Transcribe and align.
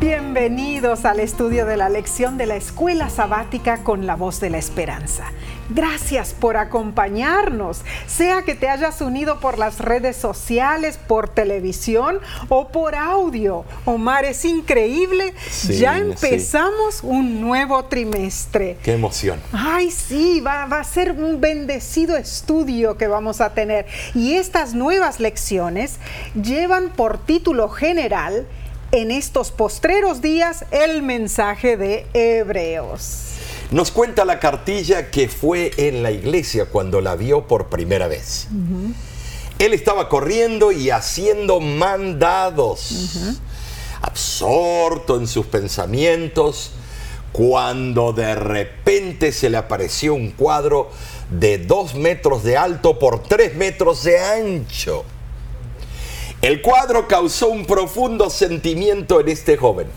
Bienvenidos 0.00 1.04
al 1.04 1.18
estudio 1.18 1.66
de 1.66 1.76
la 1.76 1.88
lección 1.88 2.38
de 2.38 2.46
la 2.46 2.54
escuela 2.54 3.10
sabática 3.10 3.82
con 3.82 4.06
la 4.06 4.14
voz 4.14 4.38
de 4.38 4.48
la 4.48 4.58
esperanza. 4.58 5.24
Gracias 5.70 6.34
por 6.34 6.56
acompañarnos, 6.56 7.80
sea 8.06 8.42
que 8.42 8.54
te 8.54 8.68
hayas 8.68 9.00
unido 9.00 9.40
por 9.40 9.58
las 9.58 9.80
redes 9.80 10.14
sociales, 10.16 11.00
por 11.08 11.28
televisión 11.28 12.20
o 12.48 12.68
por 12.68 12.94
audio. 12.94 13.64
Omar, 13.86 14.24
es 14.24 14.44
increíble. 14.44 15.34
ya 15.68 15.98
empezamos 15.98 17.00
un 17.02 17.40
nuevo 17.40 17.84
trimestre. 17.86 18.76
Qué 18.84 18.92
emoción. 18.92 19.40
Ay, 19.52 19.90
sí, 19.90 20.40
va, 20.40 20.66
va 20.66 20.78
a 20.78 20.84
ser 20.84 21.10
un 21.10 21.40
bendecido 21.40 22.16
estudio 22.16 22.96
que 22.96 23.08
vamos 23.08 23.40
a 23.40 23.52
tener. 23.52 23.86
Y 24.14 24.34
estas 24.34 24.74
nuevas 24.74 25.18
lecciones 25.18 25.96
llevan 26.40 26.90
por 26.90 27.18
título 27.18 27.68
general 27.68 28.46
en 28.92 29.10
estos 29.10 29.50
postreros 29.50 30.22
días 30.22 30.64
el 30.70 31.02
mensaje 31.02 31.76
de 31.76 32.06
Hebreos. 32.14 33.34
Nos 33.70 33.90
cuenta 33.90 34.24
la 34.24 34.40
cartilla 34.40 35.10
que 35.10 35.28
fue 35.28 35.72
en 35.76 36.02
la 36.02 36.10
iglesia 36.10 36.66
cuando 36.66 37.00
la 37.00 37.16
vio 37.16 37.46
por 37.46 37.68
primera 37.68 38.08
vez. 38.08 38.48
Él 39.58 39.74
estaba 39.74 40.08
corriendo 40.08 40.72
y 40.72 40.90
haciendo 40.90 41.60
mandados, 41.60 43.40
absorto 44.00 45.18
en 45.18 45.26
sus 45.26 45.46
pensamientos, 45.46 46.70
cuando 47.32 48.14
de 48.14 48.34
repente 48.34 49.32
se 49.32 49.50
le 49.50 49.58
apareció 49.58 50.14
un 50.14 50.30
cuadro 50.30 50.90
de 51.30 51.58
dos 51.58 51.94
metros 51.94 52.42
de 52.44 52.56
alto 52.56 52.98
por 52.98 53.22
tres 53.22 53.54
metros 53.54 54.02
de 54.04 54.18
ancho. 54.18 55.04
El 56.40 56.62
cuadro 56.62 57.08
causó 57.08 57.48
un 57.48 57.66
profundo 57.66 58.30
sentimiento 58.30 59.20
en 59.20 59.28
este 59.28 59.56
joven. 59.56 59.88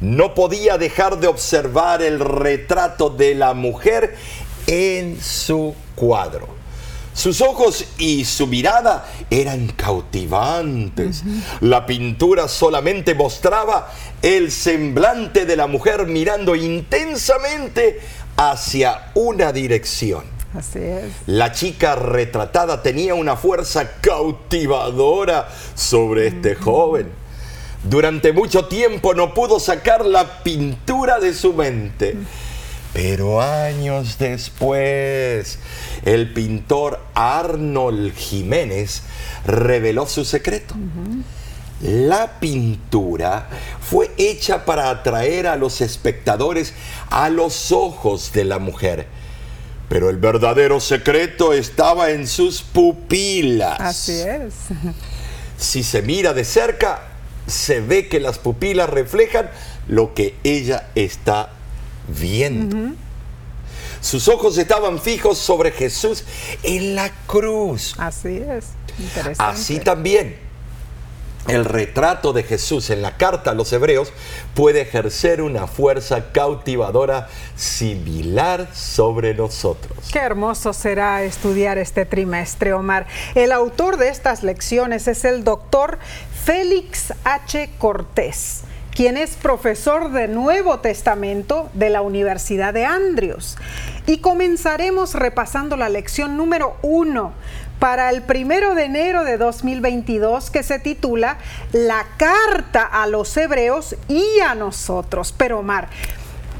No 0.00 0.34
podía 0.34 0.78
dejar 0.78 1.18
de 1.18 1.26
observar 1.26 2.02
el 2.02 2.20
retrato 2.20 3.10
de 3.10 3.34
la 3.34 3.52
mujer 3.52 4.16
en 4.68 5.20
su 5.20 5.74
cuadro. 5.96 6.60
Sus 7.12 7.40
ojos 7.40 7.84
y 7.98 8.24
su 8.24 8.46
mirada 8.46 9.06
eran 9.28 9.66
cautivantes. 9.68 11.24
La 11.60 11.84
pintura 11.84 12.46
solamente 12.46 13.14
mostraba 13.14 13.92
el 14.22 14.52
semblante 14.52 15.44
de 15.44 15.56
la 15.56 15.66
mujer 15.66 16.06
mirando 16.06 16.54
intensamente 16.54 18.00
hacia 18.36 19.10
una 19.14 19.52
dirección. 19.52 20.39
Así 20.54 20.80
es. 20.80 21.12
La 21.26 21.52
chica 21.52 21.94
retratada 21.94 22.82
tenía 22.82 23.14
una 23.14 23.36
fuerza 23.36 23.92
cautivadora 24.00 25.48
sobre 25.74 26.26
este 26.26 26.56
joven. 26.56 27.08
Durante 27.84 28.32
mucho 28.32 28.66
tiempo 28.66 29.14
no 29.14 29.32
pudo 29.32 29.60
sacar 29.60 30.04
la 30.04 30.42
pintura 30.42 31.20
de 31.20 31.34
su 31.34 31.54
mente. 31.54 32.16
Pero 32.92 33.40
años 33.40 34.18
después, 34.18 35.60
el 36.04 36.32
pintor 36.32 36.98
Arnold 37.14 38.12
Jiménez 38.16 39.02
reveló 39.46 40.06
su 40.06 40.24
secreto. 40.24 40.74
La 41.80 42.40
pintura 42.40 43.48
fue 43.80 44.10
hecha 44.18 44.64
para 44.64 44.90
atraer 44.90 45.46
a 45.46 45.56
los 45.56 45.80
espectadores 45.80 46.74
a 47.08 47.30
los 47.30 47.70
ojos 47.70 48.32
de 48.32 48.44
la 48.44 48.58
mujer 48.58 49.19
pero 49.90 50.08
el 50.08 50.18
verdadero 50.18 50.78
secreto 50.78 51.52
estaba 51.52 52.10
en 52.10 52.28
sus 52.28 52.62
pupilas. 52.62 53.80
Así 53.80 54.20
es. 54.20 54.54
Si 55.58 55.82
se 55.82 56.00
mira 56.00 56.32
de 56.32 56.44
cerca, 56.44 57.02
se 57.48 57.80
ve 57.80 58.06
que 58.06 58.20
las 58.20 58.38
pupilas 58.38 58.88
reflejan 58.88 59.50
lo 59.88 60.14
que 60.14 60.36
ella 60.44 60.90
está 60.94 61.50
viendo. 62.06 62.94
Sus 64.00 64.28
ojos 64.28 64.56
estaban 64.58 65.00
fijos 65.00 65.38
sobre 65.38 65.72
Jesús 65.72 66.22
en 66.62 66.94
la 66.94 67.10
cruz. 67.26 67.96
Así 67.98 68.36
es. 68.36 68.66
Interesante. 68.96 69.60
Así 69.60 69.80
también 69.80 70.49
el 71.48 71.64
retrato 71.64 72.32
de 72.32 72.42
Jesús 72.42 72.90
en 72.90 73.02
la 73.02 73.16
carta 73.16 73.52
a 73.52 73.54
los 73.54 73.72
hebreos 73.72 74.12
puede 74.54 74.82
ejercer 74.82 75.42
una 75.42 75.66
fuerza 75.66 76.32
cautivadora 76.32 77.28
similar 77.56 78.68
sobre 78.74 79.34
nosotros. 79.34 80.10
Qué 80.12 80.18
hermoso 80.18 80.72
será 80.72 81.22
estudiar 81.22 81.78
este 81.78 82.04
trimestre, 82.04 82.72
Omar. 82.72 83.06
El 83.34 83.52
autor 83.52 83.96
de 83.96 84.08
estas 84.08 84.42
lecciones 84.42 85.08
es 85.08 85.24
el 85.24 85.44
doctor 85.44 85.98
Félix 86.44 87.14
H. 87.24 87.70
Cortés 87.78 88.64
quien 88.94 89.16
es 89.16 89.30
profesor 89.36 90.10
de 90.10 90.28
Nuevo 90.28 90.80
Testamento 90.80 91.70
de 91.74 91.90
la 91.90 92.02
Universidad 92.02 92.74
de 92.74 92.84
Andrews. 92.84 93.56
Y 94.06 94.18
comenzaremos 94.18 95.14
repasando 95.14 95.76
la 95.76 95.88
lección 95.88 96.36
número 96.36 96.76
uno, 96.82 97.32
para 97.80 98.10
el 98.10 98.22
primero 98.22 98.74
de 98.74 98.84
enero 98.84 99.24
de 99.24 99.38
2022 99.38 100.50
que 100.50 100.62
se 100.62 100.78
titula 100.78 101.38
La 101.72 102.06
carta 102.18 102.84
a 102.84 103.06
los 103.06 103.36
hebreos 103.36 103.96
y 104.06 104.24
a 104.46 104.54
nosotros. 104.54 105.34
Pero 105.36 105.60
Omar, 105.60 105.88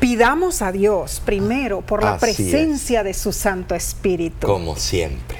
pidamos 0.00 0.62
a 0.62 0.72
Dios 0.72 1.22
primero 1.24 1.82
por 1.82 2.02
la 2.02 2.18
presencia 2.18 3.04
de 3.04 3.14
su 3.14 3.32
Santo 3.32 3.74
Espíritu. 3.74 4.46
Como 4.46 4.74
siempre. 4.76 5.38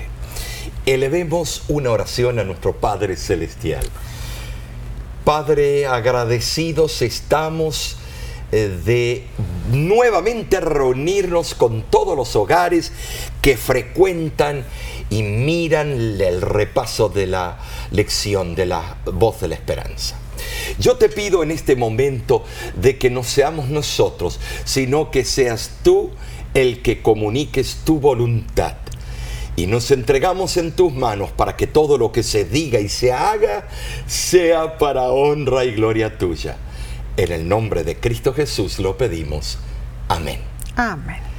Elevemos 0.84 1.64
una 1.68 1.90
oración 1.90 2.38
a 2.38 2.44
nuestro 2.44 2.76
Padre 2.76 3.16
Celestial. 3.16 3.84
Padre, 5.24 5.86
agradecidos 5.86 7.02
estamos 7.02 7.96
eh, 8.52 8.80
de 8.84 9.26
nuevamente 9.70 10.60
reunirnos 10.60 11.54
con 11.54 11.82
todos 11.82 12.16
los 12.16 12.34
hogares 12.36 12.92
que 13.40 13.56
frecuentan 13.56 14.64
y 15.10 15.22
miran 15.22 16.20
el 16.20 16.40
repaso 16.40 17.08
de 17.08 17.26
la 17.26 17.58
lección 17.90 18.54
de 18.54 18.66
la 18.66 18.98
voz 19.04 19.40
de 19.40 19.48
la 19.48 19.56
esperanza. 19.56 20.16
Yo 20.78 20.96
te 20.96 21.08
pido 21.08 21.42
en 21.42 21.50
este 21.50 21.76
momento 21.76 22.44
de 22.76 22.96
que 22.96 23.10
no 23.10 23.22
seamos 23.24 23.68
nosotros, 23.68 24.40
sino 24.64 25.10
que 25.10 25.24
seas 25.24 25.72
tú 25.82 26.10
el 26.54 26.82
que 26.82 27.02
comuniques 27.02 27.80
tu 27.84 28.00
voluntad. 28.00 28.76
Y 29.56 29.66
nos 29.66 29.90
entregamos 29.90 30.56
en 30.56 30.72
tus 30.72 30.92
manos 30.92 31.30
para 31.32 31.56
que 31.56 31.66
todo 31.66 31.98
lo 31.98 32.12
que 32.12 32.22
se 32.22 32.44
diga 32.44 32.80
y 32.80 32.88
se 32.88 33.12
haga 33.12 33.68
sea 34.06 34.78
para 34.78 35.10
honra 35.10 35.64
y 35.64 35.72
gloria 35.72 36.16
tuya. 36.16 36.56
En 37.16 37.32
el 37.32 37.48
nombre 37.48 37.84
de 37.84 37.96
Cristo 37.96 38.32
Jesús 38.32 38.78
lo 38.78 38.96
pedimos. 38.96 39.58
Amén. 40.08 40.40
Amén. 40.76 41.29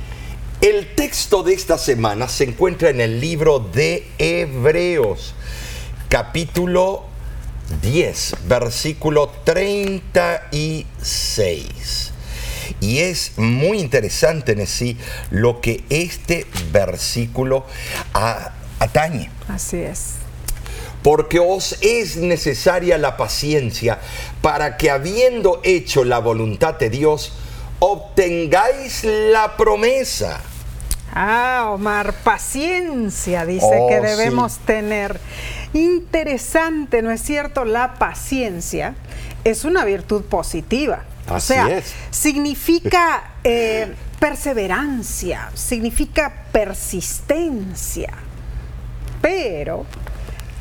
El 0.61 0.93
texto 0.93 1.41
de 1.41 1.55
esta 1.55 1.79
semana 1.79 2.29
se 2.29 2.43
encuentra 2.43 2.91
en 2.91 3.01
el 3.01 3.19
libro 3.19 3.57
de 3.57 4.05
Hebreos, 4.19 5.33
capítulo 6.07 7.05
10, 7.81 8.35
versículo 8.45 9.31
36. 9.43 12.11
Y 12.79 12.99
es 12.99 13.31
muy 13.37 13.79
interesante 13.79 14.51
en 14.51 14.67
sí 14.67 14.99
lo 15.31 15.61
que 15.61 15.83
este 15.89 16.45
versículo 16.71 17.65
atañe. 18.77 19.31
Así 19.47 19.77
es. 19.77 20.17
Porque 21.01 21.39
os 21.39 21.75
es 21.81 22.17
necesaria 22.17 22.99
la 22.99 23.17
paciencia 23.17 23.99
para 24.43 24.77
que 24.77 24.91
habiendo 24.91 25.59
hecho 25.63 26.03
la 26.03 26.19
voluntad 26.19 26.75
de 26.75 26.91
Dios, 26.91 27.33
obtengáis 27.79 29.03
la 29.03 29.57
promesa. 29.57 30.39
Ah, 31.13 31.69
Omar, 31.71 32.13
paciencia, 32.13 33.45
dice 33.45 33.67
que 33.89 33.99
oh, 33.99 34.01
debemos 34.01 34.59
tener. 34.59 35.19
Interesante, 35.73 37.01
¿no 37.01 37.11
es 37.11 37.21
cierto? 37.21 37.65
La 37.65 37.95
paciencia 37.95 38.95
es 39.43 39.65
una 39.65 39.83
virtud 39.85 40.23
positiva. 40.23 41.03
o 41.29 41.39
sea, 41.39 41.81
significa 42.09 43.23
eh, 43.43 43.93
perseverancia, 44.19 45.49
significa 45.53 46.45
persistencia, 46.51 48.13
pero 49.21 49.85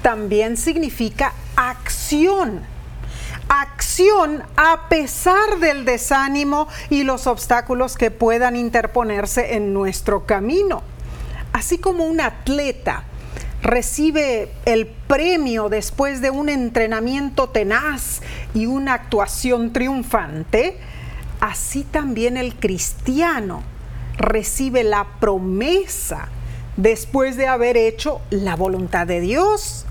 también 0.03 0.57
significa 0.57 1.33
acción 1.57 2.63
acción 3.51 4.45
a 4.57 4.89
pesar 4.89 5.59
del 5.59 5.85
desánimo 5.85 6.69
y 6.89 7.03
los 7.03 7.27
obstáculos 7.27 7.97
que 7.97 8.13
puedan 8.13 8.55
interponerse 8.55 9.57
en 9.57 9.75
nuestro 9.75 10.25
camino. 10.25 10.83
Así 11.53 11.79
como 11.79 12.05
un 12.07 12.21
atleta 12.21 13.03
recibe 13.61 14.53
el 14.65 14.87
premio 14.87 15.69
después 15.69 16.23
de 16.23 16.31
un 16.31 16.49
entrenamiento 16.49 17.49
tenaz 17.49 18.23
y 18.55 18.67
una 18.67 18.95
actuación 18.95 19.73
triunfante, 19.73 20.79
así 21.41 21.83
también 21.83 22.37
el 22.37 22.55
cristiano 22.55 23.65
recibe 24.17 24.85
la 24.85 25.07
promesa 25.19 26.29
después 26.77 27.37
de 27.37 27.49
haber 27.49 27.77
hecho 27.77 28.21
la 28.31 28.55
voluntad 28.55 29.09
de 29.09 29.21
Dios. 29.21 29.87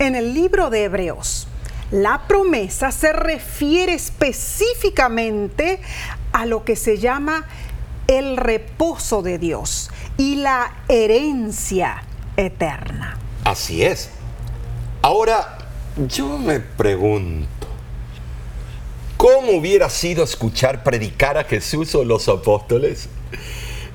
En 0.00 0.16
el 0.16 0.34
libro 0.34 0.70
de 0.70 0.84
Hebreos, 0.84 1.46
La 1.90 2.26
promesa 2.28 2.92
se 2.92 3.12
refiere 3.12 3.94
específicamente 3.94 5.80
a 6.32 6.46
lo 6.46 6.64
que 6.64 6.76
se 6.76 6.98
llama 6.98 7.46
el 8.06 8.36
reposo 8.36 9.22
de 9.22 9.38
Dios 9.38 9.90
y 10.16 10.36
la 10.36 10.72
herencia 10.88 12.04
eterna. 12.36 13.18
Así 13.44 13.82
es. 13.82 14.10
Ahora, 15.02 15.58
yo 16.08 16.38
me 16.38 16.60
pregunto, 16.60 17.66
¿cómo 19.16 19.52
hubiera 19.52 19.88
sido 19.90 20.24
escuchar 20.24 20.84
predicar 20.84 21.38
a 21.38 21.44
Jesús 21.44 21.94
o 21.94 22.04
los 22.04 22.28
apóstoles? 22.28 23.08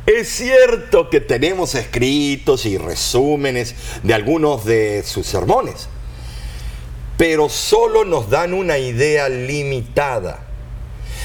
Es 0.06 0.30
cierto 0.30 1.10
que 1.10 1.20
tenemos 1.20 1.74
escritos 1.76 2.66
y 2.66 2.78
resúmenes 2.78 3.76
de 4.04 4.14
algunos 4.14 4.64
de 4.66 5.04
sus 5.04 5.26
sermones, 5.26 5.90
pero 7.18 7.50
solo 7.50 8.06
nos 8.06 8.30
dan 8.30 8.54
una 8.54 8.78
idea 8.78 9.30
limitada. 9.30 10.46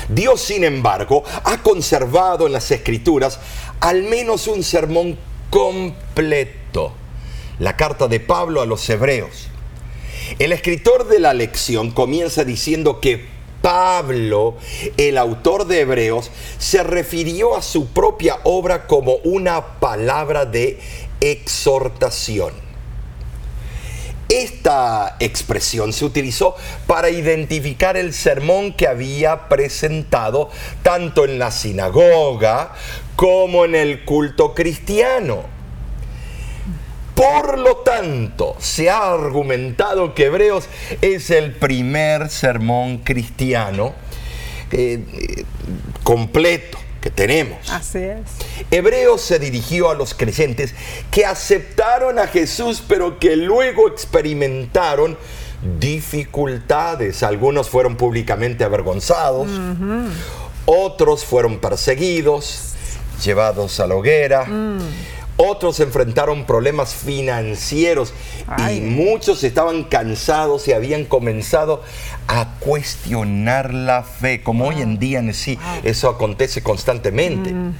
Dios, 0.08 0.40
sin 0.40 0.64
embargo, 0.64 1.24
ha 1.44 1.62
conservado 1.62 2.46
en 2.46 2.52
las 2.52 2.70
escrituras 2.70 3.38
al 3.80 4.02
menos 4.02 4.46
un 4.46 4.62
sermón 4.62 5.18
completo, 5.50 6.92
la 7.58 7.76
carta 7.76 8.08
de 8.08 8.20
Pablo 8.20 8.60
a 8.60 8.66
los 8.66 8.88
hebreos. 8.88 9.48
El 10.38 10.52
escritor 10.52 11.08
de 11.08 11.18
la 11.18 11.34
lección 11.34 11.90
comienza 11.90 12.44
diciendo 12.44 13.00
que 13.00 13.26
Pablo, 13.62 14.56
el 14.96 15.18
autor 15.18 15.66
de 15.66 15.80
Hebreos, 15.80 16.30
se 16.58 16.82
refirió 16.82 17.56
a 17.56 17.62
su 17.62 17.88
propia 17.88 18.38
obra 18.44 18.86
como 18.86 19.16
una 19.24 19.78
palabra 19.80 20.46
de 20.46 20.78
exhortación. 21.20 22.69
Esta 24.30 25.16
expresión 25.18 25.92
se 25.92 26.04
utilizó 26.04 26.54
para 26.86 27.10
identificar 27.10 27.96
el 27.96 28.14
sermón 28.14 28.72
que 28.72 28.86
había 28.86 29.48
presentado 29.48 30.50
tanto 30.84 31.24
en 31.24 31.40
la 31.40 31.50
sinagoga 31.50 32.72
como 33.16 33.64
en 33.64 33.74
el 33.74 34.04
culto 34.04 34.54
cristiano. 34.54 35.42
Por 37.16 37.58
lo 37.58 37.78
tanto, 37.78 38.54
se 38.60 38.88
ha 38.88 39.12
argumentado 39.12 40.14
que 40.14 40.26
Hebreos 40.26 40.68
es 41.02 41.30
el 41.30 41.52
primer 41.52 42.28
sermón 42.28 42.98
cristiano 42.98 43.94
eh, 44.70 45.44
completo 46.04 46.78
que 47.00 47.10
tenemos. 47.10 47.70
Así 47.70 47.98
es. 47.98 48.20
Hebreos 48.70 49.20
se 49.22 49.38
dirigió 49.38 49.90
a 49.90 49.94
los 49.94 50.14
creyentes 50.14 50.74
que 51.10 51.24
aceptaron 51.24 52.18
a 52.18 52.26
Jesús, 52.26 52.82
pero 52.86 53.18
que 53.18 53.36
luego 53.36 53.88
experimentaron 53.88 55.16
dificultades. 55.78 57.22
Algunos 57.22 57.68
fueron 57.68 57.96
públicamente 57.96 58.64
avergonzados, 58.64 59.48
otros 60.66 61.24
fueron 61.24 61.58
perseguidos, 61.58 62.74
llevados 63.24 63.80
a 63.80 63.86
la 63.86 63.94
hoguera. 63.96 64.44
Mm. 64.46 64.78
Otros 65.42 65.80
enfrentaron 65.80 66.44
problemas 66.44 66.94
financieros 66.94 68.12
y 68.70 68.80
muchos 68.80 69.42
estaban 69.42 69.84
cansados 69.84 70.68
y 70.68 70.72
habían 70.72 71.06
comenzado 71.06 71.82
a 72.28 72.56
cuestionar 72.60 73.72
la 73.72 74.02
fe, 74.02 74.42
como 74.42 74.68
hoy 74.68 74.82
en 74.82 74.98
día 74.98 75.18
en 75.18 75.32
sí 75.32 75.58
eso 75.82 76.10
acontece 76.10 76.62
constantemente. 76.62 77.52
Mm. 77.52 77.74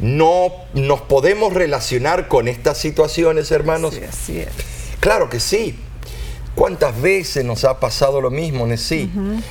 No 0.00 0.50
nos 0.74 1.00
podemos 1.02 1.52
relacionar 1.52 2.26
con 2.26 2.48
estas 2.48 2.78
situaciones, 2.78 3.52
hermanos. 3.52 3.94
Sí, 3.94 4.00
así 4.02 4.38
es. 4.40 4.48
Claro 4.98 5.30
que 5.30 5.38
sí. 5.38 5.78
¿Cuántas 6.56 7.00
veces 7.02 7.44
nos 7.44 7.64
ha 7.64 7.78
pasado 7.78 8.22
lo 8.22 8.30
mismo, 8.30 8.66
Nesí? 8.66 9.10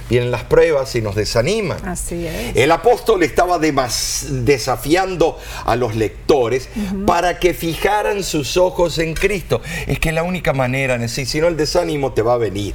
Vienen 0.09 0.31
las 0.31 0.43
pruebas 0.43 0.95
y 0.95 1.01
nos 1.01 1.15
desaniman. 1.15 1.77
Así 1.87 2.25
es. 2.25 2.55
El 2.55 2.71
apóstol 2.71 3.21
estaba 3.21 3.59
desafiando 3.59 5.37
a 5.65 5.75
los 5.75 5.95
lectores 5.95 6.67
para 7.05 7.39
que 7.39 7.53
fijaran 7.53 8.23
sus 8.23 8.57
ojos 8.57 8.97
en 8.97 9.13
Cristo. 9.13 9.61
Es 9.85 9.99
que 9.99 10.11
la 10.11 10.23
única 10.23 10.51
manera, 10.51 10.97
Nesí, 10.97 11.27
si 11.27 11.39
no 11.39 11.47
el 11.47 11.55
desánimo 11.55 12.13
te 12.13 12.23
va 12.23 12.33
a 12.33 12.37
venir. 12.37 12.73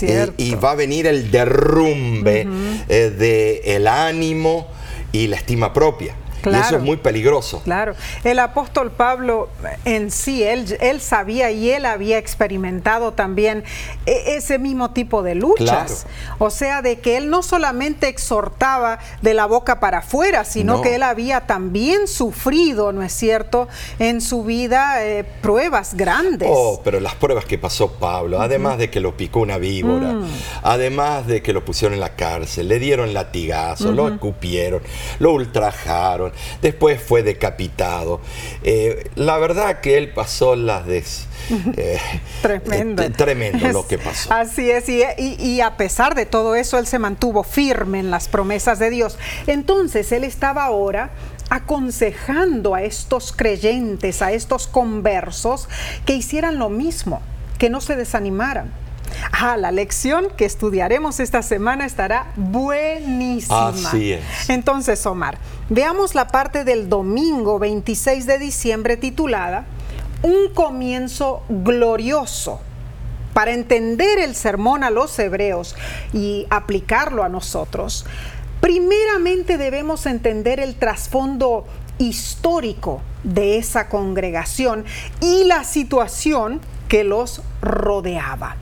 Eh, 0.00 0.30
y 0.36 0.54
va 0.54 0.70
a 0.70 0.74
venir 0.76 1.08
el 1.08 1.32
derrumbe 1.32 2.46
eh, 2.88 3.10
del 3.68 3.88
ánimo 3.88 4.68
y 5.10 5.26
la 5.26 5.36
estima 5.36 5.72
propia. 5.72 6.14
Y 6.44 6.54
eso 6.54 6.76
es 6.76 6.82
muy 6.82 6.96
peligroso. 6.96 7.62
Claro. 7.64 7.94
El 8.24 8.38
apóstol 8.38 8.90
Pablo 8.90 9.48
en 9.84 10.10
sí, 10.10 10.42
él, 10.42 10.76
él 10.80 11.00
sabía 11.00 11.50
y 11.50 11.70
él 11.70 11.86
había 11.86 12.18
experimentado 12.18 13.12
también 13.12 13.64
e, 14.06 14.36
ese 14.36 14.58
mismo 14.58 14.92
tipo 14.92 15.22
de 15.22 15.34
luchas. 15.34 16.06
O 16.38 16.50
sea, 16.50 16.82
de 16.82 17.00
que 17.00 17.16
él 17.16 17.30
no 17.30 17.42
solamente 17.42 18.08
exhortaba 18.08 18.98
de 19.20 19.34
la 19.34 19.46
boca 19.46 19.80
para 19.80 19.98
afuera, 19.98 20.44
sino 20.44 20.82
que 20.82 20.94
él 20.94 21.02
había 21.02 21.42
también 21.42 22.08
sufrido, 22.08 22.92
¿no 22.92 23.02
es 23.02 23.12
cierto?, 23.12 23.68
en 23.98 24.20
su 24.20 24.44
vida 24.44 25.04
eh, 25.04 25.24
pruebas 25.24 25.94
grandes. 25.94 26.48
Oh, 26.50 26.80
pero 26.84 27.00
las 27.00 27.14
pruebas 27.14 27.44
que 27.44 27.58
pasó 27.58 27.92
Pablo, 27.92 28.40
además 28.40 28.78
de 28.78 28.90
que 28.90 29.00
lo 29.00 29.16
picó 29.16 29.40
una 29.40 29.58
víbora, 29.58 30.12
mm. 30.12 30.28
además 30.62 31.26
de 31.26 31.42
que 31.42 31.52
lo 31.52 31.64
pusieron 31.64 31.94
en 31.94 32.00
la 32.00 32.16
cárcel, 32.16 32.68
le 32.68 32.78
dieron 32.78 33.12
latigazo, 33.14 33.92
lo 33.92 34.08
escupieron, 34.08 34.82
lo 35.18 35.32
ultrajaron, 35.32 36.31
después 36.60 37.00
fue 37.02 37.22
decapitado. 37.22 38.20
Eh, 38.62 39.10
la 39.14 39.38
verdad 39.38 39.80
que 39.80 39.98
él 39.98 40.12
pasó 40.12 40.56
las 40.56 40.86
de... 40.86 41.02
Eh, 41.76 41.98
tremendo. 42.40 43.02
Eh, 43.02 43.10
tremendo 43.10 43.68
lo 43.68 43.86
que 43.86 43.98
pasó. 43.98 44.32
Así 44.32 44.70
es, 44.70 44.88
y, 44.88 45.02
y, 45.18 45.60
a 45.60 45.76
pesar 45.76 46.14
de 46.14 46.24
todo 46.24 46.54
eso, 46.54 46.78
él 46.78 46.86
se 46.86 47.00
mantuvo 47.00 47.42
firme 47.42 47.98
en 47.98 48.12
las 48.12 48.28
promesas 48.28 48.78
de 48.78 48.90
Dios. 48.90 49.18
Entonces, 49.48 50.12
él 50.12 50.22
estaba 50.22 50.64
ahora 50.64 51.10
aconsejando 51.50 52.76
a 52.76 52.82
estos 52.82 53.32
creyentes, 53.32 54.22
a 54.22 54.32
estos 54.32 54.68
conversos, 54.68 55.68
que 56.06 56.14
hicieran 56.14 56.58
lo 56.58 56.68
mismo, 56.70 57.20
que 57.58 57.70
no 57.70 57.80
se 57.80 57.96
desanimaran 57.96 58.81
Ah, 59.32 59.56
la 59.56 59.70
lección 59.70 60.28
que 60.36 60.44
estudiaremos 60.44 61.20
esta 61.20 61.42
semana 61.42 61.86
estará 61.86 62.32
buenísima. 62.36 63.68
Así 63.68 64.12
es. 64.12 64.50
Entonces, 64.50 65.04
Omar, 65.06 65.38
veamos 65.68 66.14
la 66.14 66.28
parte 66.28 66.64
del 66.64 66.88
domingo 66.88 67.58
26 67.58 68.26
de 68.26 68.38
diciembre 68.38 68.96
titulada 68.96 69.66
Un 70.22 70.52
comienzo 70.54 71.42
glorioso. 71.48 72.60
Para 73.32 73.52
entender 73.52 74.18
el 74.18 74.34
sermón 74.34 74.84
a 74.84 74.90
los 74.90 75.18
hebreos 75.18 75.74
y 76.12 76.46
aplicarlo 76.50 77.24
a 77.24 77.30
nosotros, 77.30 78.04
primeramente 78.60 79.56
debemos 79.56 80.04
entender 80.06 80.60
el 80.60 80.74
trasfondo 80.76 81.64
histórico 81.98 83.00
de 83.24 83.58
esa 83.58 83.88
congregación 83.88 84.84
y 85.20 85.44
la 85.44 85.64
situación 85.64 86.60
que 86.88 87.04
los 87.04 87.42
rodeaba. 87.62 88.56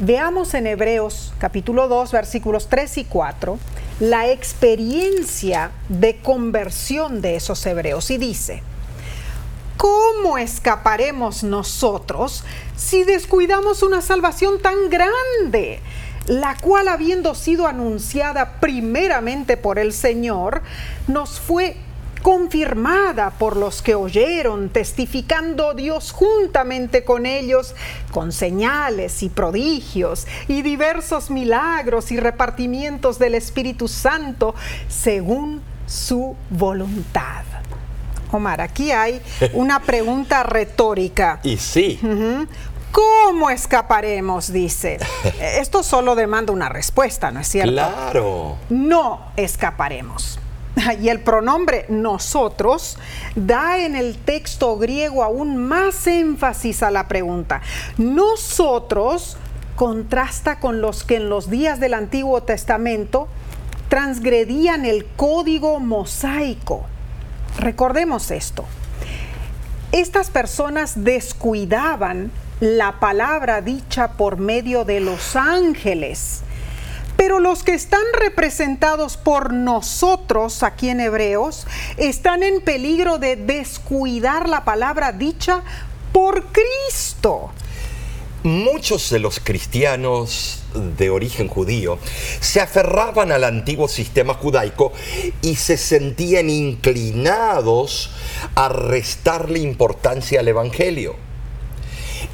Veamos 0.00 0.54
en 0.54 0.66
Hebreos 0.66 1.34
capítulo 1.38 1.86
2 1.86 2.12
versículos 2.12 2.68
3 2.68 2.98
y 2.98 3.04
4 3.04 3.58
la 4.00 4.30
experiencia 4.30 5.70
de 5.90 6.16
conversión 6.16 7.20
de 7.20 7.36
esos 7.36 7.64
hebreos 7.66 8.10
y 8.10 8.16
dice, 8.16 8.62
¿cómo 9.76 10.38
escaparemos 10.38 11.44
nosotros 11.44 12.42
si 12.74 13.04
descuidamos 13.04 13.82
una 13.82 14.00
salvación 14.00 14.60
tan 14.60 14.88
grande? 14.88 15.80
la 16.26 16.56
cual 16.56 16.86
habiendo 16.86 17.34
sido 17.34 17.66
anunciada 17.66 18.60
primeramente 18.60 19.56
por 19.56 19.80
el 19.80 19.92
Señor, 19.92 20.62
nos 21.08 21.40
fue 21.40 21.76
confirmada 22.22 23.30
por 23.30 23.56
los 23.56 23.82
que 23.82 23.94
oyeron, 23.94 24.68
testificando 24.68 25.74
Dios 25.74 26.12
juntamente 26.12 27.04
con 27.04 27.26
ellos, 27.26 27.74
con 28.12 28.32
señales 28.32 29.22
y 29.22 29.28
prodigios 29.28 30.26
y 30.48 30.62
diversos 30.62 31.30
milagros 31.30 32.12
y 32.12 32.18
repartimientos 32.18 33.18
del 33.18 33.34
Espíritu 33.34 33.88
Santo, 33.88 34.54
según 34.88 35.62
su 35.86 36.36
voluntad. 36.50 37.44
Omar, 38.30 38.60
aquí 38.60 38.92
hay 38.92 39.20
una 39.52 39.80
pregunta 39.80 40.42
retórica. 40.42 41.40
Y 41.42 41.56
sí. 41.58 42.00
¿Cómo 42.92 43.50
escaparemos? 43.50 44.52
Dice. 44.52 44.98
Esto 45.40 45.82
solo 45.82 46.14
demanda 46.14 46.52
una 46.52 46.68
respuesta, 46.68 47.30
¿no 47.30 47.40
es 47.40 47.48
cierto? 47.48 47.72
Claro. 47.72 48.56
No 48.70 49.32
escaparemos. 49.36 50.38
y 51.00 51.08
el 51.08 51.20
pronombre 51.20 51.86
nosotros 51.88 52.98
da 53.34 53.78
en 53.78 53.96
el 53.96 54.16
texto 54.16 54.76
griego 54.78 55.22
aún 55.22 55.56
más 55.56 56.06
énfasis 56.06 56.82
a 56.82 56.90
la 56.90 57.08
pregunta. 57.08 57.60
Nosotros 57.98 59.36
contrasta 59.76 60.60
con 60.60 60.80
los 60.80 61.04
que 61.04 61.16
en 61.16 61.28
los 61.28 61.50
días 61.50 61.80
del 61.80 61.94
Antiguo 61.94 62.42
Testamento 62.42 63.28
transgredían 63.88 64.84
el 64.84 65.04
código 65.04 65.80
mosaico. 65.80 66.86
Recordemos 67.58 68.30
esto. 68.30 68.64
Estas 69.92 70.30
personas 70.30 71.04
descuidaban 71.04 72.30
la 72.60 73.00
palabra 73.00 73.60
dicha 73.60 74.12
por 74.12 74.38
medio 74.38 74.84
de 74.84 75.00
los 75.00 75.36
ángeles. 75.36 76.42
Pero 77.22 77.38
los 77.38 77.62
que 77.62 77.72
están 77.72 78.02
representados 78.18 79.16
por 79.16 79.52
nosotros 79.52 80.64
aquí 80.64 80.88
en 80.88 80.98
Hebreos 80.98 81.68
están 81.96 82.42
en 82.42 82.60
peligro 82.60 83.18
de 83.18 83.36
descuidar 83.36 84.48
la 84.48 84.64
palabra 84.64 85.12
dicha 85.12 85.62
por 86.12 86.46
Cristo. 86.46 87.52
Muchos 88.42 89.08
de 89.10 89.20
los 89.20 89.38
cristianos 89.38 90.64
de 90.74 91.10
origen 91.10 91.46
judío 91.46 92.00
se 92.40 92.60
aferraban 92.60 93.30
al 93.30 93.44
antiguo 93.44 93.86
sistema 93.86 94.34
judaico 94.34 94.92
y 95.42 95.54
se 95.54 95.76
sentían 95.76 96.50
inclinados 96.50 98.10
a 98.56 98.68
restarle 98.68 99.60
importancia 99.60 100.40
al 100.40 100.48
Evangelio. 100.48 101.14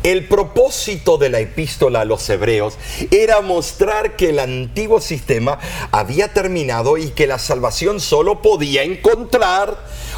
El 0.02 0.26
propósito 0.26 1.18
de 1.18 1.28
la 1.28 1.40
epístola 1.40 2.02
a 2.02 2.04
los 2.04 2.28
hebreos 2.30 2.78
era 3.10 3.40
mostrar 3.40 4.16
que 4.16 4.30
el 4.30 4.38
antiguo 4.38 5.00
sistema 5.00 5.58
había 5.90 6.32
terminado 6.32 6.96
y 6.98 7.10
que 7.10 7.26
la 7.26 7.38
salvación 7.38 8.00
solo 8.00 8.40
podía 8.40 8.84
encontrar 8.84 9.76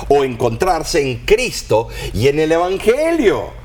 o 0.08 0.24
encontrarse 0.24 1.00
en 1.00 1.24
Cristo 1.24 1.88
y 2.12 2.28
en 2.28 2.40
el 2.40 2.52
Evangelio. 2.52 3.60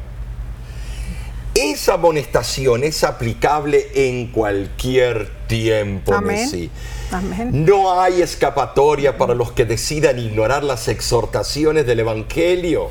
Esa 1.54 1.94
amonestación 1.94 2.84
es 2.84 3.04
aplicable 3.06 3.88
en 3.94 4.28
cualquier 4.28 5.30
tiempo, 5.48 6.14
Amén. 6.14 6.70
Amén. 7.12 7.66
No 7.66 8.00
hay 8.00 8.22
escapatoria 8.22 9.18
para 9.18 9.34
los 9.36 9.54
que 9.54 9.64
decidan 9.64 10.20
ignorar 10.20 10.64
las 10.66 10.90
exhortaciones 10.90 11.86
del 11.86 12.02
Evangelio. 12.02 12.90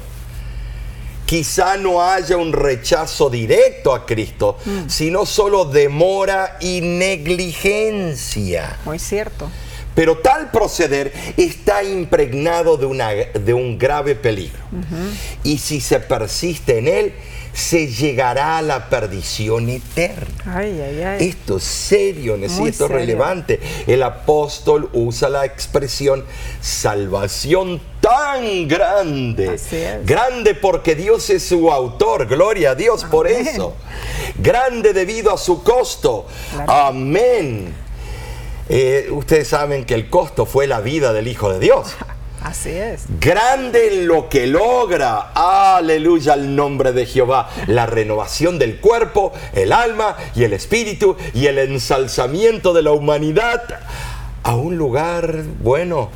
Quizá 1.27 1.77
no 1.77 2.03
haya 2.03 2.37
un 2.37 2.53
rechazo 2.53 3.31
directo 3.31 3.95
a 3.95 4.05
Cristo, 4.05 4.59
sino 4.87 5.25
solo 5.27 5.65
demora 5.65 6.59
y 6.61 6.81
negligencia. 6.81 8.79
Muy 8.85 8.99
cierto. 8.99 9.51
Pero 9.95 10.19
tal 10.19 10.51
proceder 10.51 11.13
está 11.37 11.85
impregnado 11.85 12.77
de, 12.77 12.87
una, 12.87 13.11
de 13.11 13.55
un 13.55 13.79
grave 13.79 14.17
peligro. 14.17 14.65
Y 15.45 15.59
si 15.59 15.81
se 15.81 16.01
persiste 16.01 16.79
en 16.79 16.89
él, 16.89 17.15
se 17.53 17.87
llegará 17.87 18.59
a 18.59 18.63
la 18.63 18.91
perdición 18.91 19.69
eterna. 19.69 20.35
Ay, 20.45 20.81
ay, 20.81 21.03
ay. 21.03 21.29
Esto 21.29 21.59
es 21.59 21.63
serio, 21.63 22.35
esto 22.35 22.67
es 22.67 22.91
relevante. 22.91 23.61
El 23.87 24.03
apóstol 24.03 24.91
usa 24.93 25.29
la 25.29 25.45
expresión 25.45 26.25
salvación 26.61 27.81
tan 28.05 28.69
grande. 28.69 29.59
Grande 30.05 30.55
porque 30.55 30.95
Dios 30.95 31.31
es 31.31 31.43
su 31.43 31.73
autor. 31.73 32.27
Gloria 32.27 32.73
a 32.73 32.75
Dios 32.75 33.05
por 33.05 33.27
eso. 33.27 33.75
Grande 34.37 34.93
debido 34.93 35.33
a 35.33 35.39
su 35.39 35.63
costo. 35.63 36.27
Claro. 36.53 36.71
Amén. 36.73 37.75
Eh, 38.69 39.09
ustedes 39.11 39.49
saben 39.49 39.87
que 39.87 39.95
el 39.95 40.11
costo 40.11 40.45
fue 40.45 40.67
la 40.67 40.81
vida 40.81 41.15
del 41.15 41.29
Hijo 41.29 41.51
de 41.51 41.61
Dios. 41.61 41.97
Así 42.43 42.71
es. 42.71 43.05
Grande 43.21 43.89
en 43.95 44.07
lo 44.07 44.29
que 44.29 44.47
logra, 44.47 45.33
aleluya 45.35 46.35
al 46.35 46.55
nombre 46.55 46.93
de 46.93 47.07
Jehová, 47.07 47.49
la 47.69 47.87
renovación 47.87 48.59
del 48.59 48.81
cuerpo, 48.81 49.33
el 49.55 49.73
alma 49.73 50.19
y 50.35 50.45
el 50.45 50.53
espíritu 50.53 51.17
y 51.33 51.47
el 51.47 51.59
ensalzamiento 51.59 52.75
de 52.75 52.83
la 52.83 52.93
humanidad 52.93 53.63
a 54.43 54.57
un 54.57 54.77
lugar, 54.77 55.45
bueno, 55.63 56.11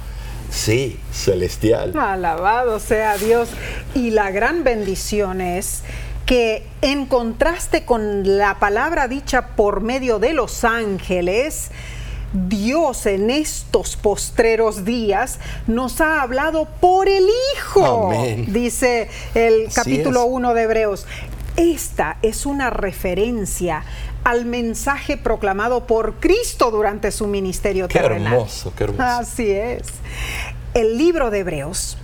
sí, 0.50 0.98
celestial. 1.12 1.96
Alabado 1.98 2.78
sea 2.80 3.16
Dios. 3.16 3.48
Y 3.94 4.10
la 4.10 4.30
gran 4.30 4.64
bendición 4.64 5.40
es 5.40 5.82
que 6.26 6.66
en 6.82 7.06
contraste 7.06 7.84
con 7.84 8.36
la 8.36 8.58
palabra 8.58 9.08
dicha 9.08 9.48
por 9.56 9.80
medio 9.80 10.18
de 10.18 10.34
los 10.34 10.64
ángeles, 10.64 11.70
Dios 12.32 13.06
en 13.06 13.30
estos 13.30 13.96
postreros 13.96 14.84
días 14.84 15.38
nos 15.66 16.00
ha 16.02 16.20
hablado 16.20 16.66
por 16.80 17.08
el 17.08 17.26
Hijo, 17.54 18.08
Amén. 18.08 18.52
dice 18.52 19.08
el 19.34 19.72
capítulo 19.72 20.20
es. 20.20 20.26
1 20.28 20.54
de 20.54 20.62
Hebreos. 20.62 21.06
Esta 21.56 22.18
es 22.22 22.46
una 22.46 22.70
referencia 22.70 23.82
al 24.28 24.44
mensaje 24.44 25.16
proclamado 25.16 25.86
por 25.86 26.16
Cristo 26.20 26.70
durante 26.70 27.10
su 27.12 27.26
ministerio 27.26 27.88
Qué 27.88 27.98
terrenal. 27.98 28.34
hermoso, 28.34 28.74
qué 28.76 28.84
hermoso. 28.84 29.02
Así 29.02 29.50
es. 29.50 29.86
El 30.74 30.98
libro 30.98 31.30
de 31.30 31.38
Hebreos 31.38 31.96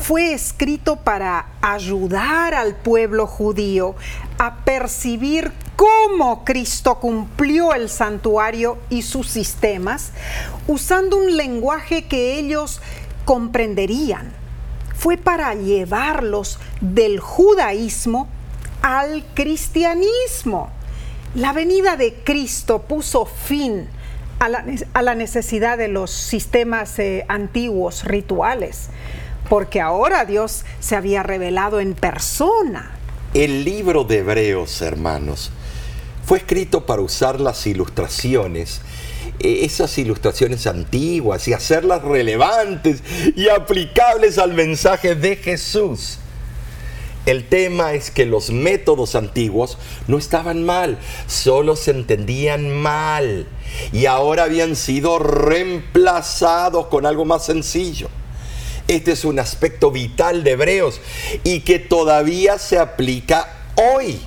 fue 0.00 0.32
escrito 0.32 0.96
para 0.96 1.46
ayudar 1.62 2.54
al 2.54 2.74
pueblo 2.74 3.28
judío 3.28 3.94
a 4.36 4.64
percibir 4.64 5.52
cómo 5.76 6.44
Cristo 6.44 6.98
cumplió 6.98 7.72
el 7.72 7.88
santuario 7.88 8.78
y 8.90 9.02
sus 9.02 9.28
sistemas 9.28 10.10
usando 10.66 11.16
un 11.16 11.36
lenguaje 11.36 12.06
que 12.06 12.36
ellos 12.36 12.80
comprenderían. 13.24 14.32
Fue 14.96 15.16
para 15.16 15.54
llevarlos 15.54 16.58
del 16.80 17.20
judaísmo 17.20 18.28
al 18.82 19.24
cristianismo. 19.34 20.70
La 21.34 21.52
venida 21.52 21.96
de 21.96 22.14
Cristo 22.14 22.82
puso 22.82 23.26
fin 23.26 23.88
a 24.38 24.48
la, 25.02 25.14
necesidad 25.16 25.76
de 25.76 25.88
los 25.88 26.12
sistemas 26.12 26.96
eh, 27.00 27.24
antiguos, 27.28 28.04
rituales, 28.04 28.88
porque 29.48 29.80
ahora 29.80 30.26
Dios 30.26 30.64
se 30.78 30.94
había 30.94 31.24
revelado 31.24 31.80
en 31.80 31.94
persona. 31.94 32.92
El 33.32 33.64
libro 33.64 34.04
de 34.04 34.18
Hebreos, 34.18 34.80
hermanos, 34.80 35.50
fue 36.24 36.38
escrito 36.38 36.86
para 36.86 37.02
usar 37.02 37.40
las 37.40 37.66
ilustraciones, 37.66 38.80
eh, 39.40 39.60
esas 39.62 39.98
ilustraciones 39.98 40.68
antiguas, 40.68 41.48
y 41.48 41.52
hacerlas 41.52 42.02
relevantes 42.02 43.02
y 43.34 43.48
aplicables 43.48 44.38
al 44.38 44.52
mensaje 44.52 45.16
de 45.16 45.34
Jesús. 45.34 46.18
El 47.26 47.48
tema 47.48 47.94
es 47.94 48.10
que 48.10 48.26
los 48.26 48.50
métodos 48.50 49.14
antiguos 49.14 49.78
no 50.08 50.18
estaban 50.18 50.64
mal, 50.64 50.98
solo 51.26 51.74
se 51.74 51.90
entendían 51.92 52.70
mal 52.70 53.46
y 53.92 54.06
ahora 54.06 54.44
habían 54.44 54.76
sido 54.76 55.18
reemplazados 55.18 56.86
con 56.88 57.06
algo 57.06 57.24
más 57.24 57.46
sencillo. 57.46 58.08
Este 58.88 59.12
es 59.12 59.24
un 59.24 59.38
aspecto 59.38 59.90
vital 59.90 60.44
de 60.44 60.50
Hebreos 60.50 61.00
y 61.42 61.60
que 61.60 61.78
todavía 61.78 62.58
se 62.58 62.78
aplica 62.78 63.50
hoy. 63.76 64.20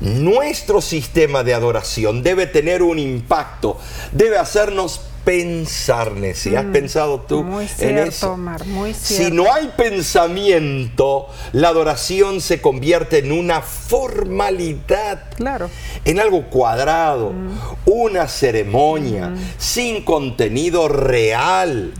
Nuestro 0.00 0.80
sistema 0.80 1.42
de 1.42 1.54
adoración 1.54 2.22
debe 2.22 2.46
tener 2.46 2.82
un 2.82 3.00
impacto, 3.00 3.78
debe 4.12 4.38
hacernos 4.38 5.00
pensar, 5.24 6.12
Nessie. 6.12 6.56
¿Has 6.56 6.66
pensado 6.66 7.20
tú 7.20 7.42
Mm, 7.42 7.60
en 7.78 7.98
eso? 7.98 8.32
Omar, 8.32 8.66
muy 8.66 8.92
Si 8.94 9.30
no 9.30 9.52
hay 9.52 9.70
pensamiento, 9.76 11.28
la 11.52 11.68
adoración 11.68 12.40
se 12.40 12.60
convierte 12.60 13.18
en 13.18 13.32
una 13.32 13.60
formalidad. 13.62 15.24
Claro. 15.36 15.70
En 16.04 16.20
algo 16.20 16.44
cuadrado, 16.50 17.30
Mm. 17.30 17.58
una 17.86 18.28
ceremonia, 18.28 19.32
sin 19.58 20.02
contenido 20.04 20.88
real. 20.88 21.92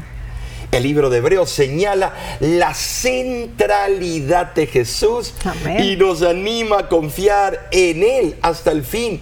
El 0.70 0.82
libro 0.82 1.08
de 1.08 1.18
Hebreos 1.18 1.50
señala 1.50 2.12
la 2.40 2.74
centralidad 2.74 4.54
de 4.54 4.66
Jesús 4.66 5.32
Amén. 5.44 5.82
y 5.84 5.96
nos 5.96 6.22
anima 6.22 6.80
a 6.80 6.88
confiar 6.88 7.68
en 7.70 8.02
Él 8.02 8.36
hasta 8.42 8.72
el 8.72 8.82
fin, 8.84 9.20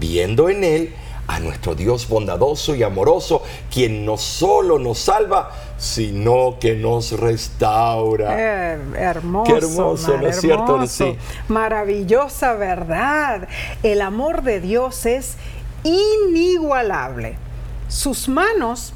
viendo 0.00 0.48
en 0.48 0.64
Él 0.64 0.94
a 1.26 1.40
nuestro 1.40 1.74
Dios 1.74 2.08
bondadoso 2.08 2.74
y 2.74 2.82
amoroso, 2.82 3.42
quien 3.72 4.04
no 4.04 4.16
solo 4.16 4.78
nos 4.78 4.98
salva, 4.98 5.50
sino 5.78 6.58
que 6.60 6.74
nos 6.74 7.12
restaura. 7.18 8.36
Eh, 8.74 8.78
hermoso, 8.96 9.52
Qué 9.52 9.58
hermoso, 9.58 10.18
¿no 10.18 10.26
es 10.26 10.40
cierto? 10.40 10.74
hermoso. 10.74 11.04
Sí. 11.12 11.18
Maravillosa 11.48 12.54
verdad. 12.54 13.48
El 13.82 14.02
amor 14.02 14.42
de 14.42 14.60
Dios 14.60 15.06
es 15.06 15.36
inigualable. 15.82 17.36
Sus 17.88 18.28
manos 18.28 18.92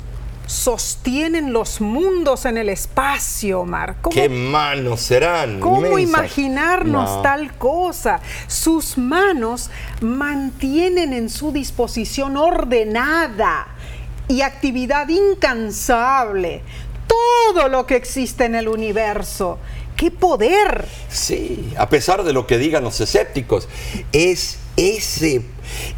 sostienen 0.48 1.52
los 1.52 1.80
mundos 1.80 2.46
en 2.46 2.56
el 2.56 2.70
espacio, 2.70 3.60
Omar. 3.60 3.96
¿Cómo, 4.00 4.14
¿Qué 4.14 4.28
manos 4.28 5.02
serán? 5.02 5.60
cómo 5.60 5.86
inmensas? 5.98 6.08
imaginarnos 6.08 7.16
No. 7.16 7.22
tal 7.22 7.52
cosa? 7.56 8.20
Sus 8.46 8.96
manos 8.96 9.70
mantienen 10.00 11.12
en 11.12 11.28
su 11.28 11.52
disposición 11.52 12.36
ordenada 12.38 13.68
y 14.26 14.40
actividad 14.40 15.08
incansable 15.08 16.62
todo 17.06 17.68
lo 17.68 17.86
que 17.86 17.96
existe 17.96 18.44
en 18.46 18.54
el 18.54 18.68
universo. 18.68 19.58
¡Qué 19.96 20.10
poder! 20.10 20.86
Sí, 21.10 21.72
a 21.76 21.88
pesar 21.88 22.22
de 22.22 22.32
lo 22.32 22.46
que 22.46 22.56
digan 22.56 22.84
los 22.84 23.00
escépticos, 23.00 23.68
es 24.12 24.58
ese, 24.76 25.42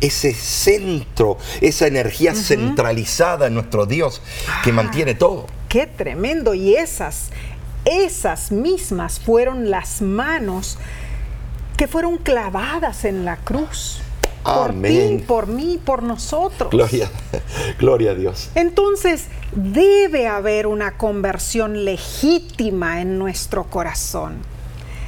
ese 0.00 0.33
centro, 0.35 1.39
esa 1.61 1.87
energía 1.87 2.35
centralizada 2.35 3.47
en 3.47 3.55
nuestro 3.55 3.87
Dios 3.87 4.23
que 4.65 4.71
Ah. 4.71 4.75
mantiene 4.75 5.15
todo. 5.15 5.47
¡Qué 5.69 5.87
tremendo! 5.87 6.55
Y 6.55 6.75
esas, 6.75 7.31
esas 7.85 8.50
mismas 8.53 9.21
fueron 9.21 9.71
las 9.71 10.03
manos 10.03 10.79
que 11.77 11.87
fueron 11.89 12.19
clavadas 12.19 13.05
en 13.05 13.25
la 13.25 13.37
cruz. 13.37 14.00
Amén. 14.43 14.73
Por 14.83 15.19
ti, 15.19 15.25
por 15.27 15.47
mí, 15.49 15.81
por 15.85 16.03
nosotros. 16.03 16.71
Gloria, 16.71 17.11
gloria 17.79 18.12
a 18.12 18.15
Dios. 18.15 18.49
Entonces, 18.55 19.27
debe 19.53 20.27
haber 20.29 20.67
una 20.67 20.97
conversión 20.97 21.85
legítima 21.85 23.00
en 23.03 23.19
nuestro 23.19 23.65
corazón. 23.65 24.39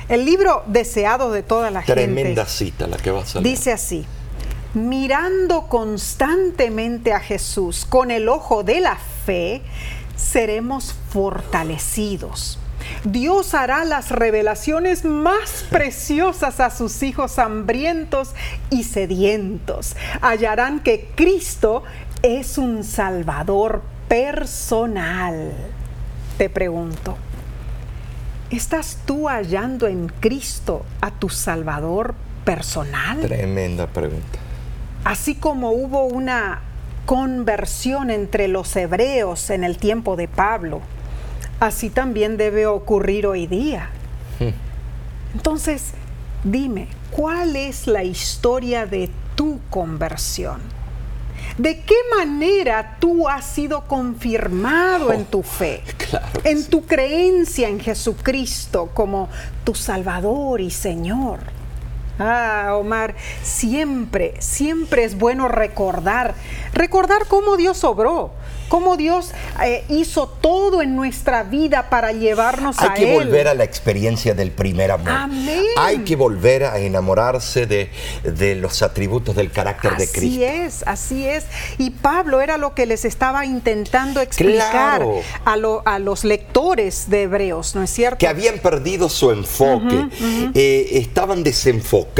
El 0.08 0.26
libro 0.26 0.62
deseado 0.66 1.30
de 1.32 1.42
toda 1.42 1.70
la 1.70 1.80
Tremenda 1.82 2.44
gente 2.44 2.50
cita 2.50 2.86
la 2.86 2.98
que 2.98 3.10
vas 3.10 3.34
a 3.36 3.40
leer. 3.40 3.56
dice 3.56 3.72
así: 3.72 4.04
mirando 4.74 5.68
constantemente 5.68 7.12
a 7.12 7.20
Jesús 7.20 7.84
con 7.84 8.10
el 8.10 8.28
ojo 8.28 8.62
de 8.62 8.80
la 8.80 8.96
fe, 8.96 9.62
seremos 10.16 10.94
fortalecidos. 11.10 12.58
Dios 13.04 13.54
hará 13.54 13.84
las 13.84 14.10
revelaciones 14.10 15.04
más 15.04 15.64
preciosas 15.70 16.60
a 16.60 16.70
sus 16.70 17.02
hijos 17.02 17.38
hambrientos 17.38 18.34
y 18.70 18.84
sedientos. 18.84 19.96
Hallarán 20.20 20.80
que 20.80 21.10
Cristo 21.14 21.84
es 22.22 22.58
un 22.58 22.84
Salvador 22.84 23.82
personal. 24.08 25.52
Te 26.38 26.50
pregunto, 26.50 27.16
¿estás 28.50 28.98
tú 29.06 29.28
hallando 29.28 29.86
en 29.86 30.08
Cristo 30.08 30.84
a 31.00 31.10
tu 31.10 31.28
Salvador 31.28 32.14
personal? 32.44 33.20
Tremenda 33.20 33.86
pregunta. 33.86 34.41
Así 35.04 35.34
como 35.34 35.70
hubo 35.70 36.04
una 36.04 36.60
conversión 37.06 38.10
entre 38.10 38.48
los 38.48 38.74
hebreos 38.76 39.50
en 39.50 39.64
el 39.64 39.76
tiempo 39.76 40.16
de 40.16 40.28
Pablo, 40.28 40.80
así 41.60 41.90
también 41.90 42.36
debe 42.36 42.66
ocurrir 42.66 43.26
hoy 43.26 43.46
día. 43.46 43.90
Entonces, 45.34 45.92
dime, 46.44 46.88
¿cuál 47.10 47.56
es 47.56 47.86
la 47.86 48.04
historia 48.04 48.86
de 48.86 49.10
tu 49.34 49.60
conversión? 49.70 50.60
¿De 51.58 51.80
qué 51.80 51.96
manera 52.16 52.96
tú 52.98 53.28
has 53.28 53.44
sido 53.44 53.86
confirmado 53.86 55.12
en 55.12 55.24
tu 55.24 55.42
fe? 55.42 55.82
Claro 55.98 56.26
que 56.42 56.50
en 56.50 56.62
sí. 56.62 56.70
tu 56.70 56.86
creencia 56.86 57.68
en 57.68 57.80
Jesucristo 57.80 58.90
como 58.94 59.28
tu 59.64 59.74
Salvador 59.74 60.60
y 60.60 60.70
Señor. 60.70 61.40
Ah, 62.24 62.76
Omar, 62.76 63.14
siempre, 63.42 64.34
siempre 64.38 65.04
es 65.04 65.18
bueno 65.18 65.48
recordar, 65.48 66.34
recordar 66.72 67.26
cómo 67.26 67.56
Dios 67.56 67.82
obró, 67.84 68.30
cómo 68.68 68.96
Dios 68.96 69.32
eh, 69.62 69.84
hizo 69.88 70.26
todo 70.28 70.80
en 70.82 70.96
nuestra 70.96 71.42
vida 71.42 71.90
para 71.90 72.12
llevarnos 72.12 72.78
Hay 72.78 72.88
a 72.88 72.94
que 72.94 73.16
Él. 73.16 73.24
volver 73.24 73.48
a 73.48 73.54
la 73.54 73.64
experiencia 73.64 74.34
del 74.34 74.50
primer 74.50 74.90
amor. 74.92 75.10
Amén. 75.10 75.62
Hay 75.76 75.98
que 76.04 76.16
volver 76.16 76.64
a 76.64 76.78
enamorarse 76.78 77.66
de, 77.66 77.90
de 78.22 78.54
los 78.54 78.80
atributos 78.82 79.36
del 79.36 79.50
carácter 79.50 79.96
de 79.96 80.04
Así 80.04 80.12
Cristo. 80.18 80.44
es, 80.46 80.84
así 80.86 81.26
es. 81.26 81.44
Y 81.76 81.90
Pablo 81.90 82.40
era 82.40 82.56
lo 82.56 82.74
que 82.74 82.86
les 82.86 83.04
estaba 83.04 83.44
intentando 83.44 84.20
explicar 84.20 84.70
Claro. 84.70 85.20
a, 85.44 85.56
lo- 85.56 85.82
a 85.84 85.98
los 85.98 86.24
lectores 86.24 87.10
de 87.10 87.22
Hebreos, 87.24 87.74
¿no 87.74 87.82
es 87.82 87.90
cierto? 87.90 88.18
Que 88.18 88.28
habían 88.28 88.58
perdido 88.58 89.08
su 89.10 89.30
enfoque, 89.32 90.06
eh, 90.54 90.88
estaban 90.92 91.42
desenfocados. 91.42 92.11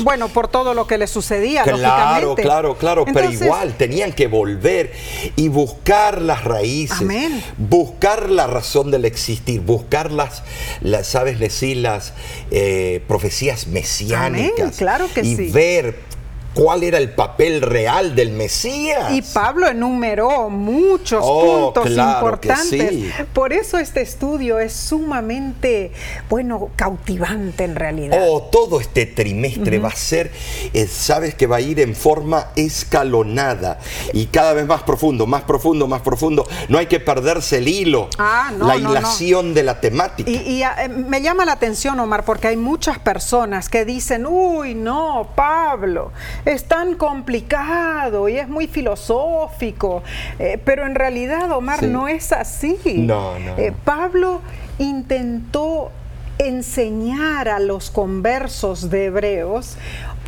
Bueno, 0.00 0.28
por 0.28 0.48
todo 0.48 0.74
lo 0.74 0.86
que 0.86 0.98
les 0.98 1.10
sucedía, 1.10 1.62
Claro, 1.62 1.78
lógicamente. 1.78 2.42
claro, 2.42 2.76
claro, 2.76 3.04
pero 3.12 3.30
igual 3.30 3.74
tenían 3.76 4.12
que 4.12 4.26
volver 4.26 4.92
y 5.36 5.48
buscar 5.48 6.20
las 6.20 6.44
raíces, 6.44 7.00
Amén. 7.00 7.42
buscar 7.56 8.30
la 8.30 8.46
razón 8.46 8.90
del 8.90 9.04
existir, 9.04 9.60
buscar 9.60 10.10
las, 10.12 10.42
las 10.80 11.06
sabes 11.06 11.38
decir, 11.38 11.78
las 11.78 12.12
eh, 12.50 13.02
profecías 13.08 13.66
mesiánicas 13.66 14.60
Amén, 14.60 14.72
claro 14.76 15.06
que 15.14 15.20
y 15.22 15.36
sí. 15.36 15.50
ver 15.50 16.09
cuál 16.54 16.82
era 16.82 16.98
el 16.98 17.10
papel 17.12 17.60
real 17.62 18.14
del 18.14 18.30
Mesías. 18.32 19.12
Y 19.12 19.22
Pablo 19.22 19.68
enumeró 19.68 20.50
muchos 20.50 21.20
Oh, 21.22 21.72
puntos 21.72 21.92
claro 21.92 22.18
importantes. 22.26 22.68
sí. 22.90 23.10
Por 23.32 23.52
eso 23.52 23.78
este 23.78 24.00
estudio 24.00 24.58
es 24.58 24.72
sumamente, 24.72 25.92
bueno, 26.28 26.70
cautivante 26.76 27.64
en 27.64 27.76
realidad. 27.76 28.18
Oh, 28.28 28.42
todo 28.50 28.80
este 28.80 29.06
trimestre 29.06 29.78
va 29.78 29.88
a 29.88 29.96
ser, 29.96 30.30
eh, 30.74 30.86
sabes 30.86 31.34
que 31.34 31.46
va 31.46 31.56
a 31.56 31.60
ir 31.60 31.80
en 31.80 31.94
forma 31.94 32.48
escalonada 32.56 33.78
y 34.12 34.26
cada 34.26 34.52
vez 34.52 34.66
más 34.66 34.82
profundo, 34.82 35.26
más 35.26 35.42
profundo, 35.42 35.86
más 35.86 36.02
profundo. 36.02 36.46
No 36.68 36.78
hay 36.78 36.86
que 36.86 37.00
perderse 37.00 37.58
el 37.58 37.68
hilo, 37.68 38.08
Ah, 38.18 38.50
no, 38.56 38.66
la 38.66 38.74
no, 38.74 38.80
no. 38.80 38.90
hilación 38.90 39.54
de 39.54 39.62
la 39.62 39.80
temática. 39.80 40.30
Y, 40.30 40.34
y, 40.36 40.62
eh, 40.62 40.88
me 40.88 41.22
llama 41.22 41.44
la 41.44 41.52
atención, 41.52 41.98
Omar, 42.00 42.24
porque 42.24 42.48
hay 42.48 42.56
muchas 42.56 42.98
personas 42.98 43.68
que 43.68 43.84
dicen, 43.84 44.26
uy, 44.26 44.74
no, 44.74 45.28
Pablo, 45.34 46.12
es 46.44 46.64
tan 46.64 46.94
complicado 46.94 48.28
y 48.28 48.36
es 48.38 48.48
muy 48.48 48.66
filosófico. 48.66 50.02
Eh, 50.38 50.60
pero 50.64 50.86
en 50.86 50.94
realidad, 50.94 51.50
Omar, 51.52 51.80
Sí. 51.80 51.86
no 51.86 52.08
es 52.08 52.32
así. 52.32 52.78
No, 52.96 53.38
no, 53.38 53.56
Eh, 53.58 53.70
no. 53.72 53.76
Pablo 53.84 54.40
intentó 54.78 55.90
enseñar 56.38 57.48
a 57.48 57.58
los 57.58 57.90
conversos 57.90 58.88
de 58.90 59.06
Hebreos 59.06 59.76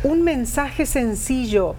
un 0.03 0.21
mensaje 0.23 0.85
sencillo, 0.85 1.75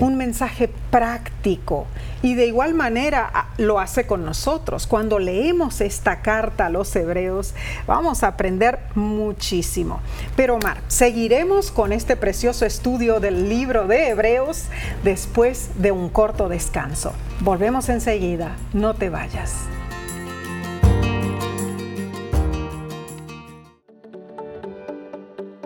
Un 0.00 0.16
mensaje 0.16 0.68
práctico. 0.90 1.86
Y 2.22 2.34
de 2.34 2.46
igual 2.46 2.74
manera 2.74 3.30
a- 3.32 3.48
lo 3.58 3.78
hace 3.78 4.06
con 4.06 4.24
nosotros. 4.24 4.86
Cuando 4.86 5.18
leemos 5.18 5.80
esta 5.80 6.22
carta 6.22 6.66
a 6.66 6.70
los 6.70 6.94
hebreos, 6.96 7.54
vamos 7.86 8.22
a 8.22 8.28
aprender 8.28 8.78
muchísimo. 8.94 10.00
Pero 10.34 10.56
Omar, 10.56 10.78
seguiremos 10.88 11.70
con 11.70 11.92
este 11.92 12.16
precioso 12.16 12.64
estudio 12.66 13.20
del 13.20 13.48
libro 13.48 13.86
de 13.86 14.08
Hebreos 14.08 14.64
después 15.04 15.70
de 15.76 15.92
un 15.92 16.08
corto 16.08 16.48
descanso. 16.48 17.12
Volvemos 17.40 17.88
enseguida, 17.88 18.56
no 18.72 18.94
te 18.94 19.10
vayas. 19.10 19.54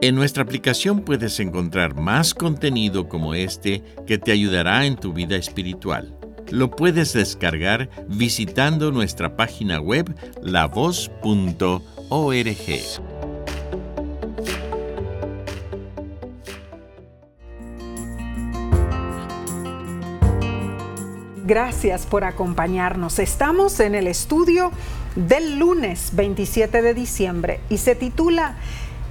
En 0.03 0.15
nuestra 0.15 0.43
aplicación 0.45 1.01
puedes 1.01 1.39
encontrar 1.41 1.95
más 1.95 2.33
contenido 2.33 3.07
como 3.07 3.35
este 3.35 3.83
que 4.07 4.17
te 4.17 4.33
ayudará 4.33 4.87
en 4.87 4.97
tu 4.97 5.13
vida 5.13 5.37
espiritual. 5.37 6.17
Lo 6.49 6.71
puedes 6.71 7.13
descargar 7.13 7.91
visitando 8.09 8.93
nuestra 8.93 9.37
página 9.37 9.79
web 9.79 10.15
lavoz.org. 10.41 11.83
Gracias 21.45 22.07
por 22.07 22.25
acompañarnos. 22.25 23.19
Estamos 23.19 23.79
en 23.81 23.95
el 23.95 24.07
estudio 24.07 24.73
del 25.15 25.59
lunes 25.59 26.13
27 26.15 26.81
de 26.81 26.95
diciembre 26.95 27.61
y 27.69 27.77
se 27.77 27.95
titula 27.95 28.57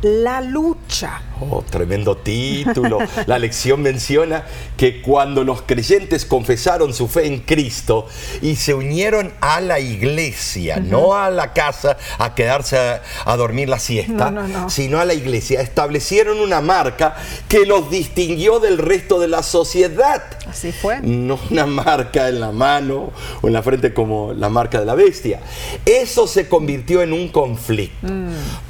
La 0.01 0.39
lucha. 0.39 1.28
Oh, 1.41 1.63
tremendo 1.69 2.17
título. 2.17 2.99
La 3.25 3.39
lección 3.39 3.81
menciona 3.81 4.43
que 4.75 5.01
cuando 5.01 5.43
los 5.45 5.61
creyentes 5.61 6.25
confesaron 6.25 6.93
su 6.93 7.07
fe 7.07 7.27
en 7.27 7.39
Cristo 7.39 8.07
y 8.41 8.55
se 8.57 8.73
unieron 8.73 9.31
a 9.39 9.61
la 9.61 9.79
iglesia, 9.79 10.77
no 10.81 11.15
a 11.15 11.29
la 11.29 11.53
casa 11.53 11.97
a 12.17 12.35
quedarse 12.35 12.77
a, 12.77 13.01
a 13.25 13.37
dormir 13.37 13.69
la 13.69 13.79
siesta, 13.79 14.31
No, 14.31 14.41
no, 14.43 14.47
no. 14.47 14.69
sino 14.69 14.99
a 14.99 15.05
la 15.05 15.13
iglesia, 15.13 15.61
establecieron 15.61 16.39
una 16.41 16.59
marca 16.59 17.15
que 17.47 17.65
los 17.65 17.89
distinguió 17.89 18.59
del 18.59 18.77
resto 18.77 19.19
de 19.19 19.29
la 19.29 19.41
sociedad. 19.41 20.21
Así 20.45 20.73
fue. 20.73 20.99
No 21.01 21.39
una 21.49 21.65
marca 21.65 22.27
en 22.27 22.41
la 22.41 22.51
mano 22.51 23.11
o 23.41 23.47
en 23.47 23.53
la 23.53 23.63
frente 23.63 23.93
como 23.93 24.33
la 24.33 24.49
marca 24.49 24.79
de 24.79 24.85
la 24.85 24.95
bestia. 24.95 25.39
Eso 25.85 26.27
se 26.27 26.49
convirtió 26.49 27.01
en 27.01 27.13
un 27.13 27.29
conflicto, 27.29 28.07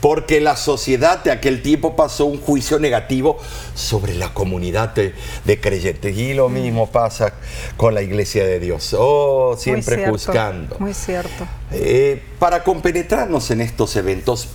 porque 0.01 0.39
la 0.39 0.55
sociedad 0.55 1.23
de 1.23 1.32
aquel 1.32 1.63
tiempo 1.63 1.95
pasó 1.95 2.25
un 2.25 2.39
juicio 2.39 2.59
negativo 2.80 3.38
sobre 3.76 4.15
la 4.15 4.34
comunidad 4.34 4.93
de, 4.93 5.13
de 5.45 5.60
creyentes. 5.60 6.17
Y 6.17 6.34
lo 6.34 6.50
mismo 6.50 6.89
pasa 6.89 7.34
con 7.78 7.93
la 7.93 8.02
iglesia 8.02 8.45
de 8.45 8.60
Dios. 8.60 8.95
Oh, 8.98 9.52
Muy 9.54 9.62
siempre 9.62 9.95
cierto, 9.95 10.12
juzgando. 10.12 10.76
Muy 10.80 10.93
cierto. 10.93 11.48
Eh, 11.72 12.22
para 12.39 12.63
compenetrarnos 12.63 13.52
en 13.52 13.62
estos 13.62 13.95
eventos, 13.95 14.48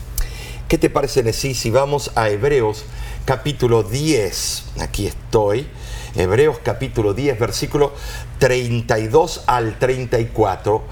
¿qué 0.69 0.79
te 0.79 0.91
parece, 0.91 1.23
Nesí, 1.23 1.55
si 1.55 1.71
vamos 1.71 2.11
a 2.15 2.29
Hebreos 2.29 2.85
capítulo 3.25 3.83
10? 3.83 4.65
Aquí 4.81 5.07
estoy. 5.07 5.69
Hebreos 6.17 6.59
capítulo 6.63 7.13
10, 7.13 7.39
versículo 7.41 7.93
32 8.39 9.43
al 9.47 9.79
34. 9.79 10.85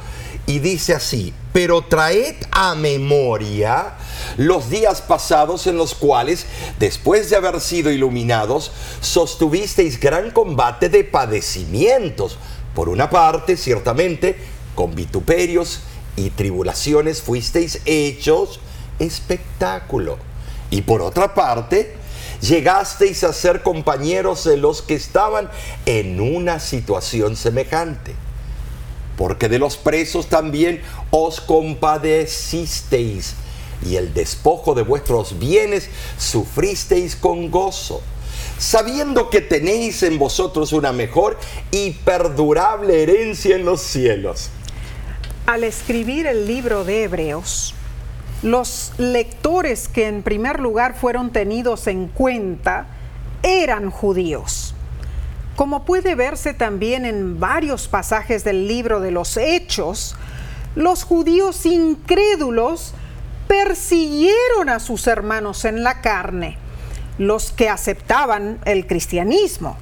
Y 0.46 0.58
dice 0.58 0.94
así, 0.94 1.32
pero 1.52 1.82
traed 1.82 2.34
a 2.50 2.74
memoria 2.74 3.94
los 4.36 4.70
días 4.70 5.00
pasados 5.00 5.66
en 5.66 5.76
los 5.76 5.94
cuales, 5.94 6.46
después 6.78 7.30
de 7.30 7.36
haber 7.36 7.60
sido 7.60 7.90
iluminados, 7.90 8.72
sostuvisteis 9.00 10.00
gran 10.00 10.30
combate 10.30 10.88
de 10.88 11.04
padecimientos. 11.04 12.38
Por 12.74 12.88
una 12.88 13.10
parte, 13.10 13.56
ciertamente, 13.56 14.36
con 14.74 14.94
vituperios 14.94 15.80
y 16.16 16.30
tribulaciones 16.30 17.22
fuisteis 17.22 17.80
hechos 17.84 18.60
espectáculo. 18.98 20.18
Y 20.70 20.82
por 20.82 21.02
otra 21.02 21.34
parte, 21.34 21.94
llegasteis 22.40 23.24
a 23.24 23.32
ser 23.32 23.62
compañeros 23.62 24.44
de 24.44 24.56
los 24.56 24.82
que 24.82 24.94
estaban 24.94 25.50
en 25.86 26.20
una 26.20 26.60
situación 26.60 27.36
semejante. 27.36 28.14
Porque 29.16 29.48
de 29.48 29.58
los 29.58 29.76
presos 29.76 30.28
también 30.28 30.82
os 31.10 31.40
compadecisteis 31.40 33.34
y 33.84 33.96
el 33.96 34.14
despojo 34.14 34.74
de 34.74 34.82
vuestros 34.82 35.38
bienes 35.38 35.88
sufristeis 36.18 37.16
con 37.16 37.50
gozo, 37.50 38.00
sabiendo 38.58 39.28
que 39.28 39.40
tenéis 39.40 40.02
en 40.02 40.18
vosotros 40.18 40.72
una 40.72 40.92
mejor 40.92 41.38
y 41.70 41.90
perdurable 41.90 43.02
herencia 43.02 43.56
en 43.56 43.64
los 43.64 43.82
cielos. 43.82 44.50
Al 45.46 45.64
escribir 45.64 46.26
el 46.26 46.46
libro 46.46 46.84
de 46.84 47.04
Hebreos, 47.04 47.74
los 48.42 48.92
lectores 48.98 49.88
que 49.88 50.06
en 50.06 50.22
primer 50.22 50.60
lugar 50.60 50.94
fueron 50.94 51.30
tenidos 51.30 51.86
en 51.86 52.08
cuenta 52.08 52.86
eran 53.42 53.90
judíos. 53.90 54.71
Como 55.62 55.84
puede 55.84 56.16
verse 56.16 56.54
también 56.54 57.06
en 57.06 57.38
varios 57.38 57.86
pasajes 57.86 58.42
del 58.42 58.66
libro 58.66 58.98
de 58.98 59.12
los 59.12 59.36
Hechos, 59.36 60.16
los 60.74 61.04
judíos 61.04 61.66
incrédulos 61.66 62.94
persiguieron 63.46 64.68
a 64.68 64.80
sus 64.80 65.06
hermanos 65.06 65.64
en 65.64 65.84
la 65.84 66.00
carne, 66.00 66.58
los 67.16 67.52
que 67.52 67.68
aceptaban 67.68 68.58
el 68.64 68.88
cristianismo. 68.88 69.76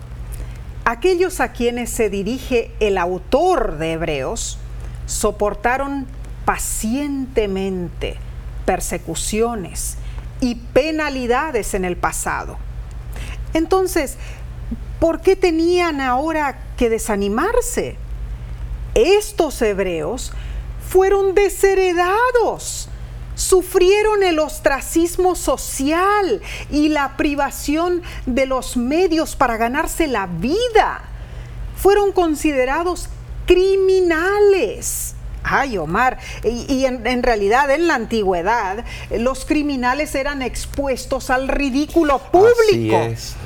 Aquellos 0.85 1.41
a 1.41 1.53
quienes 1.53 1.89
se 1.89 2.11
dirige 2.11 2.73
el 2.79 2.99
autor 2.99 3.79
de 3.79 3.93
Hebreos 3.93 4.59
soportaron 5.07 6.07
pacientemente 6.45 8.19
persecuciones 8.67 9.97
y 10.43 10.57
penalidades 10.57 11.73
en 11.73 11.87
el 11.87 11.97
pasado. 11.97 12.59
Entonces, 13.55 14.17
¿por 15.01 15.21
qué 15.21 15.35
tenían 15.35 16.01
ahora 16.01 16.59
que 16.77 16.89
desanimarse? 16.89 17.97
Estos 18.95 19.61
hebreos 19.63 20.33
fueron 20.89 21.35
desheredados 21.35 22.89
sufrieron 23.41 24.23
el 24.23 24.39
ostracismo 24.39 25.35
social 25.35 26.43
y 26.71 26.91
la 26.91 27.17
privación 27.17 28.03
de 28.27 28.45
los 28.45 28.77
medios 28.77 29.35
para 29.35 29.57
ganarse 29.57 30.07
la 30.07 30.27
vida. 30.27 31.01
Fueron 31.75 32.13
considerados 32.13 33.09
criminales. 33.47 35.15
Ay, 35.43 35.79
Omar, 35.79 36.19
y, 36.45 36.85
en, 36.85 37.23
realidad 37.23 37.71
en 37.71 37.89
la 37.89 37.95
antigüedad 37.95 38.85
los 39.11 39.45
criminales 39.45 40.15
eran 40.15 40.43
expuestos 40.43 41.31
al 41.31 41.49
ridículo 41.49 42.19
público. 42.19 42.97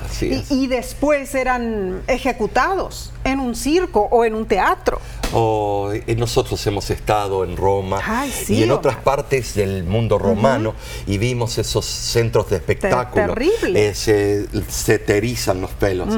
Así 0.04 0.33
es, 0.33 0.50
y 0.50 0.66
después 0.66 1.35
eran 1.35 2.02
ejecutados 2.07 3.12
en 3.24 3.40
un 3.40 3.54
circo 3.54 4.09
o 4.11 4.24
en 4.24 4.35
un 4.35 4.46
teatro. 4.46 5.00
Oh, 5.35 5.90
nosotros 6.16 6.64
hemos 6.66 6.90
estado 6.90 7.44
en 7.44 7.57
Roma 7.57 8.01
y 8.49 8.62
en 8.62 8.70
otras 8.70 8.97
partes 8.97 9.55
del 9.55 9.85
mundo 9.85 10.18
romano 10.18 10.75
y 11.07 11.18
vimos 11.18 11.59
esos 11.59 11.85
centros 11.85 12.51
de 12.51 12.57
espectáculo. 12.57 13.27
Terrible. 13.27 13.88
Eh, 13.88 13.94
se, 13.94 14.47
se 14.68 15.03
erizan 15.09 15.61
los 15.61 15.70
pelos. 15.73 16.09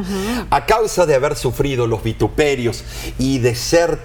A 0.50 0.66
causa 0.66 1.06
de 1.06 1.14
haber 1.14 1.36
sufrido 1.36 1.86
los 1.86 2.02
vituperios 2.02 2.84
y 3.18 3.38
de 3.38 3.54
ser 3.54 4.00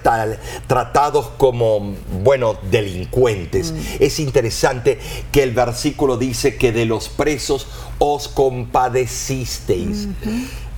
tratados 0.66 1.30
como, 1.36 1.94
bueno, 2.22 2.56
delincuentes, 2.70 3.72
mm. 3.72 3.76
es 4.00 4.18
interesante 4.18 4.98
que 5.30 5.42
el 5.42 5.52
versículo 5.52 6.16
dice 6.16 6.56
que 6.56 6.72
de 6.72 6.86
los 6.86 7.08
presos 7.08 7.66
os 7.98 8.28
compadecisteis. 8.28 10.08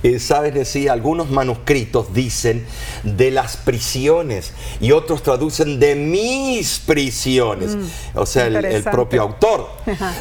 Eh, 0.05 0.19
sabes 0.19 0.53
decir, 0.53 0.91
algunos 0.91 1.31
manuscritos 1.31 2.13
dicen 2.13 2.63
de 3.01 3.31
las 3.31 3.57
prisiones 3.57 4.53
y 4.79 4.91
otros 4.91 5.23
traducen 5.23 5.79
de 5.79 5.95
mis 5.95 6.77
prisiones, 6.77 7.75
mm, 7.75 7.87
o 8.13 8.27
sea, 8.27 8.45
el, 8.45 8.83
propio 8.83 9.23
autor. 9.23 9.67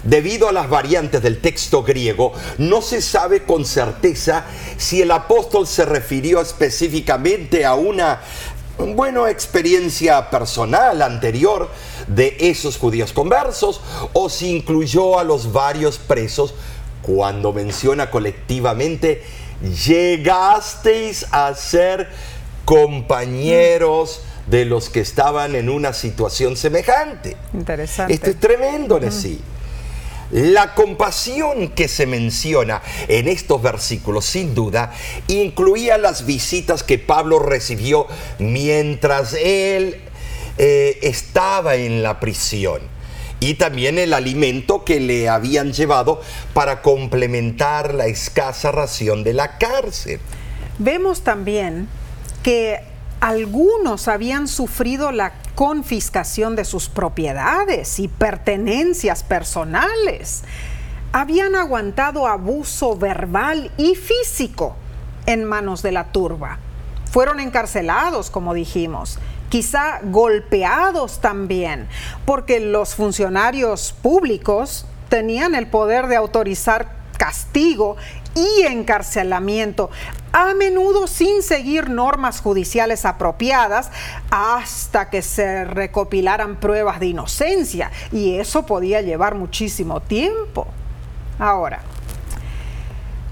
Debido 0.03 0.49
a 0.49 0.53
las 0.53 0.70
variantes 0.70 1.23
del 1.23 1.38
texto 1.38 1.83
griego, 1.83 2.33
no 2.57 2.81
se 2.81 3.03
sabe 3.03 3.42
con 3.42 3.66
certeza 3.66 4.47
si 4.79 5.03
el 5.03 5.11
apóstol 5.11 5.66
se 5.66 5.85
refirió 5.85 6.40
específicamente 6.40 7.66
a 7.66 7.75
una 7.75 8.23
bueno, 8.79 9.27
experiencia 9.29 10.31
personal 10.31 11.03
anterior 11.03 11.68
de 12.07 12.38
esos 12.40 12.79
judíos 12.79 13.12
conversos 13.12 13.83
o 14.14 14.31
si 14.31 14.49
incluyó 14.49 15.18
a 15.18 15.25
los 15.25 15.53
varios 15.53 15.99
presos 15.99 16.55
cuando 17.03 17.53
menciona 17.53 18.11
colectivamente 18.11 19.23
llegasteis 19.62 21.27
a 21.31 21.55
ser 21.55 22.09
compañeros 22.64 24.23
de 24.47 24.64
los 24.64 24.90
que 24.90 25.01
estaban 25.01 25.55
en 25.55 25.69
una 25.69 25.93
situación 25.93 26.57
semejante. 26.57 27.37
Interesante. 27.53 28.12
Esto 28.12 28.31
es 28.31 28.40
tremendo, 28.40 29.01
sí. 29.11 29.40
La 30.31 30.75
compasión 30.75 31.69
que 31.69 31.87
se 31.87 32.07
menciona 32.07 32.83
en 33.09 33.29
estos 33.29 33.62
versículos, 33.62 34.25
sin 34.25 34.55
duda, 34.55 34.93
incluía 35.29 35.99
las 35.99 36.27
visitas 36.27 36.83
que 36.83 36.99
Pablo 36.99 37.38
recibió 37.38 38.07
mientras 38.38 39.35
él 39.35 40.01
eh, 40.59 40.99
estaba 41.03 41.77
en 41.77 42.03
la 42.03 42.21
prisión 42.21 42.93
y 43.44 43.54
también 43.57 43.98
el 43.98 44.14
alimento 44.14 44.85
que 44.85 45.00
le 45.00 45.28
habían 45.28 45.74
llevado 45.74 46.22
para 46.54 46.80
complementar 46.80 47.92
la 47.92 48.07
escasa 48.07 48.72
ración 48.72 49.22
de 49.22 49.35
la 49.35 49.59
cárcel. 49.59 50.18
Vemos 50.78 51.20
también 51.20 51.87
que 52.42 52.80
algunos 53.20 54.09
habían 54.09 54.48
sufrido 54.48 55.12
la 55.12 55.35
confiscación 55.54 56.57
de 56.57 56.64
sus 56.64 56.88
propiedades 56.88 57.98
y 57.98 58.09
pertenencias 58.09 59.22
personales. 59.22 60.44
Habían 61.12 61.54
aguantado 61.54 62.26
abuso 62.26 62.96
verbal 62.96 63.70
y 63.76 63.94
físico 63.94 64.74
en 65.26 65.44
manos 65.44 65.83
de 65.83 65.92
la 65.92 66.12
turba. 66.12 66.61
Fueron 67.11 67.40
encarcelados, 67.40 68.30
como 68.30 68.54
dijimos, 68.54 69.18
quizá 69.55 70.01
golpeados 70.03 71.21
también, 71.21 71.87
porque 72.25 72.59
los 72.59 72.97
funcionarios 72.97 73.95
públicos 74.03 74.85
tenían 75.09 75.55
el 75.55 75.69
poder 75.69 76.09
de 76.09 76.17
autorizar 76.17 76.88
castigo 77.17 77.97
y 78.35 78.62
encarcelamiento, 78.62 79.90
a 80.33 80.55
menudo 80.55 81.07
sin 81.07 81.40
seguir 81.40 81.88
normas 81.88 82.40
judiciales 82.40 83.05
apropiadas 83.05 83.93
hasta 84.29 85.09
que 85.09 85.23
se 85.23 85.64
recopilaran 85.64 86.57
pruebas 86.57 86.99
de 86.99 87.07
inocencia 87.07 87.93
y 88.11 88.35
eso 88.35 88.67
podía 88.67 89.03
llevar 89.03 89.37
muchísimo 89.37 90.01
tiempo. 90.01 90.67
Ahora, 91.38 91.79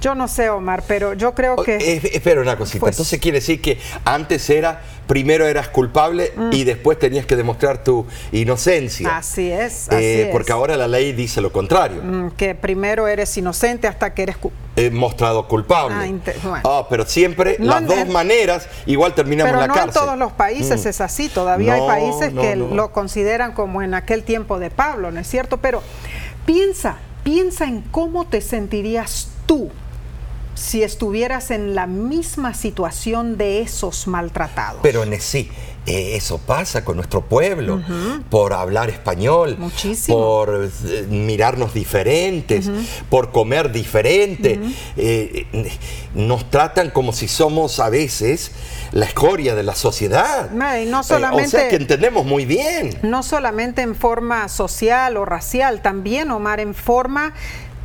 yo 0.03 0.17
no 0.17 0.27
sé, 0.27 0.51
Omar, 0.51 0.83
pero 0.87 1.15
yo 1.15 1.33
creo 1.33 1.57
que... 1.57 1.77
Eh, 1.77 2.11
espera 2.13 2.41
una 2.41 2.59
cosita. 2.59 2.81
Pues 2.81 2.97
Entonces 2.97 3.21
quiere 3.21 3.39
decir 3.39 3.63
que 3.63 3.79
antes 4.05 4.51
era, 4.51 4.83
primero 5.07 5.47
eras 5.47 5.69
culpable 5.69 6.33
y 6.51 6.63
mm. 6.63 6.67
después 6.67 6.99
tenías 6.99 7.25
que 7.25 7.37
demostrar 7.37 7.85
tu 7.85 8.05
inocencia. 8.33 9.17
Así 9.17 9.51
es. 9.51 9.87
Eh, 9.93 10.29
porque 10.33 10.51
ahora 10.51 10.77
la 10.77 10.89
ley 10.89 11.13
dice 11.13 11.41
lo 11.41 11.53
contrario. 11.53 12.03
Mm, 12.03 12.31
que 12.33 12.57
primero 12.57 13.07
eres 13.07 13.35
inocente 13.37 13.87
hasta 13.87 14.13
que 14.13 14.25
eres 14.25 14.37
He 14.75 14.91
mostrado 14.91 15.47
culpable. 15.47 16.19
Ah, 16.45 16.63
ah 16.65 16.87
pero 16.91 17.07
siempre 17.07 17.57
las 17.61 17.87
dos 17.87 18.09
maneras 18.09 18.69
igual 18.87 19.15
terminamos 19.15 19.53
en 19.53 19.61
la 19.61 19.67
no 19.69 19.75
cárcel. 19.75 20.01
en 20.01 20.07
todos 20.07 20.19
los 20.19 20.33
países 20.33 20.85
mm. 20.85 20.89
es 20.89 21.01
así. 21.01 21.29
Todavía 21.29 21.75
hay 21.75 21.87
países 21.87 22.33
que 22.33 22.57
lo 22.57 22.91
consideran 22.91 23.53
como 23.53 23.83
en 23.83 23.95
aquel 23.95 24.25
tiempo 24.25 24.59
de 24.59 24.71
Pablo, 24.71 25.13
¿no 25.13 25.21
es 25.21 25.29
cierto? 25.29 25.59
Pero 25.59 25.81
piensa, 26.45 26.97
piensa 27.23 27.67
en 27.67 27.83
cómo 27.83 28.27
te 28.27 28.41
sentirías 28.41 29.29
tú 29.47 29.71
si 30.55 30.83
estuvieras 30.83 31.51
en 31.51 31.75
la 31.75 31.87
misma 31.87 32.55
situación 32.55 33.39
de 33.39 33.61
esos 33.61 34.07
maltratados. 34.07 34.81
Pero 34.83 35.05
sí, 35.19 35.51
eh, 35.87 36.15
eso 36.15 36.39
pasa 36.39 36.85
con 36.85 36.97
nuestro 36.97 37.23
pueblo, 37.23 37.83
por 38.31 38.53
hablar 38.53 38.89
español, 38.89 39.59
por 40.07 40.71
eh, 40.85 41.07
mirarnos 41.09 41.75
diferentes, 41.75 42.71
por 43.09 43.33
comer 43.33 43.73
diferente. 43.73 44.61
Eh, 44.97 45.47
nos 46.15 46.49
tratan 46.51 46.91
como 46.91 47.13
si 47.13 47.27
somos 47.27 47.81
a 47.81 47.89
veces 47.89 48.53
la 48.93 49.07
escoria 49.07 49.55
de 49.55 49.65
la 49.65 49.75
sociedad. 49.75 50.51
no 50.51 51.03
solamente, 51.03 51.47
o 51.47 51.51
sea 51.51 51.69
que 51.69 51.77
entendemos 51.77 52.25
muy 52.27 52.45
bien. 52.45 52.97
No 53.03 53.23
solamente 53.25 53.83
en 53.83 53.97
forma 53.97 54.49
social 54.49 55.17
o 55.17 55.25
racial, 55.25 55.83
también, 55.83 56.31
Omar, 56.31 56.61
en 56.61 56.75
forma 56.75 57.33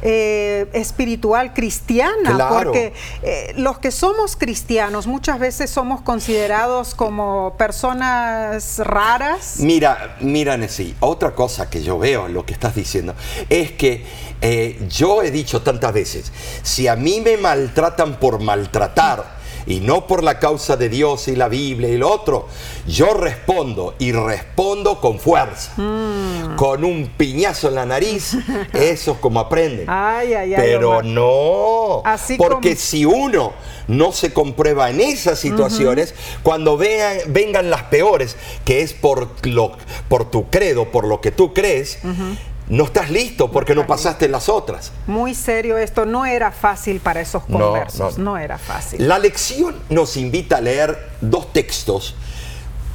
eh, 0.02 0.68
espiritual 0.74 1.54
cristiana, 1.54 2.36
Claro. 2.36 2.56
porque 2.66 2.94
eh, 3.24 3.54
los 3.58 3.80
que 3.80 3.92
somos 3.92 4.36
cristianos 4.36 5.08
muchas 5.08 5.40
veces 5.40 5.70
somos 5.70 6.02
considerados 6.02 6.94
como 6.96 7.56
personas 7.58 8.80
raras. 8.80 9.56
Mira, 9.60 10.18
mira, 10.20 10.58
Nessie, 10.58 10.96
otra 11.00 11.34
cosa 11.34 11.70
que 11.70 11.82
yo 11.82 11.98
veo 12.00 12.28
en 12.28 12.34
lo 12.34 12.46
que 12.46 12.54
estás 12.54 12.76
diciendo 12.76 13.16
es 13.50 13.72
que 13.72 14.06
eh, 14.42 14.80
yo 14.88 15.24
he 15.24 15.32
dicho 15.32 15.62
tantas 15.64 15.94
veces, 15.94 16.32
si 16.62 16.88
a 16.88 16.96
mí 16.96 17.22
me 17.22 17.38
maltratan 17.38 18.20
por 18.20 18.40
maltratar 18.40 19.36
y 19.68 19.82
no 19.82 20.08
por 20.08 20.24
la 20.24 20.40
causa 20.40 20.78
de 20.78 20.90
Dios 20.90 21.28
y 21.28 21.36
la 21.36 21.48
Biblia 21.50 21.90
y 21.90 21.98
lo 21.98 22.10
otro, 22.10 22.48
yo 22.88 23.14
respondo 23.14 23.94
y 24.00 24.12
respondo 24.14 25.00
con 25.02 25.20
fuerza, 25.20 25.74
Mm. 25.78 26.56
con 26.56 26.84
un 26.86 27.08
piñazo 27.18 27.68
en 27.68 27.76
la 27.76 27.86
nariz, 27.86 28.36
eso 28.74 29.12
es 29.12 29.18
como 29.20 29.40
aprenden. 29.42 29.86
Ay, 29.90 30.34
ay, 30.34 30.54
ay, 30.54 30.62
Pero 30.62 30.92
Omar. 30.92 31.06
no, 31.06 32.02
Así 32.06 32.38
porque 32.38 32.70
como- 32.70 32.82
si 32.82 33.06
uno 33.06 33.54
no 33.88 34.12
se 34.14 34.34
comprueba 34.34 34.90
en 34.90 35.02
esas 35.02 35.40
situaciones, 35.40 36.14
cuando 36.44 36.78
vean, 36.78 37.18
vengan 37.28 37.70
las 37.70 37.84
peores, 37.84 38.36
que 38.66 38.82
es 38.82 38.94
por, 38.94 39.30
lo, 39.46 39.74
por 40.08 40.32
tu 40.32 40.50
credo, 40.50 40.86
por 40.92 41.06
lo 41.06 41.22
que 41.22 41.32
tú 41.32 41.54
crees, 41.54 42.00
no 42.70 42.84
estás 42.86 43.10
listo 43.10 43.50
porque 43.52 43.74
no 43.76 43.88
pasaste 43.88 44.28
las 44.28 44.50
otras. 44.50 44.92
Muy 45.08 45.34
serio 45.34 45.78
esto, 45.78 46.06
no 46.06 46.26
era 46.26 46.52
fácil 46.52 47.00
para 47.00 47.22
esos 47.22 47.48
No, 47.50 47.60
conversos, 47.60 48.18
no. 48.18 48.32
no, 48.32 48.38
era 48.38 48.58
fácil. 48.58 49.08
La 49.08 49.20
lección 49.20 49.76
nos 49.90 50.18
invita 50.18 50.58
a 50.58 50.62
leer 50.62 50.98
dos 51.22 51.54
textos 51.54 52.16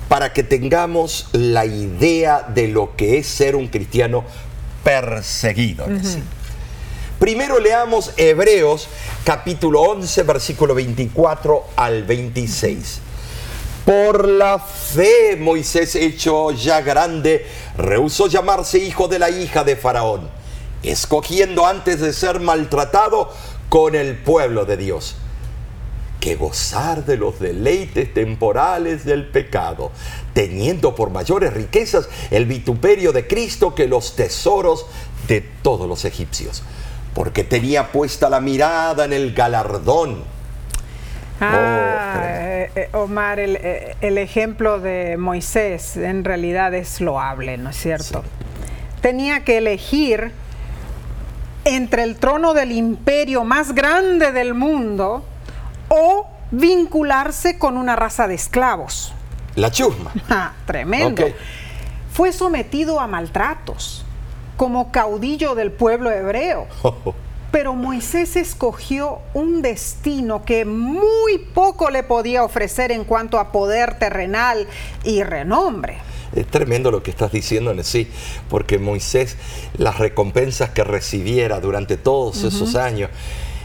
para 0.08 0.32
que 0.34 0.42
tengamos 0.42 1.28
la 1.32 1.64
idea 1.64 2.42
de 2.42 2.68
lo 2.68 2.96
que 2.96 3.16
es 3.18 3.26
ser 3.26 3.56
un 3.56 3.68
cristiano 3.68 4.24
perseguido. 4.84 5.86
Primero 7.18 7.58
leamos 7.60 8.12
Hebreos 8.16 8.88
capítulo 9.24 9.80
11, 9.82 10.22
versículo 10.24 10.74
24 10.74 11.64
al 11.76 12.02
26. 12.02 13.00
Por 13.84 14.28
la 14.28 14.60
fe 14.60 15.36
Moisés, 15.36 15.96
hecho 15.96 16.52
ya 16.52 16.80
grande, 16.82 17.44
rehusó 17.76 18.28
llamarse 18.28 18.78
hijo 18.78 19.08
de 19.08 19.18
la 19.18 19.28
hija 19.28 19.64
de 19.64 19.74
Faraón, 19.74 20.30
escogiendo 20.84 21.66
antes 21.66 22.00
de 22.00 22.12
ser 22.12 22.38
maltratado 22.38 23.30
con 23.68 23.96
el 23.96 24.16
pueblo 24.16 24.64
de 24.66 24.76
Dios, 24.76 25.16
que 26.20 26.36
gozar 26.36 27.04
de 27.04 27.16
los 27.16 27.40
deleites 27.40 28.14
temporales 28.14 29.04
del 29.04 29.26
pecado, 29.26 29.90
teniendo 30.32 30.94
por 30.94 31.10
mayores 31.10 31.52
riquezas 31.52 32.08
el 32.30 32.46
vituperio 32.46 33.12
de 33.12 33.26
Cristo 33.26 33.74
que 33.74 33.88
los 33.88 34.14
tesoros 34.14 34.86
de 35.26 35.40
todos 35.40 35.88
los 35.88 36.04
egipcios, 36.04 36.62
porque 37.14 37.42
tenía 37.42 37.90
puesta 37.90 38.30
la 38.30 38.40
mirada 38.40 39.06
en 39.06 39.12
el 39.12 39.34
galardón. 39.34 40.22
Ah, 41.44 42.12
tremendo. 42.14 42.48
eh, 42.48 42.70
eh, 42.76 42.88
Omar, 42.92 43.40
el, 43.40 43.56
eh, 43.56 43.96
el 44.00 44.18
ejemplo 44.18 44.78
de 44.80 45.16
Moisés 45.16 45.96
en 45.96 46.24
realidad 46.24 46.74
es 46.74 47.00
loable, 47.00 47.58
¿no 47.58 47.70
es 47.70 47.76
cierto? 47.76 48.22
Tenía 49.00 49.44
que 49.44 49.58
elegir 49.58 50.32
entre 51.64 52.02
el 52.04 52.16
trono 52.16 52.54
del 52.54 52.72
imperio 52.72 53.44
más 53.44 53.74
grande 53.74 54.32
del 54.32 54.54
mundo 54.54 55.24
o 55.88 56.26
vincularse 56.50 57.58
con 57.58 57.76
una 57.76 57.96
raza 57.96 58.26
de 58.28 58.34
esclavos. 58.34 59.12
La 59.54 59.70
chusma. 59.70 60.12
Ah, 60.30 60.52
tremendo. 60.66 61.24
Fue 62.12 62.32
sometido 62.32 63.00
a 63.00 63.06
maltratos 63.06 64.04
como 64.56 64.92
caudillo 64.92 65.54
del 65.54 65.72
pueblo 65.72 66.10
hebreo. 66.10 66.66
Pero 67.52 67.74
Moisés 67.74 68.34
escogió 68.36 69.18
un 69.34 69.60
destino 69.60 70.42
que 70.44 70.64
muy 70.64 71.38
poco 71.54 71.90
le 71.90 72.02
podía 72.02 72.42
ofrecer 72.42 72.90
en 72.90 73.04
cuanto 73.04 73.38
a 73.38 73.52
poder 73.52 73.98
terrenal 73.98 74.66
y 75.04 75.22
renombre. 75.22 75.98
Es 76.34 76.46
tremendo 76.46 76.90
lo 76.90 77.02
que 77.02 77.10
estás 77.10 77.30
diciendo, 77.30 77.74
sí, 77.84 78.08
porque 78.48 78.78
Moisés, 78.78 79.36
las 79.76 79.98
recompensas 79.98 80.70
que 80.70 80.82
recibiera 80.82 81.60
durante 81.60 81.98
todos 81.98 82.42
esos 82.42 82.74
años, 82.74 83.10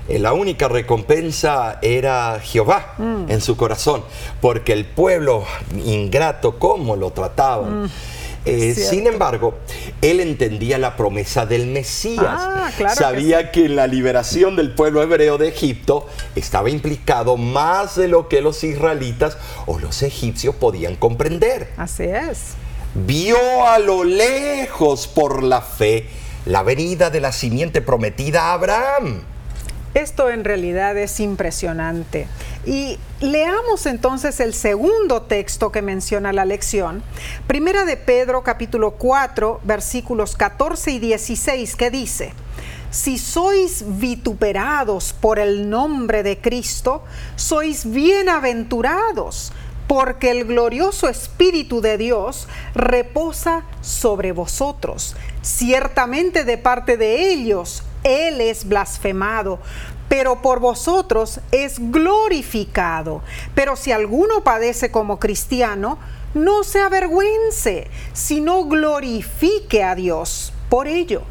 eh, 0.10 0.20
la 0.20 0.34
única 0.34 0.68
recompensa 0.68 1.80
era 1.82 2.42
Jehová 2.44 2.96
en 3.00 3.40
su 3.40 3.56
corazón, 3.56 4.04
porque 4.42 4.74
el 4.74 4.86
pueblo 4.86 5.46
ingrato, 5.86 6.60
cómo 6.60 6.98
lo 6.98 7.12
trataban. 7.12 7.90
Eh, 8.48 8.74
sin 8.76 9.08
embargo, 9.08 9.56
él 10.02 10.20
entendía 10.20 10.78
la 10.78 10.96
promesa 10.96 11.46
del 11.46 11.68
Mesías. 11.68 12.24
Ah, 12.26 12.72
claro 12.78 12.96
que 12.96 13.00
Sabía 13.04 13.52
que 13.52 13.66
en 13.66 13.76
la 13.76 13.88
liberación 13.88 14.56
del 14.56 14.74
pueblo 14.74 15.02
hebreo 15.04 15.38
de 15.38 15.50
Egipto 15.50 16.08
estaba 16.36 16.70
implicado 16.70 17.38
más 17.38 17.96
de 17.96 18.08
lo 18.08 18.28
que 18.30 18.42
los 18.42 18.64
israelitas 18.64 19.38
o 19.66 19.80
los 19.80 20.02
egipcios 20.04 20.56
podían 20.56 20.96
comprender 20.96 21.70
Así 21.78 22.04
es. 22.04 22.54
vio 22.96 23.38
a 23.68 23.80
lo 23.80 24.04
lejos 24.04 25.08
por 25.08 25.44
la 25.44 25.62
fe 25.62 26.08
la 26.46 26.64
venida 26.64 27.10
de 27.10 27.20
la 27.20 27.32
simiente 27.34 27.82
prometida 27.82 28.46
a 28.46 28.54
Abraham. 28.54 29.24
Esto 29.98 30.30
en 30.30 30.44
realidad 30.44 30.96
es 30.96 31.20
impresionante. 31.20 32.28
Y 32.68 33.00
leamos 33.20 33.88
entonces 33.88 34.40
el 34.40 34.54
segundo 34.54 35.24
texto 35.24 35.72
que 35.72 35.82
menciona 35.82 36.32
la 36.34 36.46
lección. 36.46 37.02
Primera 37.48 37.84
de 37.84 37.98
Pedro 37.98 38.44
capítulo 38.44 38.92
4 38.92 39.62
versículos 39.64 40.36
14 40.36 40.92
y 40.92 41.00
16 41.00 41.76
que 41.76 41.90
dice, 41.90 42.34
si 42.92 43.18
sois 43.18 43.86
vituperados 43.88 45.14
por 45.14 45.40
el 45.40 45.68
nombre 45.68 46.22
de 46.22 46.38
Cristo, 46.38 47.04
sois 47.36 47.92
bienaventurados, 47.92 49.52
porque 49.88 50.30
el 50.30 50.46
glorioso 50.46 51.10
Espíritu 51.10 51.82
de 51.82 51.98
Dios 51.98 52.48
reposa 52.76 53.64
sobre 53.82 54.32
vosotros. 54.32 55.16
Ciertamente 55.42 56.44
de 56.44 56.60
parte 56.60 56.98
de 56.98 57.32
ellos 57.32 57.82
Él 58.08 58.42
es 58.42 58.68
blasfemado, 58.68 59.60
pero 60.10 60.42
por 60.42 60.60
vosotros 60.60 61.40
es 61.52 61.76
glorificado. 61.92 63.22
Pero 63.54 63.76
si 63.76 63.92
alguno 63.92 64.44
padece 64.44 64.92
como 64.92 65.20
cristiano, 65.20 66.00
no 66.34 66.64
se 66.64 66.80
avergüence, 66.80 67.88
sino 68.14 68.66
glorifique 68.66 69.84
a 69.84 69.96
Dios 69.96 70.54
por 70.70 70.88
ello. 70.88 71.24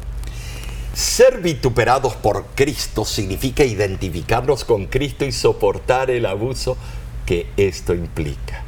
Ser 0.93 1.41
vituperados 1.41 2.15
por 2.15 2.45
Cristo 2.55 3.05
significa 3.05 3.63
identificarnos 3.63 4.65
con 4.65 4.87
Cristo 4.87 5.25
y 5.25 5.31
soportar 5.31 6.09
el 6.09 6.25
abuso 6.25 6.75
que 7.25 7.47
esto 7.55 7.93
implica. 7.93 8.66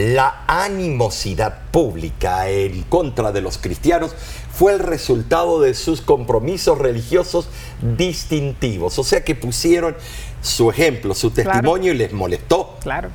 La 0.00 0.44
animosidad 0.46 1.58
pública 1.70 2.48
en 2.48 2.84
contra 2.84 3.32
de 3.32 3.42
los 3.42 3.58
cristianos 3.58 4.12
fue 4.50 4.72
el 4.72 4.78
resultado 4.78 5.60
de 5.60 5.74
sus 5.74 6.00
compromisos 6.00 6.78
religiosos 6.78 7.48
distintivos. 7.82 8.98
O 8.98 9.04
sea 9.04 9.22
que 9.22 9.34
pusieron 9.34 9.94
su 10.40 10.70
ejemplo, 10.70 11.14
su 11.14 11.30
Claro. 11.32 11.50
testimonio 11.50 11.92
y 11.92 11.96
les 11.98 12.14
molestó. 12.14 12.78
Claro. 12.80 13.10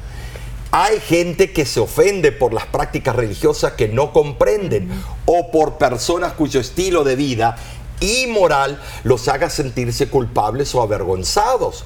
Hay 0.70 1.00
gente 1.00 1.52
que 1.54 1.66
se 1.66 1.80
ofende 1.80 2.32
por 2.32 2.54
las 2.54 2.68
prácticas 2.68 3.16
religiosas 3.16 3.74
que 3.74 3.88
no 3.88 4.14
comprenden 4.14 4.90
o 5.26 5.50
por 5.50 5.80
personas 5.80 6.34
cuyo 6.34 6.60
estilo 6.60 7.04
de 7.04 7.16
vida 7.16 7.58
y 8.00 8.28
moral 8.28 8.80
los 9.04 9.28
haga 9.28 9.50
sentirse 9.50 10.08
culpables 10.10 10.76
o 10.76 10.84
avergonzados. 10.84 11.86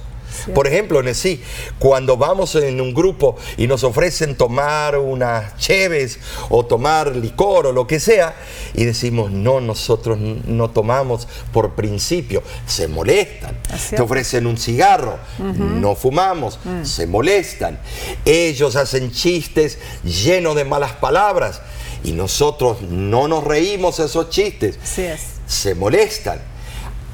Por 0.53 0.67
ejemplo, 0.67 1.01
Nesí, 1.03 1.41
cuando 1.77 2.17
vamos 2.17 2.55
en 2.55 2.81
un 2.81 2.93
grupo 2.93 3.35
y 3.57 3.67
nos 3.67 3.83
ofrecen 3.83 4.35
tomar 4.35 4.97
unas 4.97 5.57
cheves 5.57 6.19
o 6.49 6.65
tomar 6.65 7.15
licor 7.15 7.67
o 7.67 7.71
lo 7.71 7.87
que 7.87 7.99
sea, 7.99 8.35
y 8.73 8.85
decimos, 8.85 9.31
no, 9.31 9.59
nosotros 9.59 10.17
no 10.19 10.69
tomamos 10.69 11.27
por 11.51 11.75
principio, 11.75 12.43
se 12.65 12.87
molestan. 12.87 13.57
Es 13.73 13.89
Te 13.89 14.01
ofrecen 14.01 14.47
un 14.47 14.57
cigarro, 14.57 15.17
no 15.39 15.95
fumamos, 15.95 16.59
se 16.83 17.07
molestan. 17.07 17.79
Ellos 18.25 18.75
hacen 18.75 19.11
chistes 19.11 19.77
llenos 20.03 20.55
de 20.55 20.65
malas 20.65 20.93
palabras 20.93 21.61
y 22.03 22.11
nosotros 22.11 22.81
no 22.81 23.27
nos 23.27 23.43
reímos 23.43 23.99
esos 23.99 24.29
chistes. 24.29 24.79
Así 24.81 25.03
es. 25.03 25.21
Se 25.47 25.75
molestan. 25.75 26.39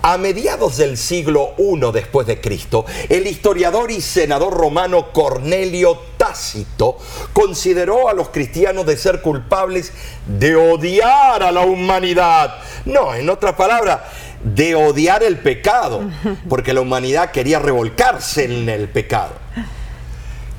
A 0.07 0.19
mediados 0.19 0.77
del 0.77 0.97
siglo 0.97 1.55
I 1.57 1.91
después 1.91 2.27
de 2.27 2.39
Cristo, 2.39 2.85
el 3.09 3.25
historiador 3.25 3.89
y 3.89 4.01
senador 4.01 4.53
romano 4.53 5.11
Cornelio 5.11 5.97
Tácito 6.15 6.99
consideró 7.33 8.07
a 8.07 8.13
los 8.13 8.29
cristianos 8.29 8.85
de 8.85 8.97
ser 8.97 9.23
culpables 9.23 9.93
de 10.27 10.55
odiar 10.55 11.41
a 11.41 11.51
la 11.51 11.61
humanidad. 11.61 12.53
No, 12.85 13.15
en 13.15 13.27
otras 13.31 13.55
palabras, 13.55 14.01
de 14.43 14.75
odiar 14.75 15.23
el 15.23 15.39
pecado, 15.39 16.03
porque 16.49 16.75
la 16.75 16.81
humanidad 16.81 17.31
quería 17.31 17.57
revolcarse 17.57 18.45
en 18.45 18.69
el 18.69 18.87
pecado. 18.87 19.44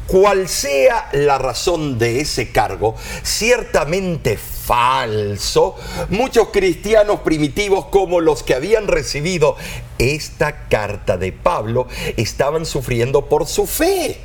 Cual 0.07 0.49
sea 0.49 1.09
la 1.13 1.37
razón 1.39 1.99
de 1.99 2.21
ese 2.21 2.53
cargo, 2.53 2.95
ciertamente 3.23 4.37
falso, 4.37 5.77
muchos 6.11 6.49
cristianos 6.49 7.21
primitivos 7.21 7.87
como 7.87 8.21
los 8.21 8.43
que 8.43 8.55
habían 8.55 8.87
recibido 8.87 9.57
esta 9.99 10.69
carta 10.69 11.17
de 11.17 11.33
Pablo 11.33 11.89
estaban 12.17 12.67
sufriendo 12.67 13.27
por 13.27 13.47
su 13.47 13.67
fe. 13.67 14.19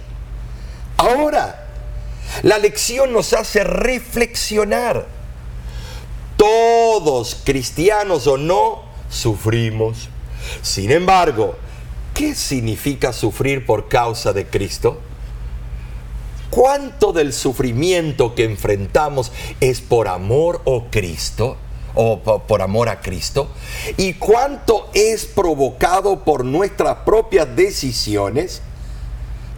Ahora, 0.98 1.68
la 2.44 2.58
lección 2.58 3.12
nos 3.12 3.34
hace 3.34 3.64
reflexionar. 3.64 5.08
Todos, 6.38 7.42
cristianos 7.44 8.28
o 8.28 8.38
no, 8.38 8.84
sufrimos. 9.10 10.10
Sin 10.62 10.92
embargo, 10.92 11.56
¿qué 12.14 12.34
significa 12.36 13.14
sufrir 13.14 13.66
por 13.66 13.90
causa 13.90 14.34
de 14.34 14.48
Cristo? 14.48 15.00
¿Cuánto 16.52 17.14
del 17.14 17.32
sufrimiento 17.32 18.36
que 18.36 18.44
enfrentamos 18.44 19.32
es 19.62 19.80
por 19.80 20.08
amor 20.08 20.62
o 20.66 20.86
Cristo? 20.92 21.58
o 21.94 22.20
por 22.20 22.62
amor 22.62 22.88
a 22.88 23.02
Cristo 23.02 23.50
y 23.98 24.14
cuánto 24.14 24.90
es 24.94 25.26
provocado 25.26 26.24
por 26.24 26.46
nuestras 26.46 27.00
propias 27.00 27.54
decisiones. 27.54 28.62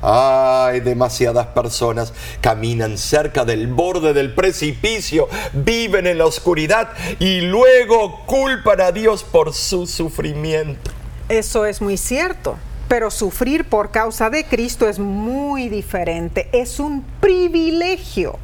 Ay, 0.01 0.79
demasiadas 0.79 1.47
personas 1.47 2.12
caminan 2.41 2.97
cerca 2.97 3.45
del 3.45 3.67
borde 3.67 4.13
del 4.13 4.34
precipicio, 4.34 5.29
viven 5.53 6.08
en 6.08 6.17
la 6.17 6.25
oscuridad 6.25 6.89
y 7.19 7.41
luego 7.41 8.25
culpan 8.25 8.82
a 8.82 8.91
Dios 8.91 9.23
por 9.23 9.53
su 9.53 9.86
sufrimiento. 9.86 10.89
Eso 11.29 11.65
es 11.65 11.82
muy 11.82 11.97
cierto 11.97 12.58
pero 12.93 13.10
sufrir 13.10 13.65
por 13.65 13.89
causa 13.89 14.29
de 14.29 14.45
Cristo 14.45 14.88
es 14.88 14.99
muy 14.99 15.67
diferente, 15.67 16.47
es 16.51 16.79
un 16.79 17.03
privilegio. 17.19 18.38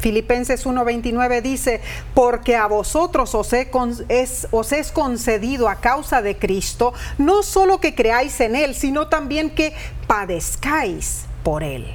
Filipenses 0.00 0.66
1:29 0.66 1.40
dice, 1.40 1.80
porque 2.12 2.56
a 2.56 2.66
vosotros 2.66 3.34
os, 3.34 3.54
es, 3.54 4.92
concedido 4.92 5.66
a 5.66 5.76
causa 5.76 6.20
de 6.20 6.36
Cristo, 6.36 6.92
no 7.16 7.42
solo 7.42 7.80
que 7.80 7.94
creáis 7.94 8.38
en 8.42 8.54
Él, 8.54 8.74
sino 8.74 9.08
también 9.08 9.48
que 9.48 9.72
padezcáis 10.06 11.22
por 11.42 11.62
Él. 11.62 11.86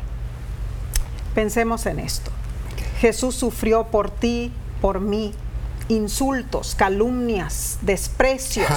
Pensemos 1.36 1.86
en 1.86 2.00
esto. 2.00 2.32
Jesús 3.00 3.36
sufrió 3.36 3.84
por 3.92 4.10
ti, 4.10 4.52
por 4.82 5.02
mí, 5.02 5.36
insultos, 5.88 6.74
calumnias, 6.74 7.78
desprecios. 7.84 8.72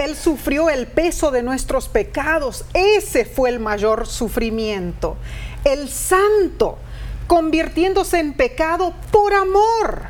Él 0.00 0.16
sufrió 0.16 0.70
el 0.70 0.86
peso 0.86 1.30
de 1.30 1.42
nuestros 1.42 1.88
pecados. 1.88 2.64
Ese 2.74 3.24
fue 3.24 3.50
el 3.50 3.60
mayor 3.60 4.06
sufrimiento. 4.06 5.16
El 5.64 5.88
santo 5.88 6.78
convirtiéndose 7.26 8.18
en 8.18 8.32
pecado 8.32 8.94
por 9.12 9.34
amor. 9.34 10.04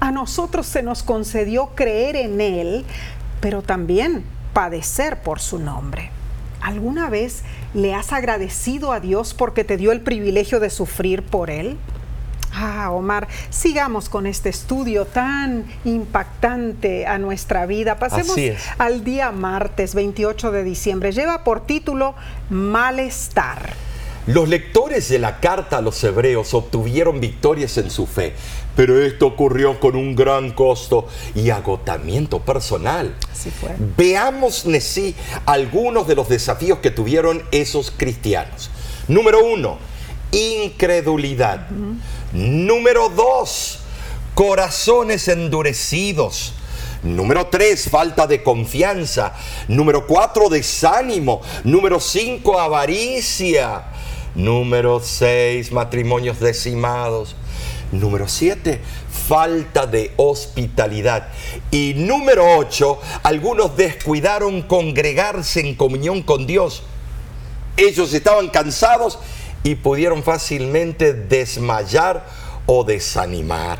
A 0.00 0.10
nosotros 0.10 0.66
se 0.66 0.82
nos 0.82 1.02
concedió 1.02 1.72
creer 1.74 2.16
en 2.16 2.40
Él, 2.40 2.86
pero 3.40 3.60
también 3.62 4.24
padecer 4.54 5.22
por 5.22 5.40
su 5.40 5.58
nombre. 5.58 6.10
¿Alguna 6.62 7.10
vez 7.10 7.42
le 7.74 7.94
has 7.94 8.12
agradecido 8.12 8.92
a 8.92 9.00
Dios 9.00 9.34
porque 9.34 9.64
te 9.64 9.76
dio 9.76 9.92
el 9.92 10.00
privilegio 10.00 10.60
de 10.60 10.70
sufrir 10.70 11.22
por 11.22 11.50
Él? 11.50 11.76
Ah, 12.52 12.90
Omar, 12.90 13.28
sigamos 13.48 14.08
con 14.08 14.26
este 14.26 14.48
estudio 14.48 15.04
tan 15.06 15.66
impactante 15.84 17.06
a 17.06 17.18
nuestra 17.18 17.66
vida. 17.66 17.98
Pasemos 17.98 18.36
al 18.78 19.04
día 19.04 19.30
martes 19.30 19.94
28 19.94 20.50
de 20.50 20.64
diciembre. 20.64 21.12
Lleva 21.12 21.44
por 21.44 21.66
título 21.66 22.14
Malestar. 22.50 23.74
Los 24.26 24.48
lectores 24.48 25.08
de 25.08 25.18
la 25.18 25.40
carta 25.40 25.78
a 25.78 25.80
los 25.80 26.04
hebreos 26.04 26.52
obtuvieron 26.52 27.20
victorias 27.20 27.78
en 27.78 27.90
su 27.90 28.06
fe, 28.06 28.34
pero 28.76 29.00
esto 29.00 29.26
ocurrió 29.26 29.80
con 29.80 29.96
un 29.96 30.14
gran 30.14 30.52
costo 30.52 31.08
y 31.34 31.50
agotamiento 31.50 32.40
personal. 32.40 33.16
Así 33.32 33.50
fue. 33.50 33.70
Veamos, 33.96 34.66
Nesí, 34.66 35.16
algunos 35.46 36.06
de 36.06 36.16
los 36.16 36.28
desafíos 36.28 36.80
que 36.80 36.90
tuvieron 36.90 37.42
esos 37.50 37.90
cristianos. 37.90 38.70
Número 39.08 39.44
uno, 39.44 39.78
incredulidad. 40.32 41.66
Número 42.32 43.08
dos, 43.08 43.80
corazones 44.34 45.26
endurecidos. 45.28 46.54
Número 47.02 47.46
tres, 47.46 47.88
falta 47.88 48.26
de 48.26 48.42
confianza. 48.42 49.34
Número 49.68 50.06
cuatro, 50.06 50.48
desánimo. 50.48 51.40
Número 51.64 51.98
cinco, 51.98 52.60
avaricia. 52.60 53.84
Número 54.34 55.00
seis, 55.00 55.72
matrimonios 55.72 56.38
decimados. 56.38 57.34
Número 57.90 58.28
siete, 58.28 58.80
falta 59.26 59.86
de 59.86 60.12
hospitalidad. 60.16 61.28
Y 61.72 61.94
número 61.96 62.56
ocho, 62.56 63.00
algunos 63.24 63.76
descuidaron 63.76 64.62
congregarse 64.62 65.60
en 65.60 65.74
comunión 65.74 66.22
con 66.22 66.46
Dios. 66.46 66.84
Ellos 67.76 68.12
estaban 68.12 68.48
cansados 68.50 69.18
y 69.62 69.74
pudieron 69.76 70.22
fácilmente 70.22 71.12
desmayar 71.12 72.24
o 72.66 72.84
desanimar. 72.84 73.78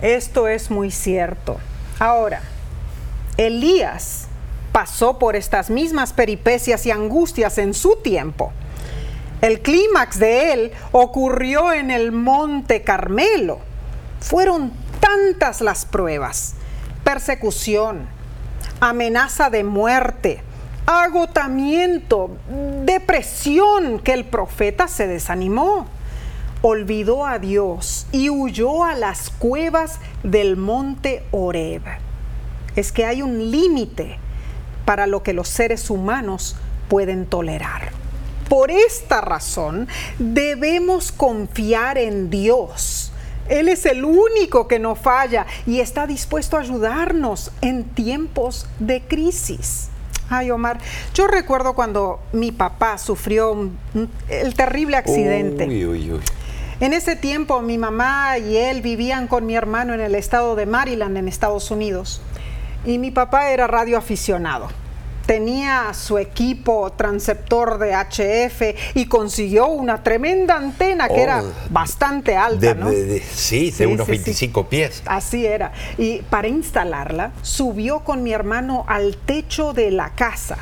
Esto 0.00 0.48
es 0.48 0.70
muy 0.70 0.90
cierto. 0.90 1.58
Ahora, 1.98 2.42
Elías 3.36 4.28
pasó 4.72 5.18
por 5.18 5.36
estas 5.36 5.70
mismas 5.70 6.12
peripecias 6.12 6.86
y 6.86 6.90
angustias 6.90 7.58
en 7.58 7.74
su 7.74 7.96
tiempo. 7.96 8.52
El 9.40 9.60
clímax 9.60 10.18
de 10.18 10.52
él 10.52 10.72
ocurrió 10.92 11.72
en 11.72 11.90
el 11.90 12.12
monte 12.12 12.82
Carmelo. 12.82 13.60
Fueron 14.20 14.72
tantas 15.00 15.60
las 15.60 15.84
pruebas, 15.84 16.54
persecución, 17.04 18.08
amenaza 18.80 19.50
de 19.50 19.62
muerte, 19.62 20.42
agotamiento, 20.90 22.30
depresión, 22.84 23.98
que 23.98 24.14
el 24.14 24.24
profeta 24.24 24.88
se 24.88 25.06
desanimó, 25.06 25.86
olvidó 26.62 27.26
a 27.26 27.38
Dios 27.38 28.06
y 28.10 28.30
huyó 28.30 28.84
a 28.84 28.94
las 28.94 29.28
cuevas 29.28 30.00
del 30.22 30.56
monte 30.56 31.24
Oreb. 31.30 31.82
Es 32.74 32.90
que 32.90 33.04
hay 33.04 33.20
un 33.20 33.50
límite 33.50 34.18
para 34.86 35.06
lo 35.06 35.22
que 35.22 35.34
los 35.34 35.48
seres 35.48 35.90
humanos 35.90 36.56
pueden 36.88 37.26
tolerar. 37.26 37.90
Por 38.48 38.70
esta 38.70 39.20
razón 39.20 39.88
debemos 40.18 41.12
confiar 41.12 41.98
en 41.98 42.30
Dios. 42.30 43.12
Él 43.50 43.68
es 43.68 43.84
el 43.84 44.06
único 44.06 44.66
que 44.68 44.78
no 44.78 44.94
falla 44.94 45.44
y 45.66 45.80
está 45.80 46.06
dispuesto 46.06 46.56
a 46.56 46.60
ayudarnos 46.60 47.52
en 47.60 47.84
tiempos 47.84 48.66
de 48.78 49.02
crisis. 49.02 49.90
Ay, 50.30 50.50
Omar, 50.50 50.78
yo 51.14 51.26
recuerdo 51.26 51.74
cuando 51.74 52.20
mi 52.32 52.52
papá 52.52 52.98
sufrió 52.98 53.70
el 54.28 54.54
terrible 54.54 54.96
accidente. 54.96 55.64
En 56.80 56.92
ese 56.92 57.16
tiempo 57.16 57.60
mi 57.60 57.78
mamá 57.78 58.38
y 58.38 58.56
él 58.56 58.82
vivían 58.82 59.26
con 59.26 59.46
mi 59.46 59.56
hermano 59.56 59.94
en 59.94 60.00
el 60.00 60.14
estado 60.14 60.54
de 60.54 60.66
Maryland, 60.66 61.16
en 61.16 61.28
Estados 61.28 61.70
Unidos. 61.70 62.20
Y 62.84 62.98
mi 62.98 63.10
papá 63.10 63.50
era 63.50 63.66
radioaficionado 63.66 64.68
tenía 65.28 65.92
su 65.92 66.16
equipo 66.16 66.90
transceptor 66.92 67.76
de 67.76 67.92
HF 67.92 68.96
y 68.96 69.04
consiguió 69.04 69.66
una 69.66 70.02
tremenda 70.02 70.56
antena 70.56 71.06
que 71.06 71.20
era 71.20 71.42
oh, 71.42 71.52
bastante 71.68 72.34
alta, 72.34 72.72
¿no? 72.72 72.88
sí, 73.30 73.70
de 73.72 73.86
unos 73.86 74.06
25 74.06 74.70
pies. 74.70 75.02
Así 75.04 75.44
era. 75.44 75.72
Y 75.98 76.22
para 76.22 76.48
instalarla, 76.48 77.32
subió 77.42 78.00
con 78.00 78.22
mi 78.22 78.32
hermano 78.32 78.86
al 78.88 79.18
techo 79.18 79.74
de 79.74 79.90
la 79.90 80.14
casa. 80.14 80.56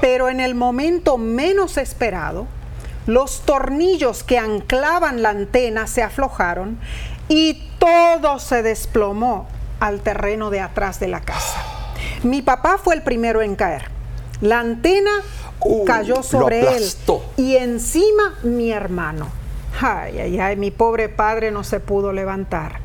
Pero 0.00 0.30
en 0.30 0.40
el 0.40 0.54
momento 0.54 1.18
menos 1.18 1.76
esperado, 1.76 2.46
los 3.06 3.42
tornillos 3.42 4.24
que 4.24 4.38
anclaban 4.38 5.20
la 5.20 5.30
antena 5.30 5.86
se 5.86 6.02
aflojaron 6.02 6.78
y 7.28 7.68
todo 7.78 8.38
se 8.38 8.62
desplomó 8.62 9.46
al 9.80 10.00
terreno 10.00 10.48
de 10.48 10.60
atrás 10.60 10.98
de 10.98 11.08
la 11.08 11.20
casa. 11.20 11.62
Mi 12.22 12.40
papá 12.40 12.78
fue 12.82 12.94
el 12.94 13.02
primero 13.02 13.42
en 13.42 13.54
caer 13.54 13.97
la 14.40 14.60
antena 14.60 15.10
uh, 15.60 15.84
cayó 15.84 16.22
sobre 16.22 16.76
él 16.76 16.84
y 17.36 17.56
encima 17.56 18.34
mi 18.42 18.70
hermano. 18.70 19.28
Ay, 19.80 20.18
ay, 20.18 20.40
ay, 20.40 20.56
mi 20.56 20.70
pobre 20.70 21.08
padre 21.08 21.50
no 21.50 21.64
se 21.64 21.80
pudo 21.80 22.12
levantar. 22.12 22.80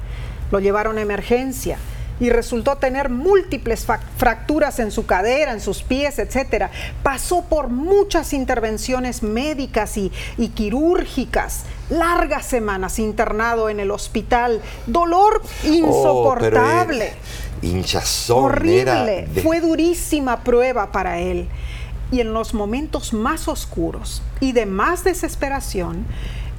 Lo 0.51 0.59
llevaron 0.59 0.97
a 0.97 1.01
emergencia 1.01 1.77
y 2.19 2.29
resultó 2.29 2.77
tener 2.77 3.09
múltiples 3.09 3.87
fracturas 4.17 4.79
en 4.79 4.91
su 4.91 5.05
cadera, 5.05 5.51
en 5.51 5.59
sus 5.59 5.81
pies, 5.81 6.19
etc. 6.19 6.65
Pasó 7.01 7.43
por 7.43 7.69
muchas 7.69 8.33
intervenciones 8.33 9.23
médicas 9.23 9.97
y, 9.97 10.11
quirúrgicas, 10.55 11.63
largas 11.89 12.45
semanas 12.45 12.99
internado 12.99 13.69
en 13.69 13.79
el 13.79 13.91
hospital, 13.91 14.61
dolor 14.85 15.41
oh, 15.43 15.67
insoportable 15.67 17.13
hinchazón. 17.63 18.45
Horrible. 18.45 19.27
Fue 19.41 19.61
durísima 19.61 20.43
prueba 20.43 20.91
para 20.91 21.19
él. 21.19 21.47
y 22.11 22.21
en 22.21 22.31
los 22.31 22.53
momentos 22.53 23.11
más 23.11 23.47
oscuros 23.47 24.21
y 24.39 24.51
de 24.51 24.67
más 24.67 25.03
desesperación, 25.03 26.05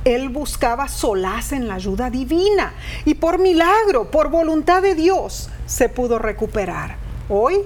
él 0.04 0.28
buscaba 0.28 0.88
solaz 0.88 1.52
en 1.52 1.68
la 1.68 1.74
ayuda 1.74 2.10
divina 2.10 2.74
y 3.04 3.14
por 3.14 3.38
milagro, 3.38 4.10
por 4.10 4.30
voluntad 4.30 4.82
de 4.82 4.96
Dios, 4.96 5.50
se 5.66 5.88
pudo 5.88 6.18
recuperar. 6.18 6.96
Hoy 7.28 7.58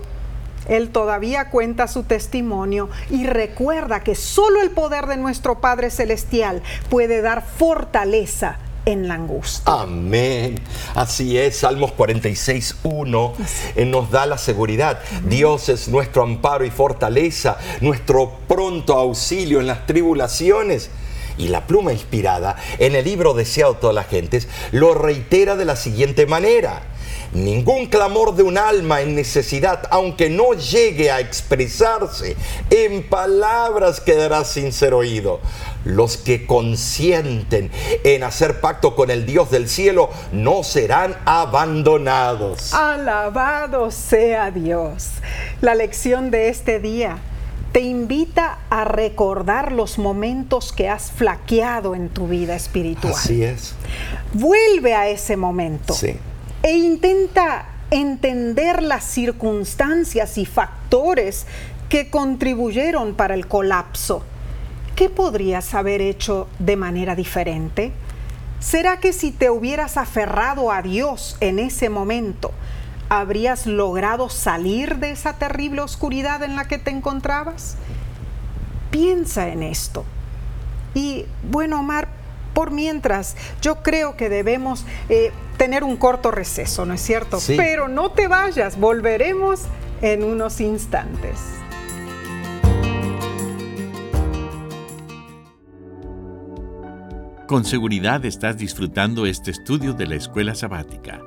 él 0.68 0.90
todavía 0.90 1.48
cuenta 1.48 1.88
su 1.88 2.02
testimonio 2.02 2.90
y 3.10 3.26
recuerda 3.26 4.00
que 4.00 4.14
solo 4.14 4.60
el 4.60 4.70
poder 4.70 5.06
de 5.06 5.16
nuestro 5.16 5.60
Padre 5.60 5.90
Celestial 5.90 6.62
puede 6.90 7.22
dar 7.22 7.42
fortaleza 7.42 8.58
en 8.88 9.06
la 9.06 9.14
angustia. 9.14 9.62
Amén. 9.66 10.58
Así 10.94 11.38
es, 11.38 11.58
Salmos 11.58 11.92
46, 11.92 12.76
1 12.82 13.34
eh, 13.76 13.84
nos 13.84 14.10
da 14.10 14.24
la 14.24 14.38
seguridad. 14.38 15.00
Dios 15.24 15.68
es 15.68 15.88
nuestro 15.88 16.22
amparo 16.22 16.64
y 16.64 16.70
fortaleza, 16.70 17.58
nuestro 17.82 18.32
pronto 18.48 18.94
auxilio 18.94 19.60
en 19.60 19.66
las 19.66 19.86
tribulaciones. 19.86 20.90
Y 21.36 21.48
la 21.48 21.66
pluma 21.66 21.92
inspirada 21.92 22.56
en 22.78 22.96
el 22.96 23.04
libro 23.04 23.34
Deseado 23.34 23.74
todas 23.74 23.94
las 23.94 24.08
gentes 24.08 24.48
lo 24.72 24.94
reitera 24.94 25.54
de 25.54 25.66
la 25.66 25.76
siguiente 25.76 26.26
manera. 26.26 26.82
Ningún 27.32 27.86
clamor 27.86 28.34
de 28.34 28.42
un 28.42 28.56
alma 28.56 29.02
en 29.02 29.14
necesidad, 29.14 29.82
aunque 29.90 30.30
no 30.30 30.54
llegue 30.54 31.10
a 31.10 31.20
expresarse 31.20 32.36
en 32.70 33.06
palabras, 33.08 34.00
quedará 34.00 34.44
sin 34.44 34.72
ser 34.72 34.94
oído. 34.94 35.40
Los 35.84 36.16
que 36.16 36.46
consienten 36.46 37.70
en 38.02 38.22
hacer 38.22 38.60
pacto 38.60 38.96
con 38.96 39.10
el 39.10 39.26
Dios 39.26 39.50
del 39.50 39.68
cielo 39.68 40.10
no 40.32 40.62
serán 40.62 41.16
abandonados. 41.26 42.72
Alabado 42.72 43.90
sea 43.90 44.50
Dios. 44.50 45.08
La 45.60 45.74
lección 45.74 46.30
de 46.30 46.48
este 46.48 46.80
día 46.80 47.18
te 47.72 47.80
invita 47.80 48.60
a 48.70 48.84
recordar 48.84 49.72
los 49.72 49.98
momentos 49.98 50.72
que 50.72 50.88
has 50.88 51.10
flaqueado 51.10 51.94
en 51.94 52.08
tu 52.08 52.26
vida 52.26 52.56
espiritual. 52.56 53.12
Así 53.12 53.42
es. 53.42 53.74
Vuelve 54.32 54.94
a 54.94 55.08
ese 55.08 55.36
momento. 55.36 55.92
Sí 55.92 56.16
e 56.62 56.76
intenta 56.76 57.66
entender 57.90 58.82
las 58.82 59.04
circunstancias 59.04 60.38
y 60.38 60.46
factores 60.46 61.46
que 61.88 62.10
contribuyeron 62.10 63.14
para 63.14 63.34
el 63.34 63.46
colapso. 63.46 64.22
¿Qué 64.94 65.08
podrías 65.08 65.74
haber 65.74 66.02
hecho 66.02 66.48
de 66.58 66.76
manera 66.76 67.14
diferente? 67.14 67.92
¿Será 68.60 68.98
que 68.98 69.12
si 69.12 69.30
te 69.30 69.50
hubieras 69.50 69.96
aferrado 69.96 70.72
a 70.72 70.82
Dios 70.82 71.36
en 71.40 71.60
ese 71.60 71.88
momento, 71.88 72.50
habrías 73.08 73.66
logrado 73.66 74.28
salir 74.28 74.96
de 74.96 75.12
esa 75.12 75.34
terrible 75.34 75.80
oscuridad 75.80 76.42
en 76.42 76.56
la 76.56 76.66
que 76.66 76.78
te 76.78 76.90
encontrabas? 76.90 77.76
Piensa 78.90 79.48
en 79.48 79.62
esto. 79.62 80.04
Y 80.94 81.26
bueno, 81.48 81.80
Omar, 81.80 82.08
por 82.58 82.72
mientras, 82.72 83.36
yo 83.62 83.84
creo 83.84 84.16
que 84.16 84.28
debemos 84.28 84.84
eh, 85.08 85.30
tener 85.58 85.84
un 85.84 85.96
corto 85.96 86.32
receso, 86.32 86.84
¿no 86.86 86.92
es 86.92 87.00
cierto? 87.00 87.38
Pero 87.56 87.86
no 87.86 88.10
te 88.10 88.26
vayas, 88.26 88.80
volveremos 88.80 89.60
en 90.02 90.24
unos 90.24 90.60
instantes. 90.60 91.38
Con 97.46 97.64
seguridad 97.64 98.24
estás 98.24 98.58
disfrutando 98.58 99.24
este 99.24 99.52
estudio 99.52 99.92
de 99.92 100.08
la 100.08 100.16
escuela 100.16 100.56
sabática. 100.56 101.22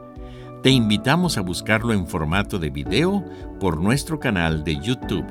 Te 0.63 0.69
invitamos 0.69 1.37
a 1.37 1.41
buscarlo 1.41 1.93
en 1.93 2.07
formato 2.07 2.59
de 2.59 2.71
video 2.71 3.23
por 3.57 3.79
nuestro 3.79 4.19
canal 4.19 4.65
de 4.65 4.81
YouTube. 4.81 5.27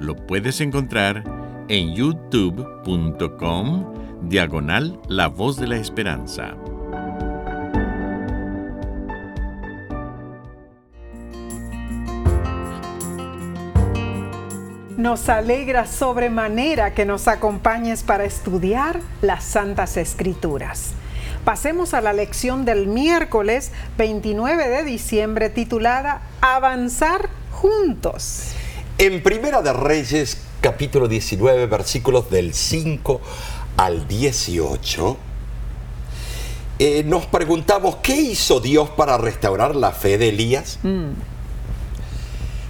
Lo 0.00 0.16
puedes 0.16 0.60
encontrar 0.60 1.22
en 1.68 1.94
youtube.com 1.94 3.98
diagonal 4.22 5.00
La 5.08 5.28
Voz 5.28 5.56
de 5.56 5.66
la 5.66 5.76
Esperanza. 5.76 6.54
Nos 14.96 15.28
alegra 15.28 15.86
sobremanera 15.86 16.92
que 16.92 17.04
nos 17.04 17.28
acompañes 17.28 18.02
para 18.02 18.24
estudiar 18.24 19.00
las 19.22 19.44
Santas 19.44 19.96
Escrituras. 19.96 20.92
Pasemos 21.44 21.94
a 21.94 22.00
la 22.00 22.12
lección 22.12 22.64
del 22.64 22.88
miércoles 22.88 23.70
29 23.96 24.68
de 24.68 24.84
diciembre 24.84 25.50
titulada 25.50 26.22
Avanzar 26.40 27.30
juntos. 27.52 28.52
En 28.98 29.22
Primera 29.22 29.62
de 29.62 29.72
Reyes, 29.72 30.38
capítulo 30.60 31.06
19, 31.06 31.66
versículos 31.66 32.28
del 32.28 32.52
5 32.52 33.20
al 33.78 34.08
18, 34.08 35.16
eh, 36.80 37.04
nos 37.04 37.26
preguntamos, 37.26 37.96
¿qué 38.02 38.14
hizo 38.14 38.58
Dios 38.58 38.90
para 38.90 39.16
restaurar 39.18 39.76
la 39.76 39.92
fe 39.92 40.18
de 40.18 40.30
Elías? 40.30 40.80
Mm. 40.82 41.10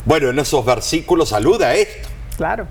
Bueno, 0.05 0.29
en 0.29 0.39
esos 0.39 0.65
versículos 0.65 1.31
saluda 1.31 1.75
esto. 1.75 2.09
Claro. 2.37 2.69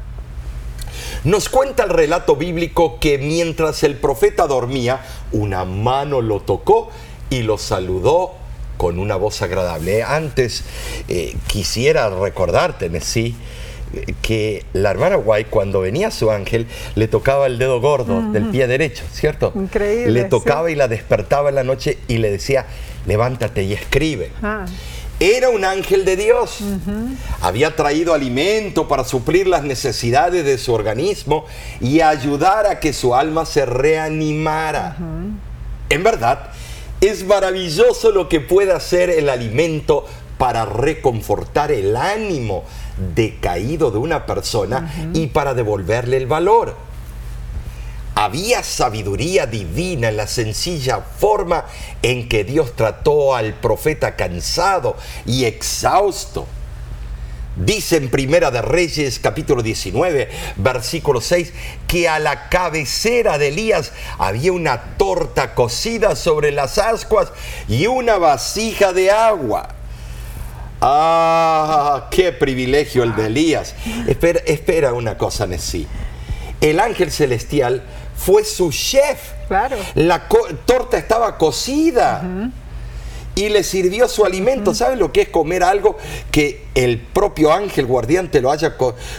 Nos 1.23 1.49
cuenta 1.49 1.83
el 1.83 1.89
relato 1.89 2.35
bíblico 2.35 2.99
que 2.99 3.17
mientras 3.17 3.81
el 3.81 3.95
profeta 3.97 4.45
dormía, 4.45 5.01
una 5.31 5.65
mano 5.65 6.21
lo 6.21 6.39
tocó 6.39 6.91
y 7.31 7.41
lo 7.41 7.57
saludó 7.57 8.33
con 8.77 8.99
una 8.99 9.15
voz 9.15 9.41
agradable. 9.41 10.03
Antes 10.03 10.63
eh, 11.07 11.35
quisiera 11.47 12.07
recordarte, 12.11 13.01
sí 13.01 13.35
que 14.21 14.65
la 14.73 14.91
hermana 14.91 15.17
White 15.17 15.49
cuando 15.49 15.81
venía 15.81 16.11
su 16.11 16.31
ángel 16.31 16.67
le 16.95 17.07
tocaba 17.07 17.47
el 17.47 17.57
dedo 17.57 17.79
gordo 17.81 18.21
del 18.31 18.49
pie 18.49 18.67
derecho, 18.67 19.03
¿cierto? 19.11 19.51
Increíble. 19.55 20.11
Le 20.11 20.23
tocaba 20.25 20.69
y 20.71 20.75
la 20.75 20.87
despertaba 20.87 21.49
en 21.49 21.55
la 21.55 21.63
noche 21.63 21.97
y 22.07 22.17
le 22.17 22.31
decía, 22.31 22.65
levántate 23.05 23.63
y 23.63 23.73
escribe. 23.73 24.31
Ah. 24.41 24.65
Era 25.19 25.49
un 25.49 25.65
ángel 25.65 26.05
de 26.05 26.15
Dios. 26.15 26.59
Había 27.41 27.75
traído 27.75 28.13
alimento 28.13 28.87
para 28.87 29.03
suplir 29.03 29.47
las 29.47 29.63
necesidades 29.63 30.45
de 30.45 30.59
su 30.59 30.73
organismo 30.73 31.45
y 31.81 32.01
ayudar 32.01 32.67
a 32.67 32.79
que 32.79 32.93
su 32.93 33.15
alma 33.15 33.45
se 33.45 33.65
reanimara. 33.65 34.95
En 35.89 36.03
verdad, 36.03 36.51
es 37.01 37.25
maravilloso 37.25 38.11
lo 38.11 38.29
que 38.29 38.41
puede 38.41 38.73
hacer 38.73 39.09
el 39.09 39.29
alimento 39.29 40.05
para 40.37 40.65
reconfortar 40.65 41.71
el 41.71 41.95
ánimo 41.95 42.63
decaído 43.15 43.91
de 43.91 43.97
una 43.97 44.25
persona 44.25 45.11
y 45.13 45.27
para 45.27 45.53
devolverle 45.53 46.17
el 46.17 46.27
valor. 46.27 46.75
Había 48.15 48.63
sabiduría 48.63 49.45
divina 49.45 50.09
en 50.09 50.17
la 50.17 50.25
sencilla 50.25 51.01
forma 51.01 51.65
en 52.01 52.27
que 52.27 52.43
Dios 52.43 52.75
trató 52.75 53.35
al 53.35 53.53
profeta 53.53 54.15
cansado 54.15 54.95
y 55.27 55.45
exhausto. 55.45 56.47
Dice 57.55 57.97
en 57.97 58.09
Primera 58.09 58.49
de 58.49 58.63
Reyes 58.63 59.19
capítulo 59.19 59.61
19, 59.61 60.29
versículo 60.57 61.21
6, 61.21 61.53
que 61.87 62.09
a 62.09 62.17
la 62.17 62.49
cabecera 62.49 63.37
de 63.37 63.49
Elías 63.49 63.93
había 64.17 64.51
una 64.51 64.95
torta 64.97 65.53
cocida 65.53 66.15
sobre 66.15 66.51
las 66.51 66.79
ascuas 66.79 67.31
y 67.67 67.85
una 67.85 68.17
vasija 68.17 68.93
de 68.93 69.11
agua. 69.11 69.76
Ah, 70.81 72.07
qué 72.11 72.31
privilegio 72.31 73.03
el 73.03 73.15
de 73.15 73.27
Elías. 73.27 73.75
Espera, 74.07 74.41
espera 74.45 74.93
una 74.93 75.17
cosa, 75.17 75.47
Nessie. 75.47 75.87
El 76.61 76.79
ángel 76.79 77.11
celestial 77.11 77.83
fue 78.15 78.43
su 78.43 78.71
chef. 78.71 79.33
Claro. 79.47 79.77
La 79.95 80.27
torta 80.65 80.97
estaba 80.97 81.37
cocida. 81.37 82.23
Y 83.35 83.49
le 83.49 83.63
sirvió 83.63 84.07
su 84.07 84.25
alimento. 84.25 84.73
¿Saben 84.73 84.97
lo 84.97 85.11
que 85.11 85.21
es 85.21 85.29
comer 85.29 85.63
algo 85.63 85.97
que 86.31 86.65
el 86.73 86.99
propio 86.99 87.53
ángel 87.53 87.85
guardián 87.85 88.31
te 88.31 88.41
lo 88.41 88.51
haya 88.51 88.75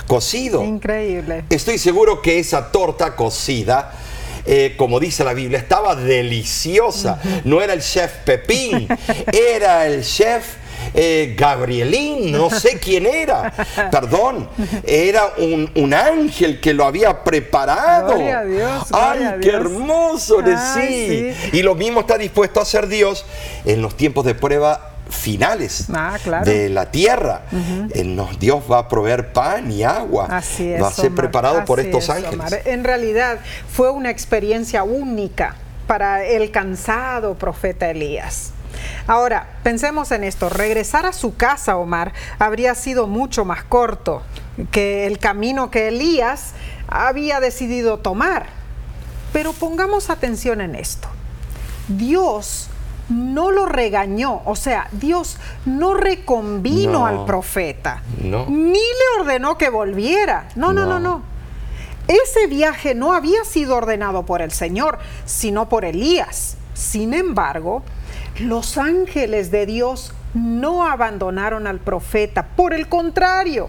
cocido? 0.06 0.64
Increíble. 0.64 1.44
Estoy 1.50 1.78
seguro 1.78 2.20
que 2.20 2.40
esa 2.40 2.72
torta 2.72 3.14
cocida 3.14 3.92
eh, 4.50 4.76
como 4.78 4.98
dice 4.98 5.24
la 5.24 5.34
Biblia, 5.34 5.58
estaba 5.58 5.94
deliciosa. 5.94 7.20
No 7.44 7.60
era 7.60 7.74
el 7.74 7.82
chef 7.82 8.10
Pepín, 8.24 8.88
era 9.30 9.86
el 9.86 10.02
chef 10.02 10.54
eh, 10.94 11.34
Gabrielín, 11.36 12.32
no 12.32 12.50
sé 12.58 12.78
quién 12.78 13.06
era, 13.06 13.52
perdón, 13.90 14.48
era 14.84 15.34
un, 15.38 15.94
ángel 15.94 16.60
que 16.60 16.74
lo 16.74 16.84
había 16.84 17.24
preparado. 17.24 18.14
Ay, 18.92 19.38
qué 19.40 19.50
hermoso, 19.50 20.42
sí. 20.74 21.32
Y 21.52 21.62
lo 21.62 21.74
mismo 21.74 22.00
está 22.00 22.18
dispuesto 22.18 22.60
a 22.60 22.62
hacer 22.62 22.88
Dios 22.88 23.24
en 23.64 23.80
los 23.80 23.96
tiempos 23.96 24.24
de 24.26 24.34
prueba 24.34 24.88
finales 25.08 25.86
ah, 25.94 26.18
de 26.44 26.68
la 26.68 26.90
tierra. 26.90 27.42
Dios 28.38 28.62
va 28.70 28.78
a 28.78 28.88
proveer 28.88 29.32
pan 29.32 29.70
y 29.70 29.82
agua. 29.82 30.26
Así 30.30 30.72
es, 30.72 30.82
va 30.82 30.88
a 30.88 30.92
ser 30.92 31.14
preparado 31.14 31.64
por 31.64 31.80
estos 31.80 32.08
ángeles. 32.10 32.66
En 32.66 32.84
realidad 32.84 33.38
fue 33.70 33.90
una 33.90 34.10
experiencia 34.10 34.82
única 34.82 35.56
para 35.86 36.24
el 36.24 36.50
cansado 36.50 37.34
profeta 37.34 37.90
Elías. 37.90 38.52
Ahora, 39.06 39.48
pensemos 39.62 40.10
en 40.12 40.24
esto. 40.24 40.48
Regresar 40.48 41.06
a 41.06 41.12
su 41.12 41.36
casa, 41.36 41.76
Omar, 41.76 42.12
habría 42.38 42.74
sido 42.74 43.06
mucho 43.06 43.44
más 43.44 43.62
corto 43.64 44.22
que 44.70 45.06
el 45.06 45.18
camino 45.18 45.70
que 45.70 45.88
Elías 45.88 46.52
había 46.88 47.40
decidido 47.40 47.98
tomar. 47.98 48.46
Pero 49.32 49.52
pongamos 49.52 50.10
atención 50.10 50.60
en 50.60 50.74
esto. 50.74 51.08
Dios 51.88 52.68
no 53.08 53.50
lo 53.50 53.64
regañó, 53.66 54.42
o 54.44 54.54
sea, 54.56 54.88
Dios 54.92 55.38
no 55.64 55.94
reconvino 55.94 56.92
No. 56.92 57.06
al 57.06 57.24
profeta, 57.24 58.02
No. 58.22 58.44
ni 58.48 58.78
le 58.78 59.20
ordenó 59.20 59.56
que 59.56 59.70
volviera. 59.70 60.48
No, 60.56 60.72
no, 60.74 60.82
no, 60.84 60.98
No. 61.00 61.16
no. 61.18 61.22
Ese 62.06 62.46
viaje 62.46 62.94
no 62.94 63.12
había 63.12 63.44
sido 63.44 63.76
ordenado 63.76 64.24
por 64.24 64.40
el 64.42 64.50
Señor, 64.50 64.98
sino 65.26 65.68
por 65.68 65.84
Elías. 65.84 66.56
Sin 66.74 67.12
embargo, 67.12 67.82
los 68.40 68.78
ángeles 68.78 69.50
de 69.50 69.66
Dios 69.66 70.12
no 70.34 70.86
abandonaron 70.86 71.66
al 71.66 71.80
profeta, 71.80 72.46
por 72.56 72.74
el 72.74 72.88
contrario, 72.88 73.68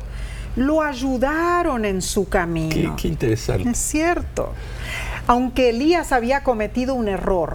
lo 0.55 0.81
ayudaron 0.81 1.85
en 1.85 2.01
su 2.01 2.25
Qué, 2.25 2.29
camino. 2.29 2.95
qué 2.95 3.07
interesante. 3.07 3.69
Es 3.69 3.77
cierto. 3.77 4.53
Aunque 5.27 5.69
Elías 5.69 6.11
había 6.11 6.43
cometido 6.43 6.95
un 6.95 7.07
error, 7.07 7.53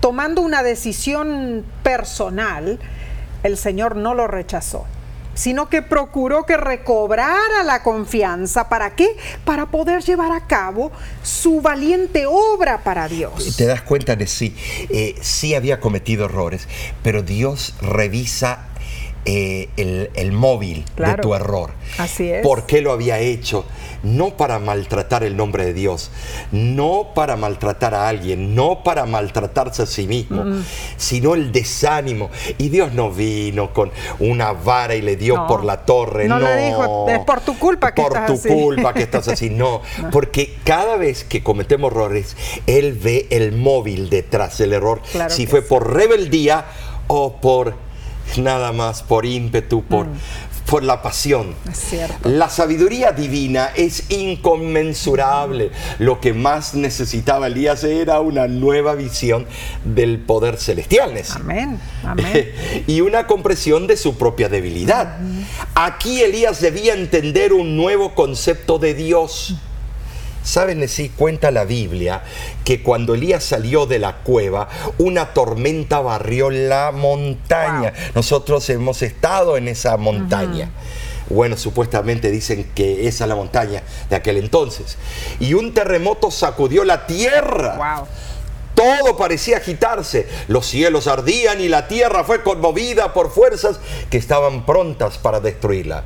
tomando 0.00 0.40
una 0.40 0.62
decisión 0.62 1.64
personal, 1.82 2.78
el 3.42 3.56
Señor 3.56 3.96
no 3.96 4.14
lo 4.14 4.26
rechazó, 4.26 4.86
sino 5.40 5.70
que 5.70 5.80
procuró 5.80 6.44
que 6.44 6.58
recobrara 6.58 7.62
la 7.64 7.82
confianza. 7.82 8.68
¿Para 8.68 8.94
qué? 8.94 9.16
Para 9.46 9.70
poder 9.70 10.02
llevar 10.02 10.32
a 10.32 10.46
cabo 10.46 10.92
su 11.22 11.62
valiente 11.62 12.26
obra 12.26 12.84
para 12.84 13.08
Dios. 13.08 13.56
Te 13.56 13.64
das 13.64 13.80
cuenta 13.80 14.16
de 14.16 14.26
sí, 14.26 14.54
eh, 14.90 15.14
sí 15.22 15.54
había 15.54 15.80
cometido 15.80 16.26
errores, 16.26 16.68
pero 17.02 17.22
Dios 17.22 17.74
revisa 17.80 18.66
eh, 19.26 19.68
el, 19.76 20.10
el 20.14 20.32
móvil 20.32 20.84
de 20.96 21.14
tu 21.16 21.34
error. 21.34 21.72
Así 21.98 22.30
es. 22.30 22.42
¿Por 22.42 22.66
qué 22.66 22.80
lo 22.80 22.92
había 22.92 23.18
hecho? 23.18 23.64
No 24.02 24.30
para 24.36 24.58
maltratar 24.58 25.24
el 25.24 25.36
nombre 25.36 25.66
de 25.66 25.74
Dios, 25.74 26.10
no 26.52 27.08
para 27.14 27.36
maltratar 27.36 27.94
a 27.94 28.08
alguien, 28.08 28.54
no 28.54 28.82
para 28.82 29.04
maltratarse 29.04 29.82
a 29.82 29.86
sí 29.86 30.06
mismo, 30.06 30.42
Mm. 30.44 30.64
sino 30.96 31.34
el 31.34 31.52
desánimo. 31.52 32.30
Y 32.56 32.70
Dios 32.70 32.94
no 32.94 33.10
vino 33.10 33.74
con 33.74 33.90
una 34.18 34.52
vara 34.52 34.94
y 34.94 35.02
le 35.02 35.16
dio 35.16 35.36
No. 35.36 35.46
por 35.46 35.64
la 35.64 35.84
torre. 35.84 36.26
No 36.28 36.38
No, 36.38 36.46
le 36.48 36.66
dijo, 36.68 37.06
"Es 37.10 37.18
por 37.20 37.40
tu 37.42 37.58
culpa 37.58 37.92
que 37.92 38.00
por 38.02 38.12
estás 38.12 38.26
tu 38.26 38.32
así". 38.34 38.48
culpa 38.48 38.94
que 38.94 39.02
estás 39.02 39.28
así. 39.28 39.50
No, 39.60 39.82
porque 40.12 40.54
cada 40.64 40.96
vez 40.96 41.24
que 41.24 41.42
cometemos 41.42 41.92
errores, 41.92 42.36
Él 42.66 42.94
ve 42.94 43.26
el 43.30 43.52
móvil 43.52 44.08
detrás 44.08 44.56
del 44.56 44.72
error. 44.72 45.02
Claro 45.12 45.28
si 45.34 45.46
fue 45.46 45.60
sí. 45.60 45.66
por 45.68 45.92
rebeldía 45.92 46.64
o 47.08 47.34
por 47.40 47.74
nada 48.38 48.72
más, 48.72 49.02
por 49.02 49.26
ímpetu, 49.26 49.82
por, 49.82 50.06
por 50.66 50.82
la 50.82 51.02
pasión. 51.02 51.54
Mm. 51.64 52.28
La 52.28 52.48
sabiduría 52.48 53.12
divina 53.12 53.70
es 53.74 54.10
inconmensurable. 54.10 55.70
Lo 55.98 56.20
que 56.20 56.32
más 56.32 56.74
necesitaba 56.74 57.48
Elías 57.48 57.84
era 57.84 58.20
una 58.20 58.46
nueva 58.46 58.94
visión 58.94 59.46
del 59.84 60.20
poder 60.20 60.56
celestial. 60.56 61.12
Amén, 61.34 61.80
amén. 62.04 62.52
y 62.86 63.00
una 63.00 63.26
comprensión 63.26 63.86
de 63.86 63.96
su 63.96 64.16
propia 64.16 64.48
debilidad. 64.48 65.18
Aquí 65.74 66.22
Elías 66.22 66.60
debía 66.60 66.94
entender 66.94 67.52
un 67.52 67.76
nuevo 67.76 68.14
concepto 68.14 68.78
de 68.78 68.94
Dios. 68.94 69.56
Saben, 70.42 70.86
sí, 70.88 71.10
cuenta 71.14 71.50
la 71.50 71.64
Biblia 71.64 72.22
que 72.64 72.82
cuando 72.82 73.14
Elías 73.14 73.44
salió 73.44 73.86
de 73.86 73.98
la 73.98 74.16
cueva, 74.18 74.68
una 74.98 75.34
tormenta 75.34 76.00
barrió 76.00 76.50
la 76.50 76.92
montaña. 76.92 77.92
Nosotros 78.14 78.68
hemos 78.70 79.02
estado 79.02 79.56
en 79.56 79.68
esa 79.68 79.96
montaña. 79.96 80.70
Bueno, 81.28 81.56
supuestamente 81.56 82.30
dicen 82.30 82.70
que 82.74 83.06
esa 83.06 83.24
es 83.24 83.28
la 83.28 83.36
montaña 83.36 83.82
de 84.08 84.16
aquel 84.16 84.36
entonces. 84.38 84.98
Y 85.38 85.54
un 85.54 85.72
terremoto 85.72 86.30
sacudió 86.30 86.84
la 86.84 87.06
tierra. 87.06 87.76
Wow. 87.96 88.06
Todo 88.74 89.16
parecía 89.16 89.58
agitarse, 89.58 90.26
los 90.48 90.66
cielos 90.66 91.06
ardían 91.06 91.60
y 91.60 91.68
la 91.68 91.86
tierra 91.86 92.24
fue 92.24 92.42
conmovida 92.42 93.12
por 93.12 93.30
fuerzas 93.30 93.78
que 94.10 94.16
estaban 94.16 94.64
prontas 94.64 95.18
para 95.18 95.38
destruirla. 95.38 96.04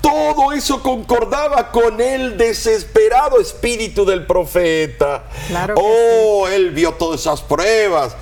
Todo 0.00 0.52
eso 0.52 0.82
concordaba 0.82 1.70
con 1.70 2.00
el 2.00 2.38
desesperado 2.38 3.38
espíritu 3.40 4.04
del 4.04 4.26
profeta. 4.26 5.24
Claro 5.48 5.74
que 5.74 5.82
oh, 5.84 6.48
él 6.48 6.70
vio 6.70 6.92
todas 6.94 7.20
esas 7.20 7.42
pruebas, 7.42 8.16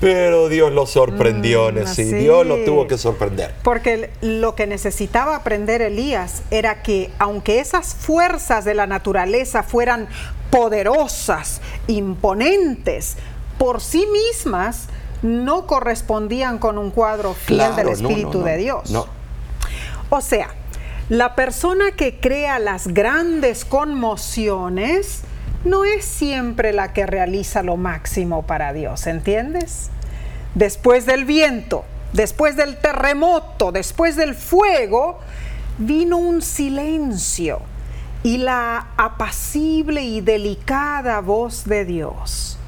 pero 0.00 0.48
Dios 0.48 0.70
lo 0.72 0.86
sorprendió, 0.86 1.72
Mm, 1.72 1.78
así. 1.78 2.04
Dios 2.04 2.46
lo 2.46 2.58
tuvo 2.64 2.86
que 2.86 2.98
sorprender. 2.98 3.52
Porque 3.64 4.10
lo 4.20 4.54
que 4.54 4.66
necesitaba 4.68 5.34
aprender 5.36 5.82
Elías 5.82 6.42
era 6.50 6.82
que 6.82 7.10
aunque 7.18 7.58
esas 7.58 7.94
fuerzas 7.94 8.64
de 8.64 8.74
la 8.74 8.86
naturaleza 8.86 9.62
fueran 9.64 10.08
poderosas, 10.50 11.60
imponentes, 11.88 13.16
por 13.58 13.80
sí 13.80 14.06
mismas 14.12 14.86
no 15.22 15.66
correspondían 15.66 16.58
con 16.58 16.78
un 16.78 16.90
cuadro 16.90 17.34
fiel 17.34 17.58
Claro, 17.58 17.76
del 17.76 17.86
no, 17.86 17.92
Espíritu 17.92 18.32
no, 18.34 18.38
no, 18.40 18.44
de 18.44 18.56
Dios. 18.58 18.90
No, 18.90 19.06
O 20.10 20.20
sea, 20.20 20.54
la 21.08 21.34
persona 21.34 21.92
que 21.92 22.18
crea 22.18 22.58
las 22.58 22.88
grandes 22.88 23.64
conmociones 23.64 25.20
no 25.64 25.84
es 25.84 26.04
siempre 26.04 26.72
la 26.72 26.92
que 26.92 27.06
realiza 27.06 27.62
lo 27.62 27.76
máximo 27.76 28.42
para 28.42 28.72
Dios, 28.72 29.06
¿entiendes? 29.06 29.90
Después 30.54 31.04
del 31.04 31.24
viento, 31.24 31.84
después 32.12 32.56
del 32.56 32.78
terremoto, 32.78 33.70
después 33.72 34.16
del 34.16 34.34
fuego, 34.34 35.18
vino 35.78 36.16
un 36.16 36.40
silencio 36.40 37.60
y 38.22 38.38
la 38.38 38.88
apacible 38.96 40.02
y 40.02 40.22
delicada 40.22 41.20
voz 41.20 41.64
de 41.64 41.84
Dios. 41.84 42.58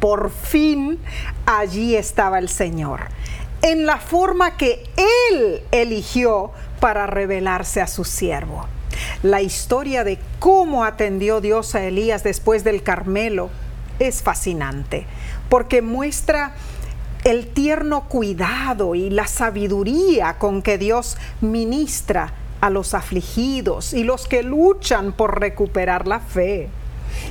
Por 0.00 0.30
fin 0.30 0.98
allí 1.46 1.96
estaba 1.96 2.38
el 2.38 2.50
Señor, 2.50 3.00
en 3.62 3.86
la 3.86 3.98
forma 3.98 4.58
que 4.58 4.84
Él 5.30 5.62
eligió 5.70 6.52
para 6.80 7.06
revelarse 7.06 7.80
a 7.80 7.86
su 7.86 8.04
siervo. 8.04 8.66
La 9.22 9.42
historia 9.42 10.04
de 10.04 10.18
cómo 10.38 10.84
atendió 10.84 11.40
Dios 11.40 11.74
a 11.74 11.82
Elías 11.82 12.22
después 12.22 12.64
del 12.64 12.82
Carmelo 12.82 13.50
es 13.98 14.22
fascinante, 14.22 15.06
porque 15.48 15.82
muestra 15.82 16.52
el 17.24 17.48
tierno 17.48 18.08
cuidado 18.08 18.94
y 18.94 19.10
la 19.10 19.26
sabiduría 19.26 20.38
con 20.38 20.62
que 20.62 20.78
Dios 20.78 21.16
ministra 21.40 22.32
a 22.60 22.70
los 22.70 22.94
afligidos 22.94 23.92
y 23.92 24.04
los 24.04 24.26
que 24.28 24.42
luchan 24.42 25.12
por 25.12 25.40
recuperar 25.40 26.06
la 26.06 26.20
fe. 26.20 26.68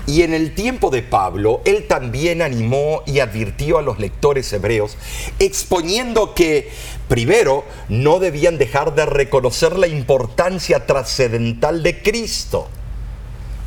Y 0.07 0.21
en 0.21 0.33
el 0.33 0.53
tiempo 0.53 0.89
de 0.89 1.01
Pablo, 1.01 1.61
él 1.65 1.85
también 1.87 2.41
animó 2.41 3.01
y 3.05 3.19
advirtió 3.19 3.77
a 3.77 3.81
los 3.81 3.99
lectores 3.99 4.51
hebreos, 4.53 4.97
exponiendo 5.39 6.33
que, 6.33 6.69
primero, 7.07 7.63
no 7.89 8.19
debían 8.19 8.57
dejar 8.57 8.95
de 8.95 9.05
reconocer 9.05 9.77
la 9.77 9.87
importancia 9.87 10.85
trascendental 10.85 11.83
de 11.83 12.01
Cristo. 12.01 12.67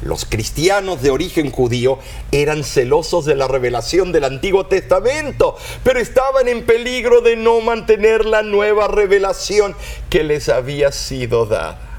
Los 0.01 0.25
cristianos 0.25 1.03
de 1.03 1.11
origen 1.11 1.51
judío 1.51 1.99
eran 2.31 2.63
celosos 2.63 3.25
de 3.25 3.35
la 3.35 3.49
revelación 3.49 4.13
del 4.13 4.25
Antiguo 4.25 4.67
Testamento, 4.67 5.57
pero 5.83 5.99
estaban 5.99 6.47
en 6.47 6.65
peligro 6.65 7.21
de 7.21 7.35
no 7.35 7.61
mantener 7.61 8.25
la 8.25 8.43
nueva 8.43 8.87
revelación 8.87 9.75
que 10.09 10.23
les 10.23 10.49
había 10.49 10.93
sido 10.93 11.47
dada. 11.47 11.98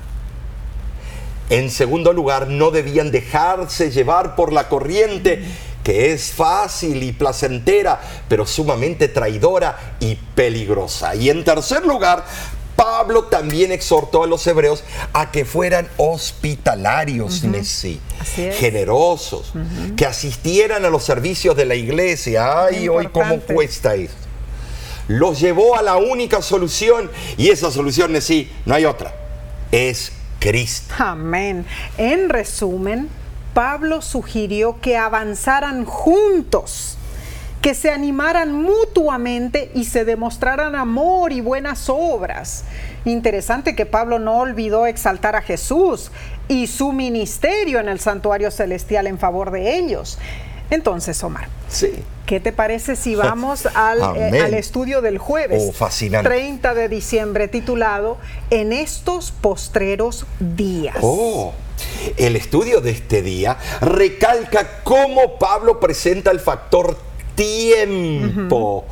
En 1.50 1.72
segundo 1.72 2.14
lugar, 2.14 2.48
no 2.48 2.72
debían 2.72 3.12
dejarse 3.12 3.92
llevar 3.92 4.36
por 4.36 4.54
la 4.54 4.70
corriente 4.70 5.44
que 5.84 6.12
es 6.12 6.32
fácil 6.32 7.02
y 7.04 7.12
placentera, 7.14 8.00
pero 8.28 8.46
sumamente 8.46 9.08
traidora 9.08 9.96
y 10.00 10.16
peligrosa. 10.16 11.16
Y 11.16 11.30
en 11.30 11.44
tercer 11.44 11.86
lugar, 11.86 12.26
Pablo 12.76 13.26
también 13.26 13.72
exhortó 13.72 14.24
a 14.24 14.28
los 14.28 14.46
hebreos 14.46 14.84
a 15.14 15.32
que 15.32 15.46
fueran 15.46 15.90
hospitalarios, 15.98 17.44
es. 17.44 18.56
generosos, 18.56 19.52
que 19.98 20.06
asistieran 20.06 20.86
a 20.86 20.90
los 20.90 21.04
servicios 21.04 21.58
de 21.58 21.66
la 21.66 21.76
iglesia. 21.76 22.66
Ay, 22.66 22.88
hoy 22.88 23.08
cómo 23.08 23.40
cuesta 23.40 23.96
esto. 23.96 24.16
Los 25.08 25.40
llevó 25.40 25.76
a 25.76 25.82
la 25.82 25.98
única 25.98 26.42
solución 26.42 27.10
y 27.36 27.50
esa 27.50 27.72
solución, 27.72 28.14
Nessie, 28.14 28.50
no 28.66 28.76
hay 28.76 28.86
otra, 28.86 29.14
es 29.72 30.12
Cristo. 30.40 30.96
Amén. 30.98 31.66
En 31.98 32.30
resumen, 32.30 33.10
Pablo 33.54 34.02
sugirió 34.02 34.80
que 34.80 34.98
avanzaran 34.98 35.86
juntos, 35.86 36.98
que 37.62 37.74
se 37.74 37.92
animaran 37.92 38.54
mutuamente 38.54 39.72
y 39.76 39.84
se 39.84 40.06
demostraran 40.06 40.76
amor 40.76 41.34
y 41.34 41.42
buenas 41.42 41.90
obras. 41.90 42.64
Interesante 43.06 43.76
que 43.76 43.86
Pablo 43.86 44.20
no 44.20 44.38
olvidó 44.38 44.86
exaltar 44.86 45.36
a 45.36 45.42
Jesús 45.42 46.12
y 46.48 46.68
su 46.68 46.92
ministerio 46.94 47.80
en 47.80 47.90
el 47.90 48.00
santuario 48.00 48.52
celestial 48.52 49.08
en 49.08 49.20
favor 49.20 49.52
de 49.52 49.78
ellos. 49.78 50.18
Entonces, 50.70 51.22
Omar, 51.24 51.48
Sí. 51.68 51.92
¿Qué 52.30 52.40
te 52.40 52.52
parece 52.52 52.96
si 52.96 53.16
vamos 53.16 53.66
al, 53.74 54.16
eh, 54.16 54.42
al 54.42 54.54
estudio 54.54 55.02
del 55.02 55.18
jueves? 55.18 55.64
Oh, 55.66 55.72
fascinante. 55.72 56.30
30 56.30 56.76
de 56.76 56.88
diciembre, 56.88 57.48
titulado 57.48 58.20
En 58.52 58.72
estos 58.72 59.32
postreros 59.32 60.28
días. 60.40 60.98
Oh, 61.02 61.54
el 62.18 62.36
estudio 62.36 62.82
de 62.82 62.92
este 62.92 63.24
día 63.24 63.58
recalca 63.82 64.84
cómo 64.84 65.40
Pablo 65.40 65.80
presenta 65.80 66.30
el 66.30 66.40
factor 66.40 67.00
tiempo. 67.34 68.86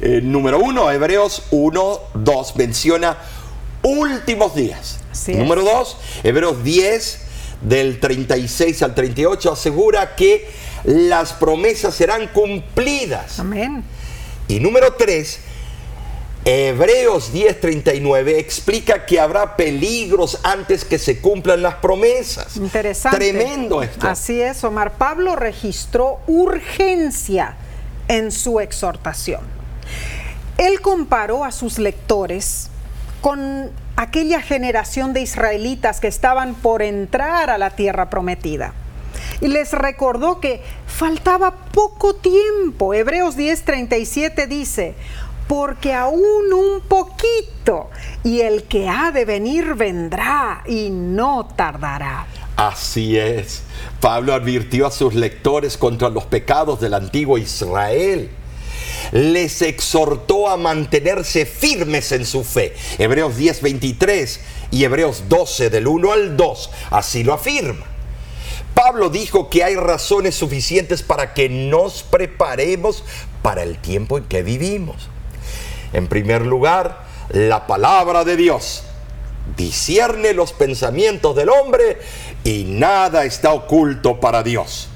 Eh, 0.00 0.20
número 0.22 0.60
uno, 0.60 0.88
Hebreos 0.88 1.46
1, 1.50 2.00
2 2.14 2.56
menciona 2.56 3.18
últimos 3.82 4.54
días. 4.54 5.00
Así 5.10 5.32
es. 5.32 5.38
número 5.38 5.64
dos, 5.64 5.96
Hebreos 6.22 6.62
10, 6.62 7.22
del 7.60 8.00
36 8.00 8.82
al 8.82 8.94
38, 8.94 9.52
asegura 9.52 10.14
que 10.16 10.48
las 10.84 11.32
promesas 11.32 11.94
serán 11.94 12.28
cumplidas. 12.28 13.40
Amén. 13.40 13.84
Y 14.48 14.60
número 14.60 14.94
3, 14.94 15.40
Hebreos 16.44 17.32
10:39 17.32 18.38
explica 18.38 19.06
que 19.06 19.18
habrá 19.18 19.56
peligros 19.56 20.38
antes 20.42 20.84
que 20.84 20.98
se 20.98 21.20
cumplan 21.20 21.62
las 21.62 21.76
promesas. 21.76 22.56
Interesante. 22.56 23.16
Tremendo 23.16 23.82
esto. 23.82 24.06
Así 24.06 24.42
es, 24.42 24.62
Omar. 24.62 24.92
Pablo 24.92 25.36
registró 25.36 26.20
urgencia 26.26 27.56
en 28.08 28.30
su 28.30 28.60
exhortación. 28.60 29.40
Él 30.58 30.82
comparó 30.82 31.44
a 31.44 31.50
sus 31.50 31.78
lectores 31.78 32.68
con 33.22 33.70
aquella 33.96 34.40
generación 34.40 35.12
de 35.12 35.20
israelitas 35.20 36.00
que 36.00 36.08
estaban 36.08 36.54
por 36.54 36.82
entrar 36.82 37.50
a 37.50 37.58
la 37.58 37.70
tierra 37.70 38.10
prometida. 38.10 38.74
Y 39.40 39.48
les 39.48 39.72
recordó 39.72 40.40
que 40.40 40.62
faltaba 40.86 41.52
poco 41.72 42.14
tiempo. 42.14 42.94
Hebreos 42.94 43.36
10:37 43.36 44.46
dice, 44.46 44.94
porque 45.46 45.92
aún 45.92 46.52
un 46.52 46.80
poquito, 46.88 47.90
y 48.22 48.40
el 48.40 48.64
que 48.64 48.88
ha 48.88 49.10
de 49.10 49.24
venir 49.24 49.74
vendrá 49.74 50.62
y 50.66 50.90
no 50.90 51.46
tardará. 51.54 52.26
Así 52.56 53.18
es. 53.18 53.62
Pablo 54.00 54.32
advirtió 54.32 54.86
a 54.86 54.90
sus 54.90 55.14
lectores 55.14 55.76
contra 55.76 56.08
los 56.08 56.24
pecados 56.24 56.80
del 56.80 56.94
antiguo 56.94 57.36
Israel. 57.36 58.30
Les 59.12 59.62
exhortó 59.62 60.48
a 60.48 60.56
mantenerse 60.56 61.46
firmes 61.46 62.12
en 62.12 62.24
su 62.24 62.44
fe. 62.44 62.74
Hebreos 62.98 63.36
10:23 63.36 64.40
y 64.70 64.84
Hebreos 64.84 65.24
12 65.28 65.70
del 65.70 65.86
1 65.86 66.12
al 66.12 66.36
2 66.36 66.70
así 66.90 67.24
lo 67.24 67.32
afirma. 67.34 67.86
Pablo 68.74 69.08
dijo 69.08 69.50
que 69.50 69.62
hay 69.62 69.76
razones 69.76 70.34
suficientes 70.34 71.02
para 71.02 71.32
que 71.32 71.48
nos 71.48 72.02
preparemos 72.02 73.04
para 73.40 73.62
el 73.62 73.78
tiempo 73.78 74.18
en 74.18 74.24
que 74.24 74.42
vivimos. 74.42 75.08
En 75.92 76.08
primer 76.08 76.44
lugar, 76.44 77.04
la 77.30 77.68
palabra 77.68 78.24
de 78.24 78.36
Dios 78.36 78.82
discierne 79.56 80.32
los 80.32 80.52
pensamientos 80.52 81.36
del 81.36 81.50
hombre 81.50 81.98
y 82.42 82.64
nada 82.64 83.24
está 83.24 83.52
oculto 83.52 84.18
para 84.18 84.42
Dios. 84.42 84.88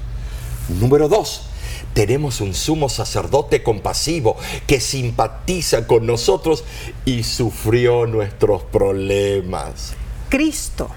Número 0.67 1.07
dos, 1.07 1.48
tenemos 1.93 2.41
un 2.41 2.53
sumo 2.53 2.89
sacerdote 2.89 3.63
compasivo 3.63 4.37
que 4.67 4.79
simpatiza 4.79 5.87
con 5.87 6.05
nosotros 6.05 6.63
y 7.05 7.23
sufrió 7.23 8.05
nuestros 8.05 8.63
problemas. 8.63 9.93
Cristo, 10.29 10.89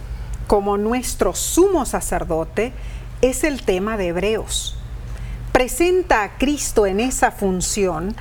como 0.46 0.76
nuestro 0.76 1.34
sumo 1.34 1.86
sacerdote, 1.86 2.72
es 3.20 3.44
el 3.44 3.62
tema 3.62 3.96
de 3.96 4.08
Hebreos. 4.08 4.76
Presenta 5.52 6.22
a 6.22 6.38
Cristo 6.38 6.86
en 6.86 7.00
esa 7.00 7.30
función, 7.30 8.14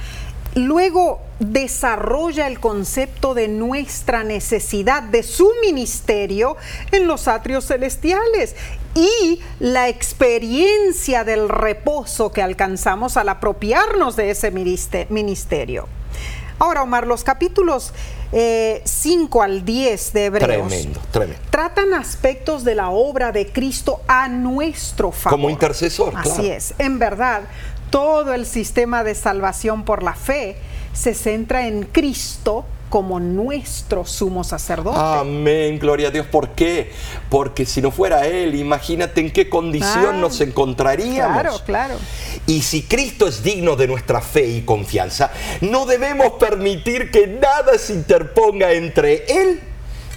luego 0.56 1.22
desarrolla 1.40 2.48
el 2.48 2.60
concepto 2.60 3.34
de 3.34 3.48
nuestra 3.48 4.24
necesidad 4.24 5.02
de 5.02 5.24
su 5.24 5.50
ministerio 5.62 6.58
en 6.92 7.08
los 7.08 7.28
atrios 7.28 7.66
celestiales 7.66 8.56
y 8.96 9.40
la 9.60 9.88
experiencia 9.90 11.24
del 11.24 11.50
reposo 11.50 12.32
que 12.32 12.42
alcanzamos 12.42 13.18
al 13.18 13.30
apropiarnos 13.30 14.16
de 14.16 14.32
ese 14.32 14.52
ministe- 14.52 15.08
ministerio. 15.10 15.88
Ahora, 16.60 16.84
Omar, 16.84 17.08
los 17.08 17.24
capítulos 17.24 17.94
5 18.32 19.42
al 19.42 19.66
10 19.66 20.14
de 20.14 20.26
Hebreos 20.26 20.68
Tremendo, 20.70 21.00
tremendo. 21.12 21.42
tratan 21.50 21.94
aspectos 21.94 22.64
de 22.64 22.76
la 22.76 22.90
obra 22.90 23.32
de 23.32 23.52
Cristo 23.52 24.02
a 24.08 24.28
nuestro 24.30 25.12
favor. 25.12 25.38
Como 25.40 25.50
intercesor, 25.50 26.14
Así 26.16 26.30
claro. 26.30 26.44
es. 26.44 26.74
En 26.78 26.98
verdad, 27.00 27.42
todo 27.90 28.34
el 28.34 28.46
sistema 28.46 29.04
de 29.04 29.16
salvación 29.16 29.84
por 29.84 30.02
la 30.04 30.14
fe 30.14 30.56
se 30.94 31.14
centra 31.14 31.68
en 31.68 31.84
Cristo 31.84 32.64
como 32.92 33.20
nuestro 33.20 34.06
sumo 34.06 34.44
sacerdote. 34.44 35.00
Amén, 35.00 35.80
gloria 35.80 36.10
a 36.10 36.12
Dios. 36.12 36.28
¿Por 36.28 36.50
qué? 36.50 36.92
Porque 37.30 37.66
si 37.66 37.82
no 37.82 37.90
fuera 37.90 38.28
Él, 38.28 38.54
imagínate 38.54 39.22
en 39.22 39.32
qué 39.32 39.50
condición 39.50 40.16
Ah, 40.16 40.18
nos 40.20 40.40
encontraríamos. 40.42 41.42
Claro, 41.42 41.62
claro. 41.66 41.96
Y 42.46 42.62
si 42.62 42.84
Cristo 42.84 43.28
es 43.28 43.42
digno 43.42 43.76
de 43.76 43.88
nuestra 43.88 44.22
fe 44.22 44.46
y 44.46 44.62
confianza, 44.62 45.32
no 45.62 45.86
debemos 45.86 46.34
permitir 46.34 47.10
que 47.10 47.28
nada 47.28 47.78
se 47.80 47.94
interponga 47.94 48.74
entre 48.74 49.26
Él 49.26 49.62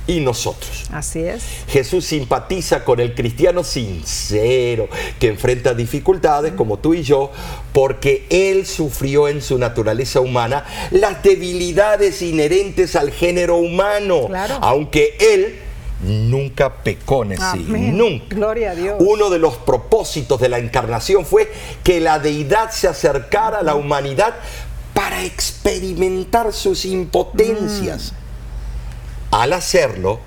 y 0.06 0.20
nosotros. 0.20 0.84
Así 0.92 1.20
es. 1.20 1.42
Jesús 1.68 2.04
simpatiza 2.04 2.84
con 2.84 3.00
el 3.00 3.14
cristiano 3.14 3.64
sincero 3.64 4.88
que 5.18 5.28
enfrenta 5.28 5.74
dificultades 5.74 6.52
como 6.52 6.78
tú 6.78 6.94
y 6.94 7.02
yo, 7.02 7.30
porque 7.72 8.26
Él 8.28 8.66
sufrió 8.66 9.28
en 9.28 9.40
su 9.40 9.58
naturaleza 9.58 10.20
humana 10.20 10.64
las 10.90 11.22
debilidades 11.22 12.20
inherentes 12.22 12.96
al 12.96 13.10
género 13.12 13.56
humano, 13.56 14.26
Claro. 14.26 14.58
aunque 14.60 15.16
Él 15.18 15.56
nunca 16.02 16.82
pecó 16.82 17.24
en 17.24 17.38
sí, 17.38 17.64
nunca. 17.66 18.34
Gloria 18.36 18.72
a 18.72 18.74
Dios. 18.74 18.96
Uno 18.98 19.30
de 19.30 19.38
los 19.38 19.56
propósitos 19.56 20.38
de 20.40 20.50
la 20.50 20.58
encarnación 20.58 21.24
fue 21.24 21.50
que 21.82 22.00
la 22.00 22.18
deidad 22.18 22.70
se 22.70 22.88
acercara 22.88 23.60
a 23.60 23.62
la 23.62 23.74
humanidad 23.74 24.34
para 24.92 25.24
experimentar 25.24 26.52
sus 26.52 26.84
impotencias. 26.84 28.12
Al 29.34 29.52
hacerlo, 29.52 30.20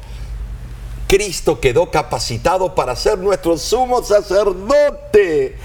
Cristo 1.08 1.60
quedó 1.62 1.90
capacitado 1.92 2.76
para 2.76 2.98
ser 2.98 3.18
nuestro 3.18 3.58
sumo 3.58 4.04
sacerdote 4.04 5.56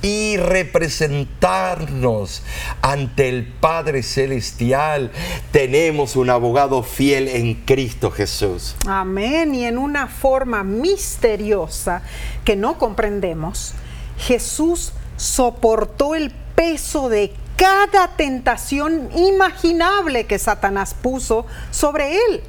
y 0.00 0.38
representarnos 0.38 2.42
ante 2.80 3.28
el 3.28 3.46
Padre 3.46 4.02
Celestial. 4.02 5.12
Tenemos 5.52 6.16
un 6.16 6.30
abogado 6.30 6.82
fiel 6.82 7.28
en 7.28 7.56
Cristo 7.66 8.10
Jesús. 8.10 8.74
Amén. 8.86 9.54
Y 9.54 9.66
en 9.66 9.76
una 9.76 10.06
forma 10.06 10.64
misteriosa 10.64 12.00
que 12.46 12.56
no 12.56 12.78
comprendemos, 12.78 13.74
Jesús 14.16 14.94
soportó 15.18 16.14
el 16.14 16.30
peso 16.54 17.10
de 17.10 17.34
cada 17.60 18.08
tentación 18.16 19.10
imaginable 19.14 20.24
que 20.24 20.38
Satanás 20.38 20.94
puso 20.94 21.44
sobre 21.70 22.16
él. 22.16 22.42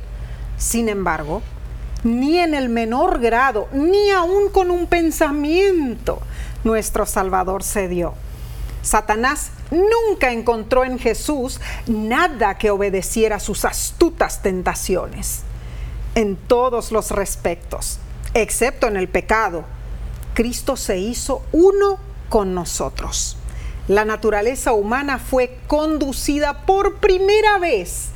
Sin 0.57 0.87
embargo, 0.87 1.41
ni 2.05 2.37
en 2.37 2.53
el 2.53 2.69
menor 2.69 3.19
grado, 3.19 3.67
ni 3.73 4.09
aun 4.11 4.49
con 4.51 4.71
un 4.71 4.87
pensamiento, 4.87 6.21
nuestro 6.63 7.05
Salvador 7.05 7.61
cedió. 7.61 8.13
Satanás 8.83 9.51
nunca 9.69 10.31
encontró 10.31 10.85
en 10.85 10.97
Jesús 10.97 11.59
nada 11.87 12.57
que 12.57 12.71
obedeciera 12.71 13.41
sus 13.41 13.65
astutas 13.65 14.41
tentaciones. 14.41 15.41
En 16.15 16.37
todos 16.37 16.93
los 16.93 17.11
respectos, 17.11 17.99
excepto 18.33 18.87
en 18.87 18.95
el 18.95 19.09
pecado, 19.09 19.65
Cristo 20.35 20.77
se 20.77 20.99
hizo 20.99 21.43
uno 21.51 21.99
con 22.29 22.55
nosotros. 22.55 23.35
La 23.91 24.05
naturaleza 24.05 24.71
humana 24.71 25.19
fue 25.19 25.57
conducida 25.67 26.65
por 26.65 26.99
primera 27.01 27.59
vez 27.59 28.11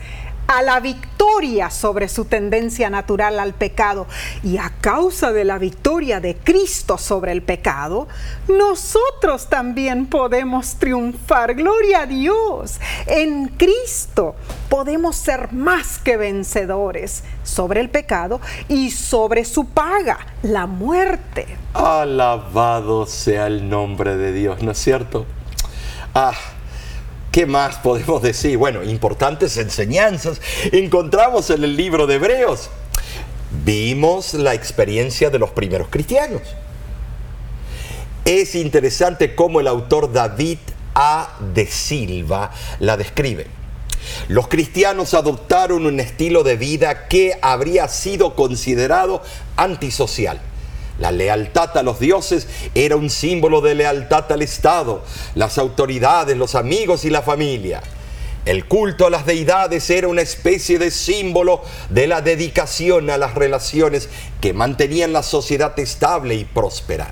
a 0.48 0.62
la 0.62 0.80
victoria 0.80 1.70
sobre 1.70 2.08
su 2.08 2.24
tendencia 2.24 2.90
natural 2.90 3.40
al 3.40 3.54
pecado. 3.54 4.08
Y 4.42 4.58
a 4.58 4.72
causa 4.80 5.34
de 5.34 5.44
la 5.44 5.58
victoria 5.58 6.22
de 6.22 6.38
Cristo 6.38 6.98
sobre 6.98 7.34
el 7.34 7.42
pecado, 7.42 8.08
nosotros 8.48 9.50
también 9.50 10.06
podemos 10.06 10.76
triunfar. 10.76 11.56
Gloria 11.56 12.04
a 12.04 12.06
Dios. 12.06 12.80
En 13.06 13.50
Cristo 13.50 14.36
podemos 14.70 15.18
ser 15.18 15.52
más 15.52 15.98
que 15.98 16.16
vencedores 16.16 17.26
sobre 17.44 17.82
el 17.82 17.90
pecado 17.90 18.40
y 18.70 18.92
sobre 18.92 19.44
su 19.44 19.66
paga, 19.66 20.20
la 20.42 20.68
muerte. 20.68 21.58
Alabado 21.74 23.06
sea 23.08 23.48
el 23.48 23.68
nombre 23.68 24.16
de 24.16 24.32
Dios, 24.32 24.64
¿no 24.64 24.72
es 24.72 24.78
cierto? 24.78 25.26
Ah, 26.18 26.34
¿qué 27.30 27.46
más 27.46 27.76
podemos 27.80 28.22
decir? 28.22 28.58
Bueno, 28.58 28.82
importantes 28.84 29.58
enseñanzas 29.58 30.40
encontramos 30.72 31.50
en 31.50 31.66
el 31.66 31.76
libro 31.76 32.08
de 32.08 32.16
Hebreos. 32.16 32.70
Vimos 33.66 34.34
la 34.34 34.54
experiencia 34.54 35.30
de 35.30 35.40
los 35.40 35.50
primeros 35.50 35.90
cristianos. 35.90 36.42
Es 38.24 38.56
interesante 38.56 39.36
cómo 39.36 39.60
el 39.60 39.68
autor 39.68 40.14
David 40.14 40.60
A. 40.94 41.36
de 41.54 41.68
Silva 41.68 42.50
la 42.80 42.96
describe. 42.96 43.48
Los 44.30 44.48
cristianos 44.48 45.14
adoptaron 45.16 45.86
un 45.86 46.00
estilo 46.00 46.44
de 46.44 46.56
vida 46.56 47.10
que 47.10 47.38
habría 47.42 47.90
sido 47.90 48.36
considerado 48.36 49.22
antisocial. 49.58 50.40
La 51.00 51.12
lealtad 51.12 51.78
a 51.78 51.84
los 51.84 52.00
dioses 52.00 52.48
era 52.74 52.96
un 52.96 53.10
símbolo 53.10 53.62
de 53.62 53.76
lealtad 53.76 54.32
al 54.32 54.42
Estado, 54.42 55.04
las 55.36 55.58
autoridades, 55.58 56.38
los 56.38 56.56
amigos 56.56 57.04
y 57.04 57.10
la 57.10 57.22
familia. 57.22 57.82
El 58.46 58.66
culto 58.66 59.08
a 59.08 59.10
las 59.10 59.26
deidades 59.26 59.90
era 59.90 60.08
una 60.08 60.22
especie 60.22 60.78
de 60.78 60.92
símbolo 60.92 61.64
de 61.90 62.08
la 62.08 62.22
dedicación 62.22 63.10
a 63.10 63.18
las 63.18 63.34
relaciones 63.34 64.08
que 64.40 64.54
mantenían 64.54 65.14
la 65.14 65.24
sociedad 65.24 65.78
estable 65.80 66.36
y 66.36 66.46
próspera. 66.46 67.12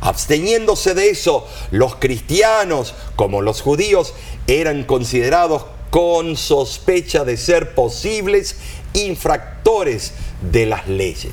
Absteniéndose 0.00 0.94
de 0.94 1.08
eso, 1.10 1.46
los 1.70 1.96
cristianos, 1.96 2.94
como 3.14 3.42
los 3.42 3.62
judíos, 3.62 4.12
eran 4.46 4.84
considerados 4.84 5.64
con 5.90 6.36
sospecha 6.36 7.24
de 7.24 7.36
ser 7.36 7.74
posibles 7.74 8.56
infractores 8.92 10.12
de 10.42 10.66
las 10.66 10.88
leyes. 10.88 11.32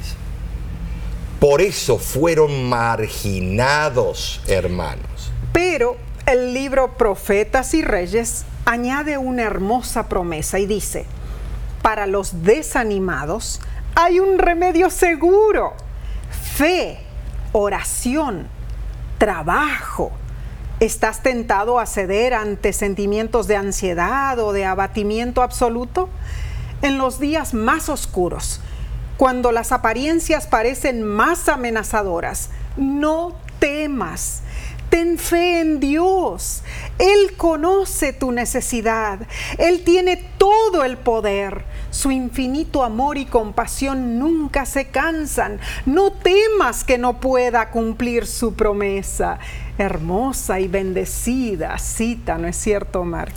Por 1.44 1.62
eso 1.62 1.98
fueron 1.98 2.70
marginados, 2.70 4.40
hermanos. 4.48 5.30
Pero 5.52 5.98
el 6.26 6.54
libro 6.54 6.94
Profetas 6.94 7.74
y 7.74 7.82
Reyes 7.82 8.46
añade 8.64 9.18
una 9.18 9.44
hermosa 9.44 10.08
promesa 10.08 10.60
y 10.60 10.68
dice, 10.68 11.06
para 11.82 12.08
los 12.08 12.44
desanimados 12.44 13.60
hay 13.94 14.22
un 14.22 14.40
remedio 14.40 14.90
seguro, 14.90 15.74
fe, 16.56 17.00
oración, 17.52 18.48
trabajo. 19.18 20.14
¿Estás 20.80 21.24
tentado 21.24 21.78
a 21.78 21.86
ceder 21.88 22.36
ante 22.36 22.72
sentimientos 22.72 23.48
de 23.48 23.58
ansiedad 23.58 24.40
o 24.40 24.54
de 24.54 24.64
abatimiento 24.64 25.42
absoluto? 25.42 26.08
En 26.82 26.98
los 26.98 27.20
días 27.20 27.54
más 27.54 27.90
oscuros, 27.90 28.62
cuando 29.18 29.52
las 29.52 29.72
apariencias 29.72 30.48
parecen 30.48 31.04
más 31.04 31.48
amenazadoras, 31.50 32.50
no 32.78 33.36
temas 33.60 34.44
ten 34.94 35.18
fe 35.18 35.60
en 35.60 35.80
Dios. 35.80 36.62
Él 37.00 37.36
conoce 37.36 38.14
tu 38.14 38.32
necesidad. 38.32 39.18
Él 39.58 39.84
tiene 39.84 40.24
todo 40.38 40.84
el 40.84 40.98
poder. 40.98 41.64
Su 41.90 42.12
infinito 42.12 42.84
amor 42.84 43.18
y 43.18 43.26
compasión 43.26 44.20
nunca 44.20 44.68
se 44.68 44.90
cansan. 44.90 45.60
No 45.88 46.12
temas 46.12 46.84
que 46.84 47.00
no 47.00 47.20
pueda 47.20 47.72
cumplir 47.72 48.28
su 48.28 48.54
promesa. 48.54 49.40
Hermosa 49.80 50.60
y 50.60 50.68
bendecida 50.68 51.80
cita, 51.80 52.38
¿no 52.38 52.48
es 52.48 52.56
cierto, 52.56 53.04
Mark? 53.04 53.34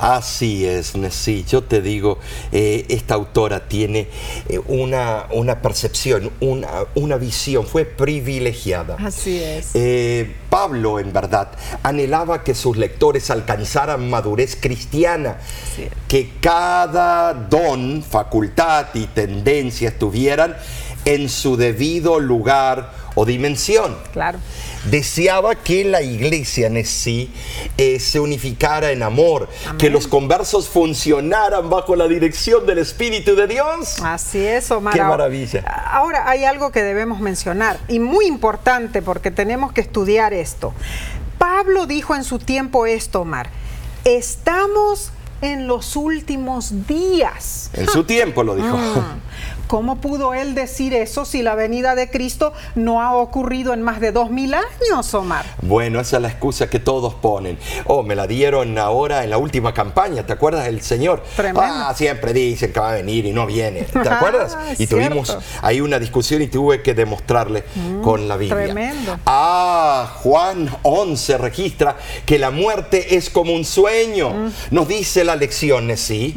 Así 0.00 0.64
es, 0.64 0.94
sí, 1.10 1.44
yo 1.46 1.62
te 1.62 1.82
digo, 1.82 2.18
eh, 2.52 2.86
esta 2.88 3.14
autora 3.14 3.68
tiene 3.68 4.08
eh, 4.48 4.58
una, 4.66 5.26
una, 5.30 5.60
percepción, 5.60 6.30
una, 6.40 6.68
una, 6.94 7.18
visión, 7.18 7.66
fue 7.66 7.84
privilegiada. 7.84 8.96
Así 8.98 9.42
es. 9.42 9.70
Eh, 9.74 10.34
Pablo, 10.48 11.00
en 11.00 11.12
verdad, 11.12 11.50
anhelaba 11.82 12.42
que 12.44 12.54
sus 12.54 12.78
lectores 12.78 13.30
alcanzaran 13.30 14.08
madurez 14.08 14.56
cristiana, 14.58 15.36
que 16.08 16.30
cada 16.40 17.34
don, 17.34 18.02
facultad 18.02 18.86
y 18.94 19.06
tendencia 19.06 19.90
estuvieran 19.90 20.56
en 21.04 21.28
su 21.28 21.56
debido 21.56 22.20
lugar 22.20 22.92
o 23.14 23.24
dimensión. 23.24 23.96
Claro. 24.12 24.38
Deseaba 24.84 25.54
que 25.54 25.84
la 25.84 26.02
iglesia 26.02 26.68
en 26.68 26.84
sí 26.86 27.30
eh, 27.76 28.00
se 28.00 28.20
unificara 28.20 28.92
en 28.92 29.02
amor, 29.02 29.48
que 29.78 29.90
los 29.90 30.06
conversos 30.06 30.68
funcionaran 30.68 31.68
bajo 31.68 31.96
la 31.96 32.08
dirección 32.08 32.66
del 32.66 32.78
Espíritu 32.78 33.34
de 33.34 33.46
Dios. 33.46 33.98
Así 34.02 34.38
es, 34.38 34.70
Omar. 34.70 34.94
Qué 34.94 35.02
maravilla. 35.02 35.60
Ahora 35.92 36.28
hay 36.28 36.44
algo 36.44 36.70
que 36.72 36.82
debemos 36.82 37.20
mencionar 37.20 37.78
y 37.88 37.98
muy 37.98 38.26
importante 38.26 39.02
porque 39.02 39.30
tenemos 39.30 39.72
que 39.72 39.80
estudiar 39.80 40.32
esto. 40.32 40.72
Pablo 41.38 41.86
dijo 41.86 42.14
en 42.14 42.24
su 42.24 42.38
tiempo 42.38 42.86
esto, 42.86 43.22
Omar. 43.22 43.50
Estamos 44.04 45.12
en 45.42 45.66
los 45.66 45.96
últimos 45.96 46.86
días. 46.86 47.70
En 47.74 47.88
su 47.88 48.04
tiempo 48.04 48.42
lo 48.42 48.54
dijo. 48.54 48.76
Mm. 48.76 49.20
¿Cómo 49.70 50.00
pudo 50.00 50.34
él 50.34 50.56
decir 50.56 50.94
eso 50.94 51.24
si 51.24 51.42
la 51.42 51.54
venida 51.54 51.94
de 51.94 52.10
Cristo 52.10 52.52
no 52.74 53.00
ha 53.00 53.14
ocurrido 53.14 53.72
en 53.72 53.82
más 53.82 54.00
de 54.00 54.10
dos 54.10 54.28
mil 54.28 54.52
años, 54.52 55.14
Omar? 55.14 55.46
Bueno, 55.62 56.00
esa 56.00 56.16
es 56.16 56.22
la 56.22 56.28
excusa 56.28 56.68
que 56.68 56.80
todos 56.80 57.14
ponen. 57.14 57.56
Oh, 57.86 58.02
me 58.02 58.16
la 58.16 58.26
dieron 58.26 58.76
ahora 58.78 59.22
en 59.22 59.30
la 59.30 59.38
última 59.38 59.72
campaña, 59.72 60.26
¿te 60.26 60.32
acuerdas 60.32 60.64
del 60.64 60.80
Señor? 60.82 61.22
Tremendo. 61.36 61.60
Ah, 61.62 61.94
siempre 61.96 62.32
dicen 62.32 62.72
que 62.72 62.80
va 62.80 62.90
a 62.90 62.94
venir 62.94 63.26
y 63.26 63.32
no 63.32 63.46
viene, 63.46 63.82
¿te 63.82 64.00
acuerdas? 64.08 64.56
Ah, 64.58 64.72
y 64.76 64.88
tuvimos 64.88 65.28
cierto. 65.28 65.44
ahí 65.62 65.80
una 65.80 66.00
discusión 66.00 66.42
y 66.42 66.48
tuve 66.48 66.82
que 66.82 66.92
demostrarle 66.92 67.62
con 68.02 68.26
la 68.26 68.36
Biblia. 68.36 68.64
tremendo. 68.64 69.20
Ah, 69.24 70.16
Juan 70.24 70.68
11 70.82 71.38
registra 71.38 71.96
que 72.26 72.40
la 72.40 72.50
muerte 72.50 73.14
es 73.14 73.30
como 73.30 73.52
un 73.54 73.64
sueño. 73.64 74.50
Nos 74.72 74.88
dice 74.88 75.22
la 75.22 75.36
lección, 75.36 75.96
¿sí? 75.96 76.34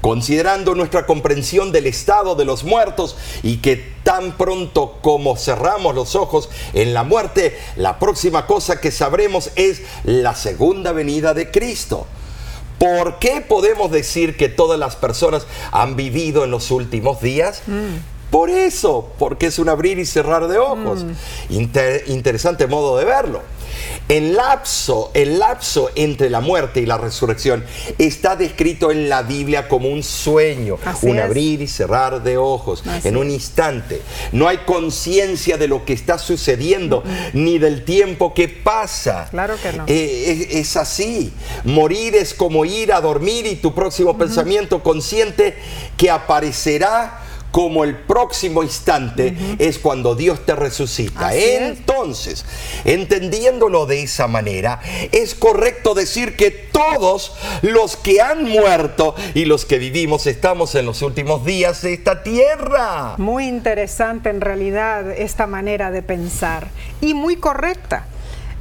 Considerando 0.00 0.74
nuestra 0.74 1.04
comprensión 1.04 1.72
del 1.72 1.86
estado 1.86 2.34
de 2.34 2.46
los 2.46 2.64
muertos 2.70 3.16
y 3.42 3.58
que 3.58 3.76
tan 4.04 4.38
pronto 4.38 4.98
como 5.02 5.36
cerramos 5.36 5.94
los 5.94 6.14
ojos 6.14 6.48
en 6.72 6.94
la 6.94 7.02
muerte, 7.02 7.58
la 7.76 7.98
próxima 7.98 8.46
cosa 8.46 8.80
que 8.80 8.90
sabremos 8.90 9.50
es 9.56 9.82
la 10.04 10.34
segunda 10.34 10.92
venida 10.92 11.34
de 11.34 11.50
Cristo. 11.50 12.06
¿Por 12.78 13.18
qué 13.18 13.42
podemos 13.46 13.90
decir 13.90 14.38
que 14.38 14.48
todas 14.48 14.78
las 14.78 14.96
personas 14.96 15.46
han 15.70 15.96
vivido 15.96 16.44
en 16.44 16.50
los 16.50 16.70
últimos 16.70 17.20
días? 17.20 17.60
Por 18.30 18.48
eso, 18.48 19.10
porque 19.18 19.46
es 19.46 19.58
un 19.58 19.68
abrir 19.68 19.98
y 19.98 20.06
cerrar 20.06 20.46
de 20.48 20.56
ojos. 20.56 21.04
Inter- 21.50 22.04
interesante 22.06 22.66
modo 22.68 22.96
de 22.96 23.04
verlo. 23.04 23.42
El 24.08 24.34
lapso, 24.34 25.10
el 25.14 25.38
lapso 25.38 25.90
entre 25.94 26.30
la 26.30 26.40
muerte 26.40 26.80
y 26.80 26.86
la 26.86 26.98
resurrección 26.98 27.64
está 27.98 28.34
descrito 28.36 28.90
en 28.90 29.08
la 29.08 29.22
Biblia 29.22 29.68
como 29.68 29.88
un 29.88 30.02
sueño, 30.02 30.78
Así 30.84 31.06
un 31.06 31.18
es. 31.18 31.24
abrir 31.24 31.62
y 31.62 31.68
cerrar 31.68 32.22
de 32.22 32.36
ojos, 32.36 32.82
Así 32.86 33.08
en 33.08 33.16
un 33.16 33.30
instante. 33.30 34.02
No 34.32 34.48
hay 34.48 34.58
conciencia 34.58 35.56
de 35.56 35.68
lo 35.68 35.84
que 35.84 35.92
está 35.92 36.18
sucediendo, 36.18 37.04
ni 37.32 37.58
del 37.58 37.84
tiempo 37.84 38.34
que 38.34 38.48
pasa. 38.48 39.28
Claro 39.30 39.54
que 39.62 39.72
no. 39.72 39.84
Eh, 39.86 40.48
es, 40.50 40.56
es 40.56 40.76
así. 40.76 41.32
Morir 41.64 42.16
es 42.16 42.34
como 42.34 42.64
ir 42.64 42.92
a 42.92 43.00
dormir 43.00 43.46
y 43.46 43.56
tu 43.56 43.74
próximo 43.74 44.18
pensamiento 44.18 44.82
consciente 44.82 45.54
que 45.96 46.10
aparecerá 46.10 47.20
como 47.50 47.84
el 47.84 47.96
próximo 47.96 48.62
instante 48.62 49.36
es 49.58 49.78
cuando 49.78 50.14
Dios 50.14 50.44
te 50.46 50.54
resucita. 50.54 51.28
Así 51.28 51.38
es. 51.38 51.60
Entonces, 51.78 52.44
entendiéndolo 52.84 53.86
de 53.86 54.02
esa 54.02 54.28
manera, 54.28 54.80
es 55.12 55.34
correcto 55.34 55.94
decir 55.94 56.36
que 56.36 56.50
todos 56.50 57.34
los 57.62 57.96
que 57.96 58.20
han 58.20 58.44
muerto 58.44 59.14
y 59.34 59.44
los 59.44 59.64
que 59.64 59.78
vivimos 59.78 60.26
estamos 60.26 60.74
en 60.74 60.86
los 60.86 61.02
últimos 61.02 61.44
días 61.44 61.82
de 61.82 61.94
esta 61.94 62.22
tierra. 62.22 63.14
Muy 63.18 63.46
interesante 63.46 64.30
en 64.30 64.40
realidad 64.40 65.10
esta 65.10 65.46
manera 65.46 65.90
de 65.90 66.02
pensar 66.02 66.68
y 67.00 67.14
muy 67.14 67.36
correcta. 67.36 68.06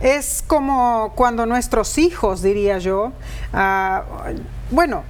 Es 0.01 0.43
como 0.45 1.11
cuando 1.15 1.45
nuestros 1.45 1.97
hijos, 1.97 2.41
diría 2.41 2.77
yo, 2.77 3.11
ah, 3.51 4.03
bueno, 4.71 5.03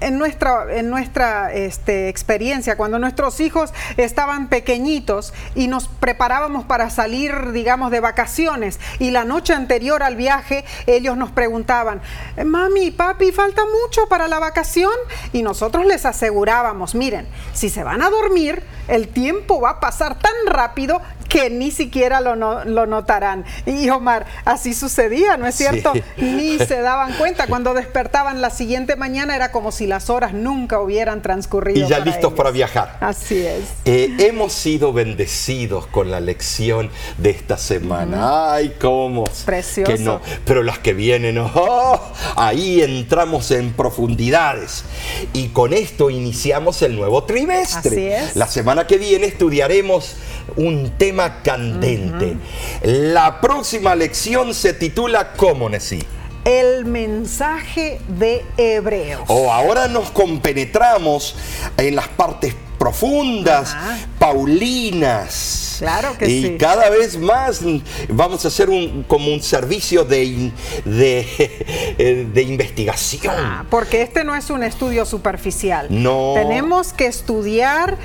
en 0.00 0.18
nuestra, 0.18 0.66
en 0.74 0.90
nuestra 0.90 1.52
este, 1.52 2.08
experiencia, 2.08 2.76
cuando 2.76 2.98
nuestros 2.98 3.40
hijos 3.40 3.72
estaban 3.96 4.48
pequeñitos 4.48 5.32
y 5.54 5.68
nos 5.68 5.88
preparábamos 5.88 6.64
para 6.64 6.90
salir, 6.90 7.52
digamos, 7.52 7.90
de 7.90 8.00
vacaciones, 8.00 8.78
y 8.98 9.10
la 9.10 9.24
noche 9.24 9.54
anterior 9.54 10.02
al 10.02 10.16
viaje, 10.16 10.64
ellos 10.86 11.16
nos 11.16 11.30
preguntaban, 11.30 12.02
mami, 12.44 12.90
papi, 12.90 13.32
falta 13.32 13.62
mucho 13.64 14.08
para 14.08 14.28
la 14.28 14.38
vacación, 14.38 14.92
y 15.32 15.42
nosotros 15.42 15.86
les 15.86 16.04
asegurábamos, 16.04 16.94
miren, 16.94 17.26
si 17.52 17.70
se 17.70 17.84
van 17.84 18.02
a 18.02 18.10
dormir, 18.10 18.62
el 18.88 19.08
tiempo 19.08 19.60
va 19.60 19.70
a 19.70 19.80
pasar 19.80 20.18
tan 20.18 20.34
rápido 20.46 21.00
que 21.36 21.50
ni 21.50 21.70
siquiera 21.70 22.22
lo, 22.22 22.34
no- 22.34 22.64
lo 22.64 22.86
notarán. 22.86 23.44
Y 23.66 23.90
Omar, 23.90 24.24
así 24.46 24.72
sucedía, 24.72 25.36
¿no 25.36 25.46
es 25.46 25.54
cierto? 25.54 25.92
Sí. 25.92 26.02
Ni 26.24 26.58
se 26.58 26.80
daban 26.80 27.12
cuenta. 27.18 27.46
Cuando 27.46 27.74
despertaban 27.74 28.40
la 28.40 28.48
siguiente 28.48 28.96
mañana 28.96 29.36
era 29.36 29.52
como 29.52 29.70
si 29.70 29.86
las 29.86 30.08
horas 30.08 30.32
nunca 30.32 30.80
hubieran 30.80 31.20
transcurrido. 31.20 31.78
Y 31.78 31.82
ya 31.90 31.98
para 31.98 32.04
listos 32.06 32.24
ellos. 32.24 32.32
para 32.38 32.50
viajar. 32.52 32.96
Así 33.00 33.44
es. 33.44 33.64
Eh, 33.84 34.16
hemos 34.20 34.54
sido 34.54 34.94
bendecidos 34.94 35.86
con 35.88 36.10
la 36.10 36.20
lección 36.20 36.88
de 37.18 37.30
esta 37.30 37.58
semana. 37.58 38.54
Ay, 38.54 38.74
cómo. 38.80 39.24
Precioso. 39.44 39.92
Que 39.92 39.98
no. 39.98 40.22
Pero 40.46 40.62
las 40.62 40.78
que 40.78 40.94
vienen, 40.94 41.36
oh, 41.38 42.00
ahí 42.36 42.80
entramos 42.80 43.50
en 43.50 43.74
profundidades. 43.74 44.84
Y 45.34 45.48
con 45.48 45.74
esto 45.74 46.08
iniciamos 46.08 46.80
el 46.80 46.96
nuevo 46.96 47.24
trimestre. 47.24 48.14
Así 48.16 48.28
es. 48.30 48.36
La 48.36 48.46
semana 48.46 48.86
que 48.86 48.96
viene 48.96 49.26
estudiaremos 49.26 50.16
un 50.56 50.92
tema 50.96 51.25
candente. 51.42 52.36
La 52.82 53.40
próxima 53.40 53.94
lección 53.94 54.54
se 54.54 54.72
titula 54.72 55.32
¿Cómo, 55.32 55.68
Nesí? 55.68 56.02
el 56.44 56.84
mensaje 56.84 58.00
de 58.06 58.44
Hebreos. 58.56 59.22
O 59.26 59.52
ahora 59.52 59.88
nos 59.88 60.12
compenetramos 60.12 61.34
en 61.76 61.96
las 61.96 62.06
partes 62.06 62.54
profundas, 62.78 63.74
Ajá. 63.74 63.98
paulinas. 64.18 65.76
Claro 65.80 66.16
que 66.16 66.28
y 66.28 66.42
sí. 66.42 66.56
cada 66.58 66.88
vez 66.88 67.18
más 67.18 67.60
vamos 68.08 68.44
a 68.44 68.48
hacer 68.48 68.70
un, 68.70 69.02
como 69.02 69.32
un 69.32 69.42
servicio 69.42 70.04
de, 70.04 70.52
de, 70.84 72.28
de 72.32 72.42
investigación. 72.42 73.34
Ah, 73.36 73.64
porque 73.68 74.02
este 74.02 74.22
no 74.22 74.36
es 74.36 74.48
un 74.48 74.62
estudio 74.62 75.04
superficial. 75.04 75.88
No. 75.90 76.34
Tenemos 76.34 76.92
que 76.92 77.06
estudiar 77.06 77.98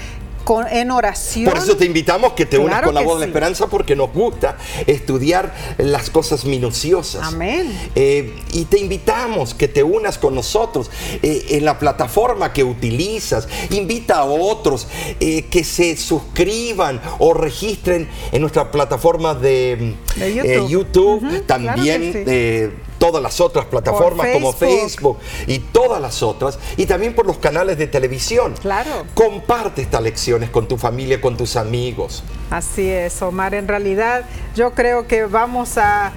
con- 0.44 0.68
en 0.68 0.92
oración. 0.92 1.46
Por 1.46 1.58
eso 1.58 1.76
te 1.78 1.86
invitamos 1.86 2.34
que 2.34 2.46
te 2.46 2.58
unas 2.58 2.82
con 2.82 2.94
la 2.94 3.02
voz 3.02 3.20
de 3.20 3.26
la 3.28 3.30
esperanza 3.30 3.68
porque 3.68 3.96
nos 3.96 4.12
gusta 4.14 4.58
estudiar 4.88 5.54
las 5.78 6.10
cosas 6.10 6.46
minuciosas. 6.46 7.24
Amén. 7.24 7.72
Eh, 7.96 8.34
y 8.54 8.66
te 8.66 8.80
invitamos 8.80 9.54
que 9.54 9.68
te 9.68 9.84
unas 9.84 10.18
con 10.18 10.36
nosotros 10.36 10.90
eh, 11.22 11.46
en 11.50 11.66
la 11.66 11.80
plataforma 11.80 12.54
que 12.54 12.64
utilizas. 12.64 13.48
Invita 13.70 14.18
a 14.20 14.26
otros 14.26 14.88
eh, 15.20 15.44
que 15.50 15.64
se 15.64 15.96
suscriban 15.98 17.02
o 17.20 17.34
registren 17.34 18.08
en 18.32 18.42
nuestra 18.42 18.72
plataforma 18.72 19.34
de, 19.36 19.96
De 20.18 20.68
YouTube. 20.68 21.46
También 21.46 22.12
claro 22.12 22.91
todas 23.02 23.24
las 23.24 23.42
otras 23.42 23.66
plataformas 23.66 24.28
como 24.32 24.54
Facebook. 24.54 25.18
Y 25.48 25.58
todas 25.58 26.00
las 26.00 26.22
otras. 26.22 26.60
Y 26.78 26.86
también 26.86 27.16
por 27.16 27.26
los 27.26 27.40
canales 27.40 27.80
de 27.80 27.88
televisión. 27.88 28.54
Claro. 28.62 29.08
Comparte 29.16 29.82
estas 29.82 30.04
lecciones 30.04 30.52
con 30.52 30.68
tu 30.68 30.78
familia, 30.78 31.20
con 31.20 31.36
tus 31.36 31.56
amigos. 31.56 32.24
Así 32.52 32.88
es, 32.88 33.20
Omar. 33.24 33.56
En 33.56 33.68
realidad, 33.68 34.26
yo 34.56 34.76
creo 34.76 35.08
que 35.08 35.26
vamos 35.26 35.80
a, 35.80 36.12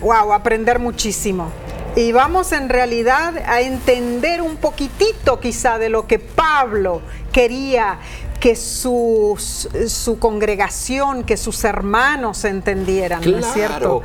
wow, 0.00 0.32
aprender 0.32 0.78
muchísimo. 0.78 1.50
Y 1.94 2.12
vamos 2.12 2.52
en 2.52 2.70
realidad 2.70 3.36
a 3.46 3.60
entender 3.60 4.40
un 4.40 4.56
poquitito 4.56 5.40
quizá 5.40 5.76
de 5.78 5.90
lo 5.90 6.06
que 6.06 6.18
Pablo 6.18 7.02
quería 7.32 7.98
que 8.40 8.56
sus- 8.56 9.68
su 9.88 10.18
congregación, 10.18 11.24
que 11.24 11.36
sus 11.36 11.62
hermanos 11.64 12.44
entendieran, 12.46 13.20
¿no 13.30 13.36
es 13.38 13.46
cierto? 13.52 14.00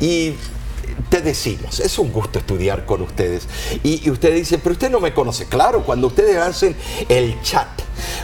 Y 0.00 0.36
te 1.08 1.20
decimos, 1.20 1.80
es 1.80 1.98
un 1.98 2.12
gusto 2.12 2.38
estudiar 2.38 2.84
con 2.86 3.02
ustedes. 3.02 3.48
Y, 3.82 4.06
y 4.06 4.10
usted 4.10 4.34
dice, 4.34 4.58
pero 4.58 4.72
usted 4.72 4.90
no 4.90 5.00
me 5.00 5.14
conoce. 5.14 5.46
Claro, 5.46 5.84
cuando 5.84 6.08
ustedes 6.08 6.36
hacen 6.36 6.76
el 7.08 7.40
chat, 7.42 7.68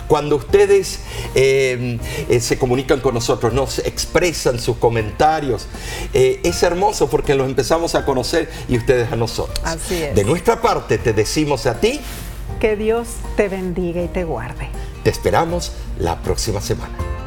cuando 0.08 0.36
ustedes 0.36 1.00
eh, 1.34 1.98
eh, 2.28 2.40
se 2.40 2.58
comunican 2.58 3.00
con 3.00 3.14
nosotros, 3.14 3.52
nos 3.52 3.78
expresan 3.80 4.58
sus 4.58 4.76
comentarios, 4.76 5.66
eh, 6.14 6.40
es 6.42 6.62
hermoso 6.62 7.08
porque 7.08 7.34
los 7.34 7.46
empezamos 7.46 7.94
a 7.94 8.04
conocer 8.04 8.50
y 8.68 8.76
ustedes 8.78 9.12
a 9.12 9.16
nosotros. 9.16 9.58
Así 9.64 10.02
es. 10.02 10.14
De 10.14 10.24
nuestra 10.24 10.60
parte, 10.60 10.98
te 10.98 11.12
decimos 11.12 11.66
a 11.66 11.80
ti, 11.80 12.00
Que 12.60 12.76
Dios 12.76 13.08
te 13.36 13.48
bendiga 13.48 14.02
y 14.02 14.08
te 14.08 14.24
guarde. 14.24 14.68
te 15.02 15.10
esperamos 15.10 15.72
la 15.98 16.22
próxima 16.22 16.60
semana. 16.60 17.25